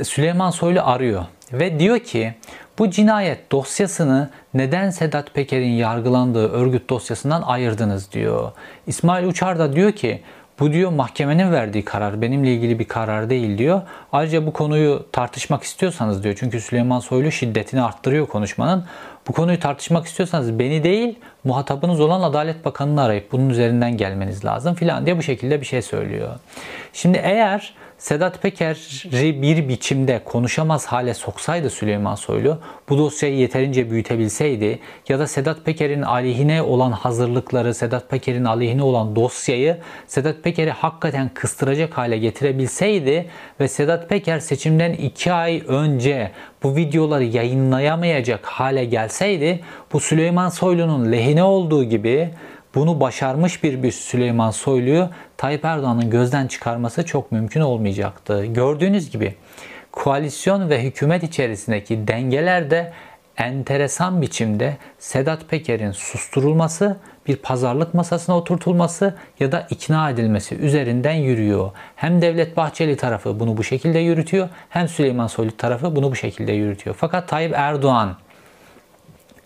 Süleyman 0.03 0.49
Soylu 0.49 0.81
arıyor 0.81 1.25
ve 1.53 1.79
diyor 1.79 1.99
ki 1.99 2.33
bu 2.79 2.89
cinayet 2.89 3.51
dosyasını 3.51 4.29
neden 4.53 4.89
Sedat 4.89 5.33
Peker'in 5.33 5.71
yargılandığı 5.71 6.51
örgüt 6.51 6.89
dosyasından 6.89 7.41
ayırdınız 7.41 8.11
diyor. 8.11 8.51
İsmail 8.87 9.27
Uçar 9.27 9.59
da 9.59 9.73
diyor 9.73 9.91
ki 9.91 10.21
bu 10.59 10.73
diyor 10.73 10.91
mahkemenin 10.91 11.51
verdiği 11.51 11.85
karar 11.85 12.21
benimle 12.21 12.53
ilgili 12.53 12.79
bir 12.79 12.87
karar 12.87 13.29
değil 13.29 13.57
diyor. 13.57 13.81
Ayrıca 14.11 14.45
bu 14.45 14.53
konuyu 14.53 15.05
tartışmak 15.11 15.63
istiyorsanız 15.63 16.23
diyor. 16.23 16.35
Çünkü 16.39 16.61
Süleyman 16.61 16.99
Soylu 16.99 17.31
şiddetini 17.31 17.81
arttırıyor 17.81 18.27
konuşmanın. 18.27 18.85
Bu 19.27 19.33
konuyu 19.33 19.59
tartışmak 19.59 20.05
istiyorsanız 20.05 20.59
beni 20.59 20.83
değil 20.83 21.19
muhatabınız 21.43 21.99
olan 21.99 22.21
Adalet 22.21 22.65
Bakanı'nı 22.65 23.03
arayıp 23.03 23.31
bunun 23.31 23.49
üzerinden 23.49 23.97
gelmeniz 23.97 24.45
lazım 24.45 24.75
filan 24.75 25.05
diye 25.05 25.17
bu 25.17 25.23
şekilde 25.23 25.61
bir 25.61 25.65
şey 25.65 25.81
söylüyor. 25.81 26.29
Şimdi 26.93 27.17
eğer 27.23 27.73
Sedat 28.01 28.41
Peker'i 28.41 29.41
bir 29.41 29.69
biçimde 29.69 30.21
konuşamaz 30.25 30.85
hale 30.85 31.13
soksaydı 31.13 31.69
Süleyman 31.69 32.15
Soylu, 32.15 32.59
bu 32.89 32.97
dosyayı 32.97 33.35
yeterince 33.35 33.91
büyütebilseydi 33.91 34.79
ya 35.09 35.19
da 35.19 35.27
Sedat 35.27 35.65
Peker'in 35.65 36.01
aleyhine 36.01 36.61
olan 36.61 36.91
hazırlıkları, 36.91 37.73
Sedat 37.73 38.09
Peker'in 38.09 38.45
aleyhine 38.45 38.83
olan 38.83 39.15
dosyayı 39.15 39.77
Sedat 40.07 40.43
Peker'i 40.43 40.71
hakikaten 40.71 41.31
kıstıracak 41.33 41.97
hale 41.97 42.17
getirebilseydi 42.17 43.29
ve 43.59 43.67
Sedat 43.67 44.09
Peker 44.09 44.39
seçimden 44.39 44.93
2 44.93 45.33
ay 45.33 45.63
önce 45.67 46.31
bu 46.63 46.75
videoları 46.75 47.23
yayınlayamayacak 47.23 48.45
hale 48.45 48.85
gelseydi 48.85 49.59
bu 49.93 49.99
Süleyman 49.99 50.49
Soylu'nun 50.49 51.11
lehine 51.11 51.43
olduğu 51.43 51.83
gibi 51.83 52.29
bunu 52.75 52.99
başarmış 52.99 53.63
bir 53.63 53.83
bir 53.83 53.91
Süleyman 53.91 54.51
Soylu'yu 54.51 55.09
Tayyip 55.37 55.65
Erdoğan'ın 55.65 56.09
gözden 56.09 56.47
çıkarması 56.47 57.05
çok 57.05 57.31
mümkün 57.31 57.61
olmayacaktı. 57.61 58.45
Gördüğünüz 58.45 59.11
gibi 59.11 59.35
koalisyon 59.91 60.69
ve 60.69 60.83
hükümet 60.83 61.23
içerisindeki 61.23 62.07
dengeler 62.07 62.71
de 62.71 62.93
enteresan 63.37 64.21
biçimde 64.21 64.77
Sedat 64.99 65.49
Peker'in 65.49 65.91
susturulması, 65.91 66.97
bir 67.27 67.35
pazarlık 67.35 67.93
masasına 67.93 68.37
oturtulması 68.37 69.15
ya 69.39 69.51
da 69.51 69.67
ikna 69.69 70.09
edilmesi 70.09 70.55
üzerinden 70.55 71.13
yürüyor. 71.13 71.71
Hem 71.95 72.21
Devlet 72.21 72.57
Bahçeli 72.57 72.97
tarafı 72.97 73.39
bunu 73.39 73.57
bu 73.57 73.63
şekilde 73.63 73.99
yürütüyor, 73.99 74.49
hem 74.69 74.87
Süleyman 74.87 75.27
Soylu 75.27 75.57
tarafı 75.57 75.95
bunu 75.95 76.11
bu 76.11 76.15
şekilde 76.15 76.51
yürütüyor. 76.51 76.95
Fakat 76.99 77.27
Tayyip 77.27 77.53
Erdoğan 77.55 78.17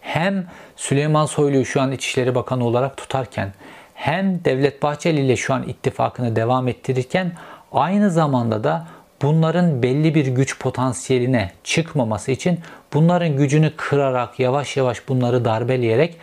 hem 0.05 0.47
Süleyman 0.75 1.25
Soylu'yu 1.25 1.65
şu 1.65 1.81
an 1.81 1.91
İçişleri 1.91 2.35
Bakanı 2.35 2.65
olarak 2.65 2.97
tutarken 2.97 3.53
hem 3.93 4.45
Devlet 4.45 4.83
Bahçeli 4.83 5.21
ile 5.21 5.35
şu 5.35 5.53
an 5.53 5.63
ittifakını 5.63 6.35
devam 6.35 6.67
ettirirken 6.67 7.31
aynı 7.71 8.11
zamanda 8.11 8.63
da 8.63 8.87
bunların 9.21 9.83
belli 9.83 10.15
bir 10.15 10.25
güç 10.27 10.59
potansiyeline 10.59 11.51
çıkmaması 11.63 12.31
için 12.31 12.59
bunların 12.93 13.37
gücünü 13.37 13.71
kırarak 13.77 14.39
yavaş 14.39 14.77
yavaş 14.77 15.07
bunları 15.09 15.45
darbeleyerek 15.45 16.17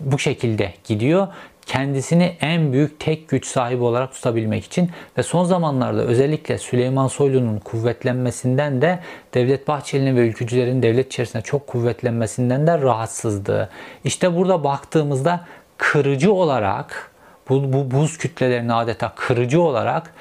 bu 0.00 0.18
şekilde 0.18 0.74
gidiyor 0.84 1.28
kendisini 1.68 2.36
en 2.40 2.72
büyük 2.72 3.00
tek 3.00 3.28
güç 3.28 3.46
sahibi 3.46 3.82
olarak 3.82 4.12
tutabilmek 4.12 4.64
için 4.64 4.90
ve 5.18 5.22
son 5.22 5.44
zamanlarda 5.44 6.02
özellikle 6.02 6.58
Süleyman 6.58 7.08
Soylu'nun 7.08 7.58
kuvvetlenmesinden 7.58 8.82
de 8.82 8.98
Devlet 9.34 9.68
Bahçeli'nin 9.68 10.16
ve 10.16 10.28
ülkücülerin 10.28 10.82
devlet 10.82 11.06
içerisinde 11.06 11.42
çok 11.42 11.66
kuvvetlenmesinden 11.66 12.66
de 12.66 12.80
rahatsızdı. 12.80 13.68
İşte 14.04 14.36
burada 14.36 14.64
baktığımızda 14.64 15.44
kırıcı 15.76 16.32
olarak 16.32 17.10
bu, 17.48 17.72
bu 17.72 17.90
buz 17.90 18.18
kütlelerini 18.18 18.74
adeta 18.74 19.12
kırıcı 19.16 19.62
olarak 19.62 20.14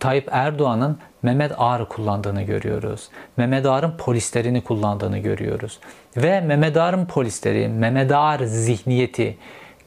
Tayyip 0.00 0.28
Erdoğan'ın 0.30 0.98
Mehmet 1.22 1.52
Ağar'ı 1.58 1.88
kullandığını 1.88 2.42
görüyoruz. 2.42 3.08
Mehmet 3.36 3.66
Ağar'ın 3.66 3.96
polislerini 3.96 4.64
kullandığını 4.64 5.18
görüyoruz. 5.18 5.78
Ve 6.16 6.40
Mehmet 6.40 6.76
Ağar'ın 6.76 7.06
polisleri, 7.06 7.68
Mehmet 7.68 8.12
Ağar 8.12 8.38
zihniyeti, 8.38 9.36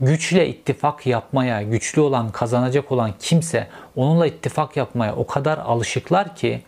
güçle 0.01 0.47
ittifak 0.47 1.05
yapmaya, 1.05 1.61
güçlü 1.61 2.01
olan, 2.01 2.29
kazanacak 2.31 2.91
olan 2.91 3.11
kimse 3.19 3.67
onunla 3.95 4.27
ittifak 4.27 4.77
yapmaya 4.77 5.15
o 5.15 5.27
kadar 5.27 5.57
alışıklar 5.57 6.35
ki 6.35 6.61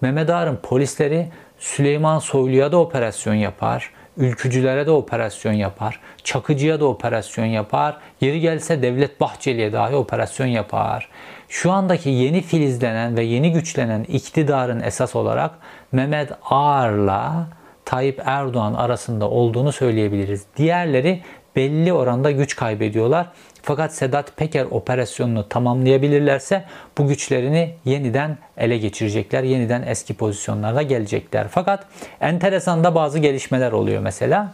Mehmet 0.00 0.30
Ağar'ın 0.30 0.56
polisleri 0.56 1.28
Süleyman 1.58 2.18
Soylu'ya 2.18 2.72
da 2.72 2.76
operasyon 2.76 3.34
yapar, 3.34 3.90
ülkücülere 4.16 4.86
de 4.86 4.90
operasyon 4.90 5.52
yapar, 5.52 6.00
Çakıcı'ya 6.24 6.80
da 6.80 6.84
operasyon 6.84 7.44
yapar, 7.44 7.96
yeri 8.20 8.40
gelse 8.40 8.82
Devlet 8.82 9.20
Bahçeli'ye 9.20 9.72
dahi 9.72 9.94
operasyon 9.94 10.46
yapar. 10.46 11.08
Şu 11.48 11.72
andaki 11.72 12.10
yeni 12.10 12.42
filizlenen 12.42 13.16
ve 13.16 13.22
yeni 13.22 13.52
güçlenen 13.52 14.02
iktidarın 14.02 14.80
esas 14.80 15.16
olarak 15.16 15.50
Mehmet 15.92 16.32
Ağar'la 16.50 17.46
Tayyip 17.84 18.22
Erdoğan 18.24 18.74
arasında 18.74 19.30
olduğunu 19.30 19.72
söyleyebiliriz. 19.72 20.44
Diğerleri 20.56 21.22
belli 21.56 21.92
oranda 21.92 22.30
güç 22.30 22.56
kaybediyorlar. 22.56 23.26
Fakat 23.62 23.94
Sedat 23.94 24.36
Peker 24.36 24.66
operasyonunu 24.70 25.48
tamamlayabilirlerse 25.48 26.64
bu 26.98 27.08
güçlerini 27.08 27.74
yeniden 27.84 28.38
ele 28.56 28.78
geçirecekler. 28.78 29.42
Yeniden 29.42 29.82
eski 29.82 30.14
pozisyonlarda 30.14 30.82
gelecekler. 30.82 31.48
Fakat 31.50 31.86
enteresan 32.20 32.84
da 32.84 32.94
bazı 32.94 33.18
gelişmeler 33.18 33.72
oluyor 33.72 34.02
mesela. 34.02 34.52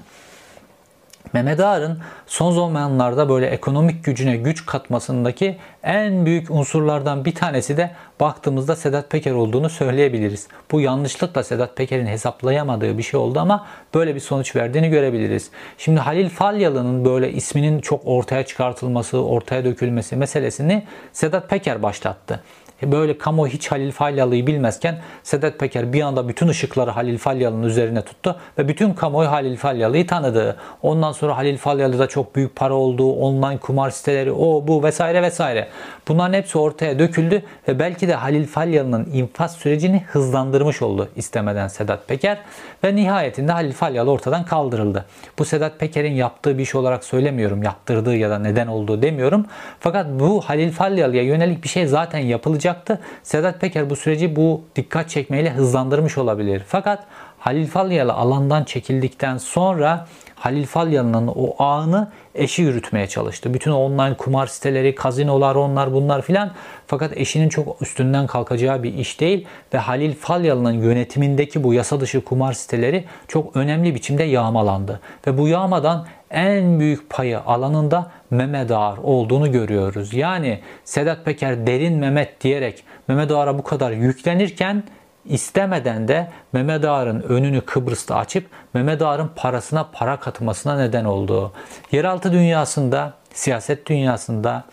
Mehmet 1.33 1.61
Ağar'ın 1.61 1.99
son 2.27 2.53
zamanlarda 2.53 3.29
böyle 3.29 3.47
ekonomik 3.47 4.05
gücüne 4.05 4.37
güç 4.37 4.67
katmasındaki 4.67 5.57
en 5.83 6.27
büyük 6.27 6.51
unsurlardan 6.51 7.25
bir 7.25 7.35
tanesi 7.35 7.77
de 7.77 7.91
baktığımızda 8.21 8.77
Sedat 8.77 9.11
Peker 9.11 9.33
olduğunu 9.33 9.69
söyleyebiliriz. 9.69 10.49
Bu 10.73 10.81
yanlışlıkla 10.81 11.43
Sedat 11.43 11.77
Peker'in 11.77 12.07
hesaplayamadığı 12.07 12.99
bir 12.99 13.03
şey 13.03 13.21
oldu 13.21 13.41
ama 13.41 13.67
böyle 13.95 14.15
bir 14.15 14.21
sonuç 14.21 14.57
verdiğini 14.57 14.91
görebiliriz. 14.91 15.51
Şimdi 15.79 16.01
Halil 16.01 16.29
Falyalı'nın 16.29 17.05
böyle 17.05 17.33
isminin 17.33 17.81
çok 17.81 18.01
ortaya 18.05 18.47
çıkartılması, 18.47 19.25
ortaya 19.25 19.65
dökülmesi 19.65 20.17
meselesini 20.17 20.83
Sedat 21.13 21.51
Peker 21.51 21.83
başlattı. 21.83 22.41
Böyle 22.83 23.19
kamu 23.19 23.49
hiç 23.49 23.73
Halil 23.73 23.93
Falyalı'yı 23.93 24.47
bilmezken 24.47 24.99
Sedat 25.23 25.59
Peker 25.59 25.93
bir 25.93 26.03
anda 26.03 26.29
bütün 26.29 26.49
ışıkları 26.49 26.91
Halil 26.91 27.19
Falyalı'nın 27.19 27.63
üzerine 27.63 28.03
tuttu 28.03 28.37
ve 28.59 28.69
bütün 28.69 28.95
kamuoyu 28.95 29.31
Halil 29.31 29.57
Falyalı'yı 29.57 30.07
tanıdı. 30.07 30.57
Ondan 30.83 31.13
sonra 31.13 31.37
Halil 31.37 31.57
Falyalı'da 31.57 32.07
çok 32.07 32.37
büyük 32.37 32.57
para 32.57 32.75
olduğu, 32.75 33.13
online 33.13 33.59
kumar 33.59 33.91
siteleri, 33.91 34.33
o 34.33 34.67
bu 34.67 34.83
vesaire 34.83 35.23
vesaire. 35.23 35.69
Bunların 36.09 36.35
hepsi 36.35 36.59
ortaya 36.59 36.99
döküldü 36.99 37.43
ve 37.69 37.79
belki 37.79 38.09
de 38.09 38.15
Halil 38.15 38.47
Falyalı'nın 38.47 39.09
infaz 39.13 39.57
sürecini 39.57 40.03
hızlandırmış 40.09 40.83
oldu 40.83 41.09
istemeden 41.17 41.69
Sedat 41.69 42.09
Peker 42.09 42.39
ve 42.85 42.97
nihayetinde 42.97 43.53
Halil 43.53 43.73
Falyalı 43.73 44.11
ortadan 44.11 44.45
kaldırıldı. 44.45 45.05
Bu 45.39 45.45
Sedat 45.45 45.79
Peker'in 45.79 46.15
yaptığı 46.15 46.59
bir 46.59 46.63
iş 46.63 46.75
olarak 46.75 47.05
söylemiyorum. 47.05 47.63
Yaptırdığı 47.63 48.17
ya 48.17 48.31
da 48.31 48.39
neden 48.39 48.67
olduğu 48.67 49.03
demiyorum. 49.03 49.47
Fakat 49.81 50.07
bu 50.11 50.41
Halil 50.41 50.73
Falyalı'ya 50.73 51.23
yönelik 51.23 51.65
bir 51.65 51.69
şey 51.69 51.87
zaten 51.87 52.19
yapılacak 52.19 52.66
olacaktı. 52.67 53.01
Sedat 53.23 53.61
Peker 53.61 53.91
bu 53.91 53.97
süreci 53.97 54.37
bu 54.37 54.63
dikkat 54.77 55.11
çekmeyle 55.11 55.51
hızlandırmış 55.51 56.19
olabilir. 56.19 56.63
Fakat 56.67 57.05
Halil 57.39 57.67
Falyalı 57.67 58.13
alandan 58.13 58.65
çekildikten 58.65 59.39
sonra 59.39 60.07
Halil 60.35 60.67
Falyalı'nın 60.67 61.27
o 61.27 61.55
ağını 61.59 62.11
eşi 62.35 62.63
yürütmeye 62.63 63.07
çalıştı. 63.07 63.55
Bütün 63.55 63.71
online 63.71 64.17
kumar 64.17 64.47
siteleri, 64.47 64.95
kazinolar, 64.95 65.55
onlar 65.55 65.93
bunlar 65.93 66.23
filan. 66.23 66.51
Fakat 66.87 67.17
eşinin 67.17 67.49
çok 67.49 67.83
üstünden 67.83 68.27
kalkacağı 68.27 68.83
bir 68.83 68.95
iş 68.95 69.21
değil 69.21 69.47
ve 69.75 69.79
Halil 69.79 70.15
Falyalı'nın 70.15 70.73
yönetimindeki 70.73 71.65
bu 71.65 71.75
yasa 71.75 72.01
dışı 72.01 72.25
kumar 72.25 72.53
siteleri 72.53 73.05
çok 73.29 73.57
önemli 73.57 73.95
biçimde 73.95 74.25
yağmalandı. 74.25 75.01
Ve 75.27 75.39
bu 75.39 75.49
yağmadan 75.49 76.07
en 76.31 76.81
büyük 76.81 77.11
payı 77.11 77.41
alanında 77.41 78.11
Mehmet 78.31 78.71
Ağar 78.71 78.97
olduğunu 78.97 79.53
görüyoruz. 79.53 80.15
Yani 80.15 80.61
Sedat 80.85 81.25
Peker 81.25 81.67
derin 81.67 81.99
Mehmet 81.99 82.41
diyerek 82.41 82.85
Mehmet 83.09 83.31
Ağar'a 83.31 83.59
bu 83.59 83.63
kadar 83.63 83.91
yüklenirken 83.91 84.83
istemeden 85.25 86.09
de 86.09 86.31
Mehmet 86.53 86.85
Ağar'ın 86.85 87.21
önünü 87.21 87.61
Kıbrıs'ta 87.61 88.17
açıp 88.17 88.47
Mehmet 88.75 89.03
Ağar'ın 89.03 89.31
parasına 89.37 89.89
para 89.93 90.17
katmasına 90.17 90.77
neden 90.77 91.05
oldu. 91.05 91.53
Yeraltı 91.93 92.33
dünyasında, 92.33 93.15
siyaset 93.35 93.87
dünyasında 93.87 94.65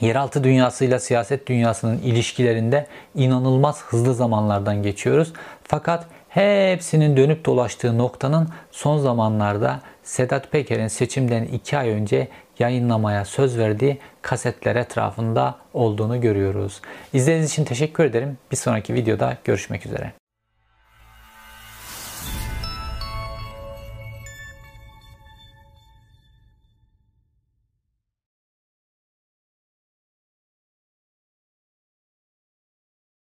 yeraltı 0.00 0.44
dünyasıyla 0.44 0.98
siyaset 0.98 1.46
dünyasının 1.46 1.98
ilişkilerinde 1.98 2.86
inanılmaz 3.14 3.82
hızlı 3.82 4.14
zamanlardan 4.14 4.82
geçiyoruz. 4.82 5.32
Fakat 5.62 6.06
hepsinin 6.28 7.16
dönüp 7.16 7.44
dolaştığı 7.44 7.98
noktanın 7.98 8.48
son 8.70 8.98
zamanlarda 8.98 9.80
Sedat 10.04 10.52
Peker'in 10.52 10.88
seçimden 10.88 11.44
2 11.44 11.78
ay 11.78 11.90
önce 11.90 12.28
yayınlamaya 12.58 13.24
söz 13.24 13.58
verdiği 13.58 13.98
kasetler 14.22 14.76
etrafında 14.76 15.58
olduğunu 15.74 16.20
görüyoruz. 16.20 16.80
İzlediğiniz 17.12 17.50
için 17.50 17.64
teşekkür 17.64 18.04
ederim. 18.04 18.38
Bir 18.50 18.56
sonraki 18.56 18.94
videoda 18.94 19.36
görüşmek 19.44 19.86
üzere. 19.86 20.23